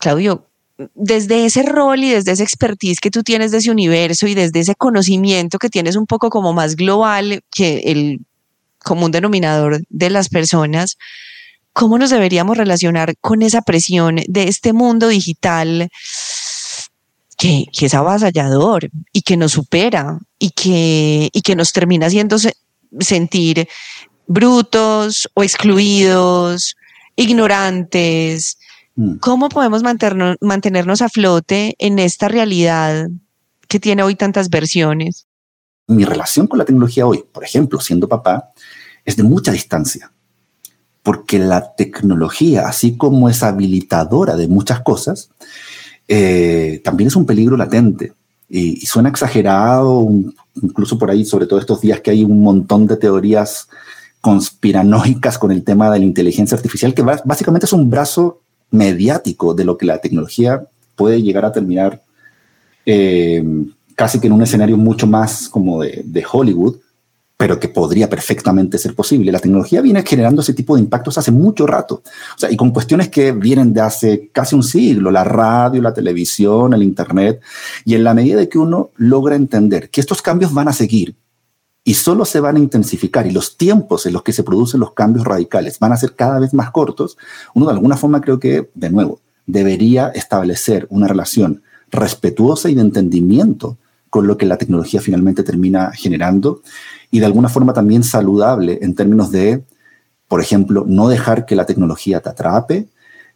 Claudio, 0.01 0.49
desde 0.95 1.47
ese 1.47 1.63
rol 1.63 2.03
y 2.03 2.11
desde 2.11 2.33
esa 2.33 2.43
expertise 2.43 3.01
que 3.01 3.11
tú 3.11 3.23
tienes 3.23 3.53
de 3.53 3.59
ese 3.59 3.71
universo 3.71 4.27
y 4.27 4.35
desde 4.35 4.61
ese 4.61 4.75
conocimiento 4.75 5.59
que 5.59 5.71
tienes 5.71 5.97
un 5.97 6.07
poco 6.07 6.31
como 6.31 6.53
más 6.53 6.77
global 6.77 7.43
que 7.51 7.79
el 7.87 8.21
común 8.83 9.11
denominador 9.11 9.83
de 9.89 10.11
las 10.11 10.29
personas, 10.29 10.99
¿cómo 11.73 11.99
nos 11.99 12.11
deberíamos 12.11 12.57
relacionar 12.57 13.17
con 13.21 13.43
esa 13.43 13.63
presión 13.63 14.21
de 14.29 14.49
este 14.49 14.73
mundo 14.73 15.09
digital 15.09 15.89
que, 17.37 17.67
es 17.73 17.95
avasallador 17.95 18.91
y 19.13 19.23
que 19.23 19.37
nos 19.37 19.53
supera 19.53 20.19
y 20.39 20.51
que, 20.51 21.31
y 21.33 21.43
que 21.43 21.57
nos 21.57 21.73
termina 21.73 22.07
haciendo 22.07 22.37
sentir 23.01 23.69
brutos 24.27 25.29
o 25.35 25.43
excluidos, 25.43 26.77
ignorantes. 27.17 28.59
¿Cómo 29.21 29.49
podemos 29.49 29.83
mantenernos, 29.83 30.37
mantenernos 30.41 31.03
a 31.03 31.09
flote 31.09 31.75
en 31.79 31.99
esta 31.99 32.29
realidad 32.29 33.09
que 33.67 33.81
tiene 33.81 34.05
hoy 34.05 34.15
tantas 34.15 34.49
versiones? 34.51 35.27
Mi 35.89 36.05
relación 36.05 36.47
con 36.47 36.59
la 36.59 36.65
tecnología 36.65 37.07
hoy, 37.07 37.25
por 37.33 37.43
ejemplo, 37.43 37.81
siendo 37.81 38.09
papá, 38.09 38.53
es 39.05 39.17
de 39.17 39.25
mucha 39.25 39.51
distancia, 39.51 40.13
porque 41.03 41.39
la 41.41 41.75
tecnología, 41.75 42.69
así 42.69 42.97
como 42.97 43.29
es 43.29 43.43
habilitadora 43.43 44.37
de 44.37 44.47
muchas 44.47 44.81
cosas, 44.81 45.29
eh, 46.07 46.81
también 46.85 47.09
es 47.09 47.17
un 47.17 47.27
peligro 47.27 47.57
latente. 47.57 48.13
Y, 48.49 48.83
y, 48.83 48.87
suena 48.87 49.09
exagerado, 49.09 50.09
incluso 50.63 50.99
por 50.99 51.11
ahí, 51.11 51.25
sobre 51.25 51.47
todo 51.47 51.59
estos 51.59 51.81
días 51.81 52.01
que 52.01 52.13
hay 52.13 52.23
un 52.23 52.43
montón 52.43 52.87
de 52.87 52.97
teorías 52.97 53.69
conspiranoicas 54.21 55.39
con 55.39 55.51
el 55.51 55.65
tema 55.65 55.91
de 55.91 55.99
la 55.99 56.05
inteligencia 56.05 56.57
artificial, 56.57 56.95
que 56.95 57.03
básicamente 57.03 57.67
es 57.67 57.73
un 57.73 57.91
brazo 57.91 58.44
mediático 58.75 59.55
de 59.55 59.65
lo 59.65 59.79
que 59.79 59.87
la 59.87 59.99
tecnología 59.99 60.67
puede 60.97 61.23
llegar 61.23 61.45
a 61.45 61.53
terminar 61.53 62.03
eh, 62.85 63.43
casi 63.95 64.21
que 64.21 64.27
en 64.27 64.33
un 64.33 64.43
escenario 64.43 64.77
mucho 64.77 65.07
más 65.07 65.49
como 65.49 65.83
de, 65.83 66.03
de, 66.05 66.25
Hollywood, 66.31 66.77
pero 67.37 67.59
que 67.59 67.69
podría 67.69 68.09
perfectamente 68.09 68.79
ser 68.79 68.95
posible. 68.95 69.33
La 69.33 69.39
tecnología 69.39 69.81
viene 69.81 70.03
generando 70.07 70.43
ese 70.43 70.55
tipo 70.55 70.77
de 70.77 70.83
impactos 70.83 71.17
hace 71.17 71.31
mucho 71.31 71.67
rato, 71.67 72.03
o 72.05 72.39
sea, 72.39 72.51
y 72.51 72.57
con 72.57 72.71
cuestiones 72.71 73.09
que 73.09 73.33
vienen 73.33 73.73
de 73.73 73.81
hace 73.81 74.31
casi 74.33 74.55
un 74.55 74.63
siglo, 74.63 75.11
la 75.11 75.25
radio, 75.25 75.81
la 75.81 75.95
televisión, 75.95 76.75
el 76.75 76.83
Internet, 76.83 77.41
y 77.85 77.95
en 77.95 78.05
la 78.05 78.15
medida 78.15 78.39
de 78.39 78.49
que 78.49 78.59
uno 78.59 78.91
logra 78.97 79.37
entender 79.37 79.91
que 79.91 80.01
estos 80.01 80.21
cambios 80.21 80.53
van 80.53 80.69
a 80.69 80.73
seguir 80.73 81.17
y 81.85 81.95
solo 81.95 82.25
se 82.25 82.41
van 82.41 82.57
a 82.57 82.61
intensificar 82.61 83.27
y 83.27 83.31
los 83.31 83.59
tiempos 83.59 84.07
en 84.07 84.15
los 84.15 84.23
que 84.23 84.33
se 84.33 84.43
producen 84.43 84.81
los 84.81 84.95
cambios 84.95 85.27
radicales 85.27 85.79
van 85.79 85.93
a 85.93 85.99
ser 85.99 86.15
cada 86.15 86.39
vez 86.39 86.55
más 86.55 86.71
cortos, 86.71 87.19
uno 87.55 87.67
de 87.67 87.73
alguna 87.73 87.97
forma 87.97 88.23
creo 88.23 88.41
que, 88.41 88.71
de 88.75 88.91
nuevo, 88.91 89.21
debería 89.47 90.09
establecer 90.09 90.87
una 90.89 91.07
relación 91.07 91.63
respetuosa 91.91 92.71
y 92.71 92.75
de 92.75 92.81
entendimiento 92.81 93.77
con 94.09 94.27
lo 94.27 94.39
que 94.39 94.47
la 94.47 94.57
tecnología 94.57 95.03
finalmente 95.03 95.43
termina 95.43 95.93
generando 95.93 96.63
y 97.11 97.21
de 97.21 97.27
alguna 97.27 97.51
forma 97.51 97.75
también 97.75 98.03
saludable 98.03 98.79
en 98.81 98.95
términos 98.95 99.31
de, 99.31 99.63
por 100.27 100.41
ejemplo, 100.41 100.85
no 100.87 101.09
dejar 101.09 101.45
que 101.45 101.57
la 101.57 101.67
tecnología 101.67 102.21
te 102.21 102.31
atrape, 102.31 102.89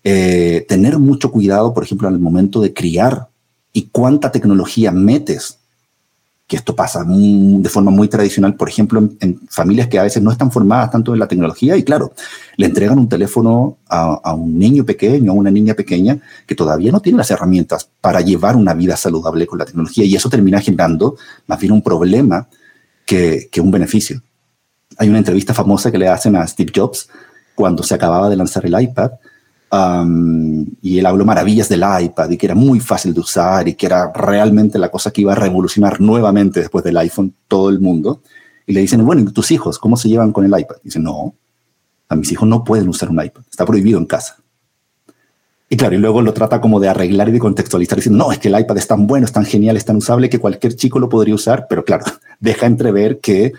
eh, 0.04 0.64
tener 0.68 0.98
mucho 0.98 1.30
cuidado, 1.30 1.74
por 1.74 1.84
ejemplo, 1.84 2.08
en 2.08 2.14
el 2.14 2.20
momento 2.20 2.60
de 2.60 2.72
criar 2.72 3.28
y 3.72 3.88
cuánta 3.88 4.32
tecnología 4.32 4.90
metes 4.90 5.58
que 6.48 6.56
esto 6.56 6.74
pasa 6.74 7.04
de 7.06 7.68
forma 7.68 7.90
muy 7.90 8.08
tradicional, 8.08 8.54
por 8.54 8.70
ejemplo, 8.70 9.06
en, 9.20 9.38
familias 9.50 9.86
que 9.86 9.98
a 9.98 10.02
veces 10.02 10.22
no 10.22 10.32
están 10.32 10.50
formadas 10.50 10.90
tanto 10.90 11.12
en 11.12 11.20
la 11.20 11.28
tecnología 11.28 11.76
y 11.76 11.82
claro, 11.82 12.14
le 12.56 12.64
entregan 12.64 12.98
un 12.98 13.06
teléfono 13.06 13.76
a, 13.86 14.32
un 14.32 14.58
niño 14.58 14.86
pequeño, 14.86 15.30
a 15.30 15.34
una 15.34 15.50
niña 15.50 15.74
pequeña 15.74 16.18
que 16.46 16.54
todavía 16.54 16.90
no 16.90 17.00
tiene 17.00 17.18
las 17.18 17.30
herramientas 17.30 17.90
para 18.00 18.22
llevar 18.22 18.56
una 18.56 18.72
vida 18.72 18.96
saludable 18.96 19.46
con 19.46 19.58
la 19.58 19.66
tecnología 19.66 20.06
y 20.06 20.16
eso 20.16 20.30
termina 20.30 20.58
generando 20.58 21.18
más 21.46 21.60
bien 21.60 21.72
un 21.72 21.82
problema 21.82 22.48
que, 23.04 23.50
que 23.52 23.60
un 23.60 23.70
beneficio. 23.70 24.22
Hay 24.96 25.10
una 25.10 25.18
entrevista 25.18 25.52
famosa 25.52 25.92
que 25.92 25.98
le 25.98 26.08
hacen 26.08 26.34
a 26.34 26.46
Steve 26.46 26.72
Jobs 26.74 27.10
cuando 27.54 27.82
se 27.82 27.94
acababa 27.94 28.30
de 28.30 28.36
lanzar 28.36 28.64
el 28.64 28.80
iPad 28.80 29.10
y 29.70 30.98
él 30.98 31.06
habló 31.06 31.24
maravillas 31.24 31.68
del 31.68 31.84
iPad 32.00 32.30
y 32.30 32.36
que 32.36 32.46
era 32.46 32.54
muy 32.54 32.80
fácil 32.80 33.12
de 33.12 33.20
usar 33.20 33.68
y 33.68 33.74
que 33.74 33.86
era 33.86 34.10
realmente 34.14 34.78
la 34.78 34.90
cosa 34.90 35.10
que 35.10 35.20
iba 35.20 35.32
a 35.32 35.36
revolucionar 35.36 36.00
nuevamente 36.00 36.60
después 36.60 36.84
del 36.84 36.96
iPhone 36.96 37.34
todo 37.46 37.68
el 37.68 37.80
mundo. 37.80 38.22
Y 38.66 38.72
le 38.72 38.80
dicen, 38.80 39.04
bueno, 39.04 39.22
¿y 39.22 39.32
tus 39.32 39.50
hijos 39.50 39.78
cómo 39.78 39.96
se 39.96 40.08
llevan 40.08 40.32
con 40.32 40.44
el 40.44 40.58
iPad? 40.58 40.76
Y 40.82 40.88
dicen, 40.88 41.02
no, 41.02 41.34
a 42.08 42.16
mis 42.16 42.32
hijos 42.32 42.48
no 42.48 42.64
pueden 42.64 42.88
usar 42.88 43.10
un 43.10 43.22
iPad, 43.22 43.42
está 43.50 43.66
prohibido 43.66 43.98
en 43.98 44.06
casa. 44.06 44.36
Y 45.70 45.76
claro, 45.76 45.94
y 45.94 45.98
luego 45.98 46.22
lo 46.22 46.32
trata 46.32 46.60
como 46.62 46.80
de 46.80 46.88
arreglar 46.88 47.28
y 47.28 47.32
de 47.32 47.38
contextualizar, 47.38 47.96
diciendo, 47.96 48.24
no, 48.24 48.32
es 48.32 48.38
que 48.38 48.48
el 48.48 48.58
iPad 48.58 48.78
es 48.78 48.86
tan 48.86 49.06
bueno, 49.06 49.26
es 49.26 49.32
tan 49.32 49.44
genial, 49.44 49.76
es 49.76 49.84
tan 49.84 49.96
usable 49.96 50.30
que 50.30 50.38
cualquier 50.38 50.74
chico 50.74 50.98
lo 50.98 51.10
podría 51.10 51.34
usar, 51.34 51.66
pero 51.68 51.84
claro, 51.84 52.06
deja 52.40 52.66
entrever 52.66 53.20
que 53.20 53.52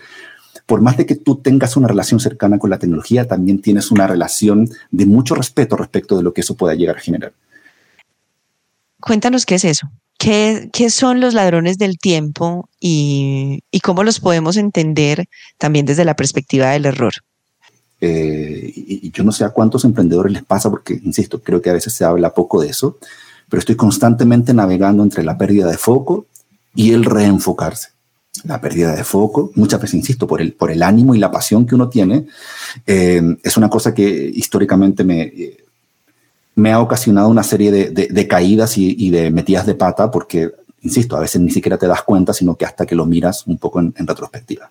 por 0.70 0.82
más 0.82 0.96
de 0.96 1.04
que 1.04 1.16
tú 1.16 1.34
tengas 1.34 1.76
una 1.76 1.88
relación 1.88 2.20
cercana 2.20 2.60
con 2.60 2.70
la 2.70 2.78
tecnología, 2.78 3.26
también 3.26 3.60
tienes 3.60 3.90
una 3.90 4.06
relación 4.06 4.70
de 4.92 5.04
mucho 5.04 5.34
respeto 5.34 5.74
respecto 5.74 6.16
de 6.16 6.22
lo 6.22 6.32
que 6.32 6.42
eso 6.42 6.54
pueda 6.54 6.76
llegar 6.76 6.96
a 6.96 7.00
generar. 7.00 7.32
Cuéntanos 9.00 9.46
qué 9.46 9.56
es 9.56 9.64
eso. 9.64 9.90
¿Qué, 10.16 10.70
qué 10.72 10.90
son 10.90 11.18
los 11.20 11.34
ladrones 11.34 11.76
del 11.76 11.98
tiempo 11.98 12.68
y, 12.78 13.64
y, 13.72 13.80
cómo 13.80 14.04
los 14.04 14.20
podemos 14.20 14.56
entender 14.56 15.24
también 15.58 15.86
desde 15.86 16.04
la 16.04 16.14
perspectiva 16.14 16.70
del 16.70 16.86
error? 16.86 17.14
Eh, 18.00 18.72
y, 18.72 19.10
yo 19.10 19.24
no 19.24 19.32
sé 19.32 19.42
a 19.42 19.50
cuántos 19.50 19.84
emprendedores 19.84 20.32
les 20.32 20.44
pasa, 20.44 20.70
porque, 20.70 21.00
insisto, 21.02 21.42
creo 21.42 21.60
que 21.60 21.70
a 21.70 21.72
veces 21.72 21.94
se 21.94 22.04
habla 22.04 22.32
poco 22.32 22.62
de 22.62 22.68
eso, 22.68 22.96
pero 23.48 23.58
estoy 23.58 23.74
constantemente 23.74 24.54
navegando 24.54 25.02
entre 25.02 25.24
la 25.24 25.36
pérdida 25.36 25.68
de 25.68 25.78
foco 25.78 26.26
y 26.76 26.92
el 26.92 27.04
reenfocarse 27.04 27.88
la 28.44 28.60
pérdida 28.60 28.94
de 28.94 29.04
foco, 29.04 29.50
muchas 29.56 29.80
veces, 29.80 29.94
insisto, 29.94 30.26
por 30.26 30.40
el, 30.40 30.52
por 30.52 30.70
el 30.70 30.82
ánimo 30.82 31.14
y 31.14 31.18
la 31.18 31.30
pasión 31.30 31.66
que 31.66 31.74
uno 31.74 31.88
tiene, 31.88 32.26
eh, 32.86 33.36
es 33.42 33.56
una 33.56 33.68
cosa 33.68 33.92
que 33.92 34.08
históricamente 34.08 35.04
me, 35.04 35.22
eh, 35.22 35.64
me 36.54 36.72
ha 36.72 36.80
ocasionado 36.80 37.28
una 37.28 37.42
serie 37.42 37.70
de, 37.70 37.90
de, 37.90 38.28
caídas 38.28 38.78
y, 38.78 39.10
de 39.10 39.30
metidas 39.30 39.66
de 39.66 39.74
pata, 39.74 40.10
porque, 40.10 40.52
insisto, 40.82 41.16
a 41.16 41.20
veces 41.20 41.40
ni 41.40 41.50
siquiera 41.50 41.76
te 41.76 41.86
das 41.86 42.02
cuenta, 42.02 42.32
sino 42.32 42.54
que 42.54 42.64
hasta 42.64 42.86
que 42.86 42.94
lo 42.94 43.06
miras 43.06 43.46
un 43.46 43.58
poco 43.58 43.80
en, 43.80 43.94
retrospectiva. 43.94 44.70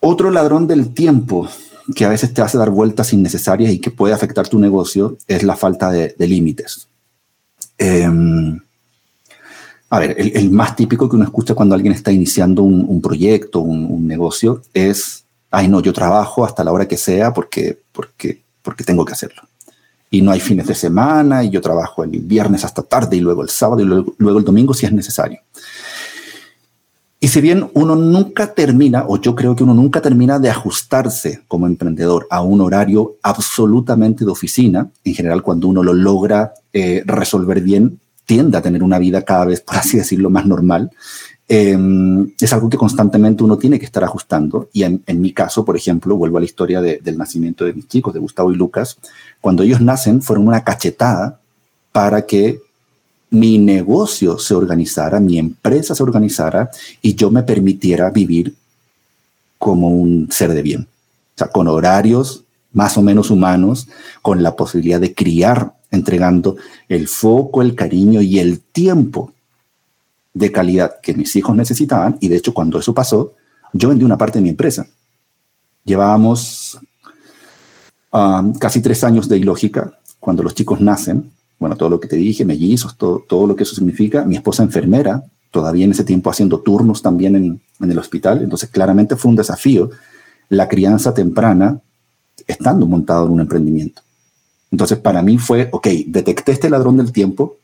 Otro 0.00 0.30
ladrón 0.30 0.66
del 0.66 0.94
tiempo 0.94 1.48
que 1.94 2.04
a 2.04 2.08
veces 2.08 2.32
te 2.32 2.40
hace 2.40 2.56
dar 2.56 2.70
vueltas 2.70 3.12
innecesarias 3.12 3.72
y 3.72 3.78
que 3.78 3.90
puede 3.90 4.14
afectar 4.14 4.48
tu 4.48 4.58
negocio 4.58 5.18
es 5.26 5.42
la 5.42 5.56
falta 5.56 5.90
de, 5.90 6.14
límites. 6.18 6.88
Eh, 7.76 8.08
a 9.92 9.98
ver, 9.98 10.14
el, 10.18 10.50
más 10.52 10.76
típico 10.76 11.08
que 11.08 11.16
uno 11.16 11.24
escucha 11.24 11.54
cuando 11.54 11.74
alguien 11.74 11.92
está 11.92 12.12
iniciando 12.12 12.62
un, 12.62 13.00
proyecto, 13.02 13.58
un, 13.58 14.06
negocio, 14.06 14.62
es, 14.72 15.24
ay 15.50 15.66
no, 15.66 15.80
yo 15.80 15.92
trabajo 15.92 16.44
hasta 16.44 16.62
la 16.62 16.72
hora 16.72 16.86
que 16.86 16.96
sea 16.96 17.32
porque, 17.32 17.76
porque, 17.90 18.40
porque 18.62 18.84
tengo 18.84 19.04
que 19.04 19.14
hacerlo. 19.14 19.42
Y 20.08 20.22
no 20.22 20.30
hay 20.30 20.38
fines 20.38 20.68
de 20.68 20.76
semana 20.76 21.42
y 21.42 21.50
yo 21.50 21.60
trabajo 21.60 22.04
el 22.04 22.10
viernes 22.10 22.64
hasta 22.64 22.82
tarde 22.82 23.16
y 23.16 23.20
luego 23.20 23.42
el 23.42 23.48
sábado 23.48 23.82
y 23.82 23.84
luego, 23.84 24.14
luego 24.18 24.38
el 24.38 24.44
domingo 24.44 24.74
si 24.74 24.86
es 24.86 24.92
necesario. 24.92 25.40
Y 27.18 27.28
si 27.28 27.40
bien 27.40 27.68
uno 27.74 27.96
nunca 27.96 28.54
termina, 28.54 29.04
o 29.08 29.20
yo 29.20 29.34
creo 29.34 29.56
que 29.56 29.64
uno 29.64 29.74
nunca 29.74 30.00
termina 30.00 30.38
de 30.38 30.50
ajustarse 30.50 31.42
como 31.48 31.66
emprendedor 31.66 32.28
a 32.30 32.42
un 32.42 32.60
horario 32.60 33.16
absolutamente 33.22 34.24
de 34.24 34.30
oficina, 34.30 34.88
en 35.04 35.14
general 35.14 35.42
cuando 35.42 35.66
uno 35.66 35.82
lo 35.82 35.92
logra 35.92 36.54
eh, 36.72 37.02
resolver 37.04 37.60
bien, 37.60 37.98
tiende 38.30 38.56
a 38.56 38.62
tener 38.62 38.84
una 38.84 39.00
vida 39.00 39.22
cada 39.22 39.46
vez, 39.46 39.60
por 39.60 39.76
así 39.76 39.96
decirlo, 39.96 40.30
más 40.30 40.46
normal, 40.46 40.92
em, 41.48 42.30
es 42.40 42.52
algo 42.52 42.70
que 42.70 42.76
constantemente 42.76 43.42
uno 43.42 43.58
tiene 43.58 43.76
que 43.76 43.84
estar 43.84 44.04
ajustando. 44.04 44.68
Y 44.72 44.84
en, 44.84 45.02
mi 45.20 45.32
caso, 45.32 45.64
por 45.64 45.76
ejemplo, 45.76 46.14
vuelvo 46.14 46.36
a 46.36 46.40
la 46.40 46.46
historia 46.46 46.80
del 46.80 47.18
nacimiento 47.18 47.64
de 47.64 47.72
mis 47.72 47.88
chicos, 47.88 48.14
de 48.14 48.20
Gustavo 48.20 48.52
y 48.52 48.54
Lucas, 48.54 48.98
cuando 49.40 49.64
ellos 49.64 49.80
nacen 49.80 50.22
fueron 50.22 50.46
una 50.46 50.62
cachetada 50.62 51.40
para 51.90 52.24
que 52.24 52.60
mi 53.30 53.58
negocio 53.58 54.38
se 54.38 54.54
organizara, 54.54 55.18
mi 55.18 55.36
empresa 55.36 55.96
se 55.96 56.04
organizara 56.04 56.70
y 57.02 57.16
yo 57.16 57.32
me 57.32 57.42
permitiera 57.42 58.10
vivir 58.10 58.54
como 59.58 59.88
un 59.88 60.28
ser 60.30 60.54
de 60.54 60.62
bien. 60.62 60.82
O 60.82 61.38
sea, 61.38 61.48
con 61.48 61.66
horarios 61.66 62.44
más 62.72 62.96
o 62.96 63.02
menos 63.02 63.30
humanos, 63.30 63.88
con 64.22 64.42
la 64.42 64.56
posibilidad 64.56 65.00
de 65.00 65.14
criar 65.14 65.74
entregando 65.90 66.56
el 66.88 67.08
foco, 67.08 67.62
el 67.62 67.74
cariño 67.74 68.20
y 68.20 68.38
el 68.38 68.60
tiempo 68.60 69.32
de 70.32 70.52
calidad 70.52 71.00
que 71.02 71.14
mis 71.14 71.34
hijos 71.36 71.56
necesitaban. 71.56 72.16
Y 72.20 72.28
de 72.28 72.36
hecho, 72.36 72.54
cuando 72.54 72.78
eso 72.78 72.94
pasó, 72.94 73.34
yo 73.72 73.88
vendí 73.88 74.04
una 74.04 74.18
parte 74.18 74.38
de 74.38 74.42
mi 74.42 74.50
empresa. 74.50 74.86
Llevábamos 75.84 76.78
um, 78.12 78.52
casi 78.54 78.80
tres 78.80 79.02
años 79.02 79.28
de 79.28 79.38
ilógica 79.38 79.98
cuando 80.20 80.42
los 80.42 80.54
chicos 80.54 80.80
nacen. 80.80 81.30
Bueno, 81.58 81.76
todo 81.76 81.90
lo 81.90 82.00
que 82.00 82.08
te 82.08 82.16
dije, 82.16 82.44
mellizos, 82.44 82.96
todo, 82.96 83.24
todo 83.28 83.46
lo 83.46 83.56
que 83.56 83.64
eso 83.64 83.74
significa. 83.74 84.24
Mi 84.24 84.36
esposa 84.36 84.62
enfermera, 84.62 85.24
todavía 85.50 85.84
en 85.84 85.90
ese 85.90 86.04
tiempo 86.04 86.30
haciendo 86.30 86.60
turnos 86.60 87.02
también 87.02 87.34
en, 87.34 87.60
en 87.80 87.90
el 87.90 87.98
hospital. 87.98 88.42
Entonces, 88.42 88.70
claramente 88.70 89.16
fue 89.16 89.30
un 89.30 89.36
desafío 89.36 89.90
la 90.48 90.68
crianza 90.68 91.14
temprana 91.14 91.80
estando 92.46 92.86
montado 92.86 93.26
en 93.26 93.32
un 93.32 93.40
emprendimiento. 93.40 94.02
Entonces, 94.70 94.98
para 94.98 95.22
mí 95.22 95.38
fue, 95.38 95.68
ok, 95.72 95.86
detecté 96.06 96.52
este 96.52 96.70
ladrón 96.70 96.96
del 96.96 97.12
tiempo, 97.12 97.56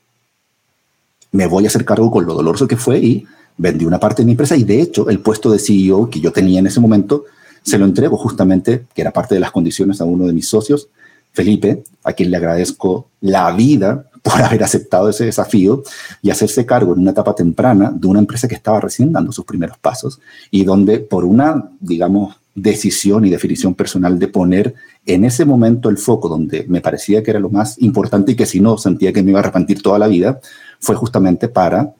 me 1.32 1.46
voy 1.46 1.64
a 1.64 1.68
hacer 1.68 1.84
cargo 1.84 2.10
con 2.10 2.26
lo 2.26 2.34
doloroso 2.34 2.66
que 2.66 2.76
fue 2.76 2.98
y 2.98 3.26
vendí 3.58 3.84
una 3.84 4.00
parte 4.00 4.22
de 4.22 4.26
mi 4.26 4.32
empresa 4.32 4.56
y 4.56 4.64
de 4.64 4.80
hecho 4.80 5.08
el 5.08 5.20
puesto 5.20 5.50
de 5.50 5.58
CEO 5.58 6.10
que 6.10 6.20
yo 6.20 6.32
tenía 6.32 6.58
en 6.58 6.66
ese 6.66 6.80
momento 6.80 7.24
se 7.62 7.78
lo 7.78 7.84
entrego 7.84 8.16
justamente, 8.16 8.86
que 8.94 9.02
era 9.02 9.12
parte 9.12 9.34
de 9.34 9.40
las 9.40 9.50
condiciones 9.50 10.00
a 10.00 10.04
uno 10.04 10.26
de 10.26 10.32
mis 10.32 10.48
socios, 10.48 10.88
Felipe, 11.32 11.82
a 12.04 12.12
quien 12.12 12.30
le 12.30 12.36
agradezco 12.36 13.08
la 13.20 13.50
vida 13.52 14.06
por 14.22 14.40
haber 14.42 14.62
aceptado 14.62 15.08
ese 15.08 15.24
desafío 15.24 15.82
y 16.22 16.30
hacerse 16.30 16.64
cargo 16.64 16.94
en 16.94 17.00
una 17.00 17.10
etapa 17.10 17.34
temprana 17.34 17.92
de 17.92 18.06
una 18.06 18.20
empresa 18.20 18.46
que 18.46 18.54
estaba 18.54 18.80
recién 18.80 19.12
dando 19.12 19.32
sus 19.32 19.44
primeros 19.44 19.78
pasos 19.78 20.20
y 20.50 20.64
donde 20.64 21.00
por 21.00 21.24
una, 21.24 21.70
digamos, 21.80 22.36
decisión 22.56 23.24
y 23.24 23.30
definición 23.30 23.74
personal 23.74 24.18
de 24.18 24.28
poner 24.28 24.74
en 25.04 25.24
ese 25.24 25.44
momento 25.44 25.88
el 25.90 25.98
foco 25.98 26.28
donde 26.28 26.64
me 26.66 26.80
parecía 26.80 27.22
que 27.22 27.30
era 27.30 27.38
lo 27.38 27.50
más 27.50 27.80
importante 27.80 28.32
y 28.32 28.34
que 28.34 28.46
si 28.46 28.60
no 28.60 28.78
sentía 28.78 29.12
que 29.12 29.22
me 29.22 29.30
iba 29.30 29.38
a 29.38 29.42
arrepentir 29.42 29.82
toda 29.82 29.98
la 29.98 30.08
vida, 30.08 30.40
fue 30.80 30.96
justamente 30.96 31.48
para 31.48 31.94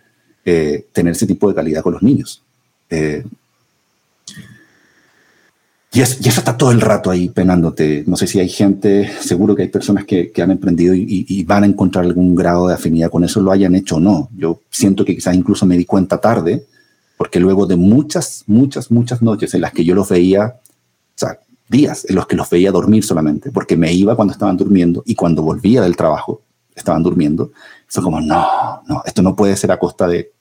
eh, 0.44 0.86
tener 0.92 1.12
ese 1.12 1.26
tipo 1.26 1.48
de 1.48 1.54
calidad 1.54 1.82
con 1.82 1.92
los 1.92 2.02
niños. 2.02 2.42
Eh, 2.88 3.22
y, 5.92 6.00
eso 6.00 6.18
está 6.20 6.56
todo 6.56 6.72
el 6.72 6.80
rato 6.80 7.10
ahí 7.10 7.28
penándote. 7.28 8.04
No 8.06 8.16
sé 8.16 8.26
si 8.26 8.38
hay 8.38 8.48
gente, 8.48 9.10
seguro 9.20 9.54
que 9.54 9.62
hay 9.62 9.68
personas 9.68 10.04
que, 10.04 10.30
han 10.42 10.50
emprendido 10.50 10.94
y, 10.94 11.44
van 11.44 11.64
a 11.64 11.66
encontrar 11.66 12.04
algún 12.04 12.34
grado 12.34 12.68
de 12.68 12.74
afinidad 12.74 13.10
con 13.10 13.24
eso, 13.24 13.40
lo 13.40 13.50
hayan 13.50 13.74
hecho 13.74 13.96
o 13.96 14.00
no. 14.00 14.28
Yo 14.36 14.60
siento 14.70 15.04
que 15.04 15.14
quizás 15.14 15.34
incluso 15.34 15.64
me 15.64 15.76
di 15.76 15.84
cuenta 15.84 16.18
tarde, 16.18 16.66
porque 17.16 17.40
luego 17.40 17.66
de 17.66 17.76
muchas, 17.76 18.44
muchas, 18.46 18.90
muchas 18.90 19.22
noches 19.22 19.54
en 19.54 19.62
las 19.62 19.72
que 19.72 19.84
yo 19.84 19.94
los 19.94 20.08
veía, 20.08 20.60
o 20.60 21.18
sea, 21.18 21.40
días 21.68 22.06
en 22.08 22.14
los 22.14 22.26
que 22.26 22.36
los 22.36 22.48
veía 22.50 22.70
dormir 22.70 23.04
solamente, 23.04 23.50
porque 23.50 23.76
me 23.76 23.92
iba 23.92 24.16
cuando 24.16 24.32
estaban 24.32 24.56
durmiendo 24.56 25.02
y 25.06 25.14
cuando 25.14 25.42
volvía 25.42 25.82
del 25.82 25.96
trabajo 25.96 26.42
estaban 26.74 27.02
durmiendo, 27.02 27.52
eso 27.88 28.02
como, 28.02 28.20
no, 28.20 28.82
no, 28.86 29.02
esto 29.04 29.22
no 29.22 29.34
puede 29.34 29.56
ser 29.56 29.72
a 29.72 29.78
costa 29.78 30.06
de 30.06 30.32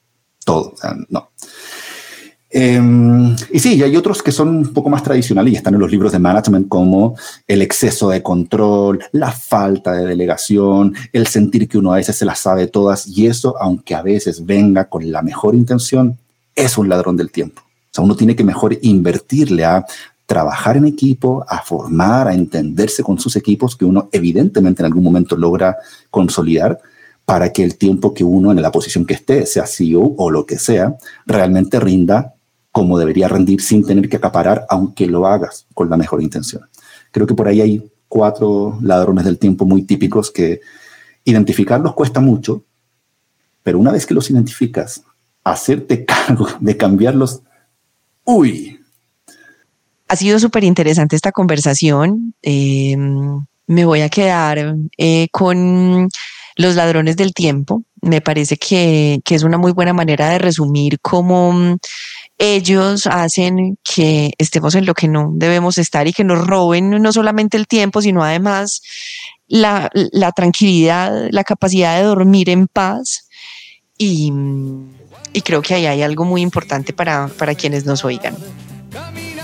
todo, 0.44 0.72
o 0.74 0.76
sea, 0.76 0.94
no. 1.08 1.30
Em, 2.48 3.34
y 3.52 3.58
sí, 3.58 3.74
y 3.74 3.82
hay 3.82 3.96
otros 3.96 4.22
que 4.22 4.30
son 4.32 4.48
un 4.48 4.72
poco 4.72 4.88
más 4.88 5.02
tradicionales 5.02 5.52
y 5.52 5.56
están 5.56 5.74
en 5.74 5.80
los 5.80 5.90
libros 5.90 6.12
de 6.12 6.20
management 6.20 6.68
como 6.68 7.16
el 7.46 7.60
exceso 7.60 8.08
de 8.08 8.22
control, 8.22 9.00
la 9.12 9.32
falta 9.32 9.92
de 9.92 10.06
delegación, 10.06 10.94
el 11.12 11.26
sentir 11.26 11.68
que 11.68 11.76
uno 11.76 11.92
a 11.92 11.96
veces 11.96 12.16
se 12.16 12.24
las 12.24 12.38
sabe 12.38 12.68
todas 12.68 13.08
y 13.08 13.26
eso, 13.26 13.56
aunque 13.60 13.94
a 13.94 14.02
veces 14.02 14.46
venga 14.46 14.88
con 14.88 15.10
la 15.10 15.22
mejor 15.22 15.54
intención, 15.54 16.18
es 16.56 16.76
un 16.76 16.88
ladrón 16.88 17.16
del 17.16 17.30
tiempo. 17.30 17.62
O 17.62 17.88
sea, 17.92 18.02
uno 18.02 18.16
tiene 18.16 18.34
que 18.34 18.42
mejor 18.42 18.76
invertirle 18.82 19.64
a 19.64 19.86
trabajar 20.26 20.76
en 20.76 20.86
equipo, 20.86 21.44
a 21.48 21.62
formar, 21.62 22.26
a 22.26 22.34
entenderse 22.34 23.04
con 23.04 23.18
sus 23.20 23.36
equipos 23.36 23.76
que 23.76 23.84
uno 23.84 24.08
evidentemente 24.10 24.82
en 24.82 24.86
algún 24.86 25.04
momento 25.04 25.36
logra 25.36 25.76
consolidar 26.10 26.80
para 27.24 27.52
que 27.52 27.62
el 27.62 27.76
tiempo 27.76 28.12
que 28.12 28.24
uno 28.24 28.50
en 28.50 28.60
la 28.60 28.72
posición 28.72 29.04
que 29.04 29.14
esté, 29.14 29.46
sea 29.46 29.66
CEO 29.66 30.14
o 30.16 30.30
lo 30.30 30.46
que 30.46 30.58
sea, 30.58 30.96
realmente 31.26 31.78
rinda 31.78 32.34
como 32.72 32.98
debería 32.98 33.28
rendir 33.28 33.62
sin 33.62 33.84
tener 33.84 34.08
que 34.08 34.16
acaparar, 34.16 34.66
aunque 34.68 35.06
lo 35.06 35.26
hagas 35.26 35.66
con 35.72 35.88
la 35.88 35.96
mejor 35.96 36.22
intención. 36.22 36.68
Creo 37.10 37.26
que 37.26 37.34
por 37.34 37.48
ahí 37.48 37.60
hay 37.60 37.90
cuatro 38.06 38.78
ladrones 38.82 39.24
del 39.24 39.38
tiempo 39.38 39.64
muy 39.64 39.82
típicos 39.82 40.30
que 40.30 40.60
identificarlos 41.24 41.94
cuesta 41.94 42.20
mucho, 42.20 42.64
pero 43.62 43.78
una 43.78 43.92
vez 43.92 44.06
que 44.06 44.14
los 44.14 44.30
identificas, 44.30 45.02
hacerte 45.52 46.04
cargo 46.06 46.48
de 46.60 46.76
cambiarlos, 46.76 47.42
uy. 48.24 48.80
Ha 50.08 50.16
sido 50.16 50.38
súper 50.38 50.62
interesante 50.64 51.16
esta 51.16 51.32
conversación. 51.32 52.34
Em, 52.42 53.44
me 53.66 53.84
voy 53.84 54.02
a 54.02 54.08
quedar 54.08 54.76
eh, 54.98 55.26
con 55.32 56.08
los 56.56 56.74
ladrones 56.76 57.16
del 57.16 57.34
tiempo. 57.34 57.82
Me 58.02 58.20
parece 58.20 58.56
que, 58.56 59.20
que, 59.24 59.34
es 59.34 59.42
una 59.42 59.58
muy 59.58 59.72
buena 59.72 59.92
manera 59.92 60.28
de 60.30 60.38
resumir 60.38 61.00
cómo 61.00 61.76
ellos 62.38 63.08
hacen 63.08 63.78
que 63.82 64.32
estemos 64.38 64.76
en 64.76 64.86
lo 64.86 64.94
que 64.94 65.08
no 65.08 65.32
debemos 65.34 65.76
estar 65.78 66.06
y 66.06 66.12
que 66.12 66.22
nos 66.22 66.46
roben 66.46 66.90
no 66.90 67.12
solamente 67.12 67.56
el 67.56 67.66
tiempo, 67.66 68.00
sino 68.00 68.22
además 68.22 68.80
la, 69.48 69.90
tranquilidad, 70.34 71.28
la 71.30 71.44
capacidad 71.44 71.96
de 71.96 72.04
dormir 72.04 72.50
en 72.50 72.68
paz. 72.68 73.28
Y, 73.98 74.32
creo 75.42 75.62
que 75.62 75.74
ahí 75.74 75.86
hay 75.86 76.02
algo 76.02 76.24
muy 76.24 76.42
importante 76.42 76.92
para, 76.92 77.28
para 77.28 77.54
quienes 77.54 77.84
nos 77.84 78.04
oigan. 78.04 78.36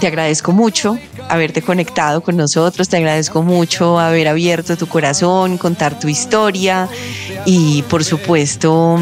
Te 0.01 0.09
agradezco 0.09 0.51
mucho 0.51 0.99
haberte 1.29 1.63
conectado 1.63 2.23
con 2.23 2.37
nosotros, 2.37 2.89
te 2.89 2.99
agradezco 2.99 3.43
mucho 3.43 3.99
haber 3.99 4.29
abierto 4.29 4.77
tu 4.77 4.87
corazón, 4.87 5.59
contar 5.59 5.99
tu 5.99 6.09
historia 6.09 6.89
y 7.47 7.83
por 7.83 8.05
supuesto 8.05 8.99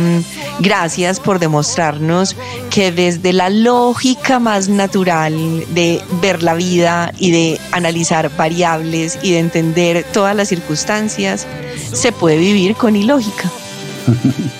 gracias 0.61 1.19
por 1.19 1.39
demostrarnos 1.39 2.37
que 2.71 2.93
desde 2.93 3.33
la 3.33 3.51
lógica 3.51 4.39
más 4.39 4.69
natural 4.69 5.65
de 5.75 6.01
ver 6.21 6.43
la 6.43 6.55
vida 6.55 7.13
y 7.19 7.31
de 7.31 7.61
analizar 7.73 8.31
variables 8.37 9.19
y 9.23 9.33
de 9.33 9.39
entender 9.39 10.05
todas 10.13 10.37
las 10.37 10.49
circunstancias, 10.49 11.47
se 11.93 12.13
puede 12.13 12.39
vivir 12.39 12.77
con 12.77 12.95
ilógica. 12.95 13.51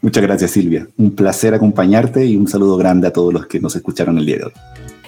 Muchas 0.00 0.22
gracias 0.22 0.52
Silvia, 0.52 0.86
un 0.96 1.10
placer 1.10 1.54
acompañarte 1.54 2.24
y 2.24 2.36
un 2.36 2.46
saludo 2.46 2.76
grande 2.76 3.08
a 3.08 3.12
todos 3.12 3.32
los 3.32 3.46
que 3.46 3.60
nos 3.60 3.74
escucharon 3.74 4.18
el 4.18 4.26
día 4.26 4.36
de 4.36 4.44
hoy. 4.44 4.52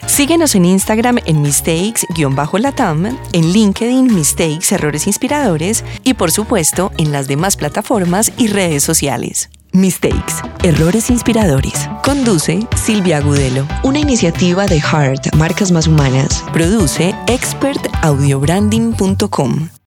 Síguenos 0.07 0.55
en 0.55 0.65
Instagram 0.65 1.19
en 1.27 1.43
mistakes-latam, 1.43 3.19
en 3.33 3.53
LinkedIn 3.53 4.15
Mistakes 4.15 4.75
Errores 4.75 5.07
Inspiradores 5.07 5.85
y 6.03 6.15
por 6.15 6.33
supuesto 6.33 6.91
en 6.99 7.13
las 7.13 7.29
demás 7.29 7.57
plataformas 7.57 8.33
y 8.37 8.49
redes 8.49 8.83
sociales. 8.83 9.49
Mistakes, 9.73 10.35
Errores 10.65 11.11
Inspiradores. 11.11 11.89
Conduce 12.03 12.67
Silvia 12.75 13.19
Agudelo. 13.19 13.69
Una 13.85 14.01
iniciativa 14.01 14.67
de 14.67 14.81
Heart, 14.81 15.37
Marcas 15.37 15.71
Más 15.71 15.87
Humanas. 15.87 16.45
Produce 16.53 17.15
expertaudiobranding.com. 17.29 19.71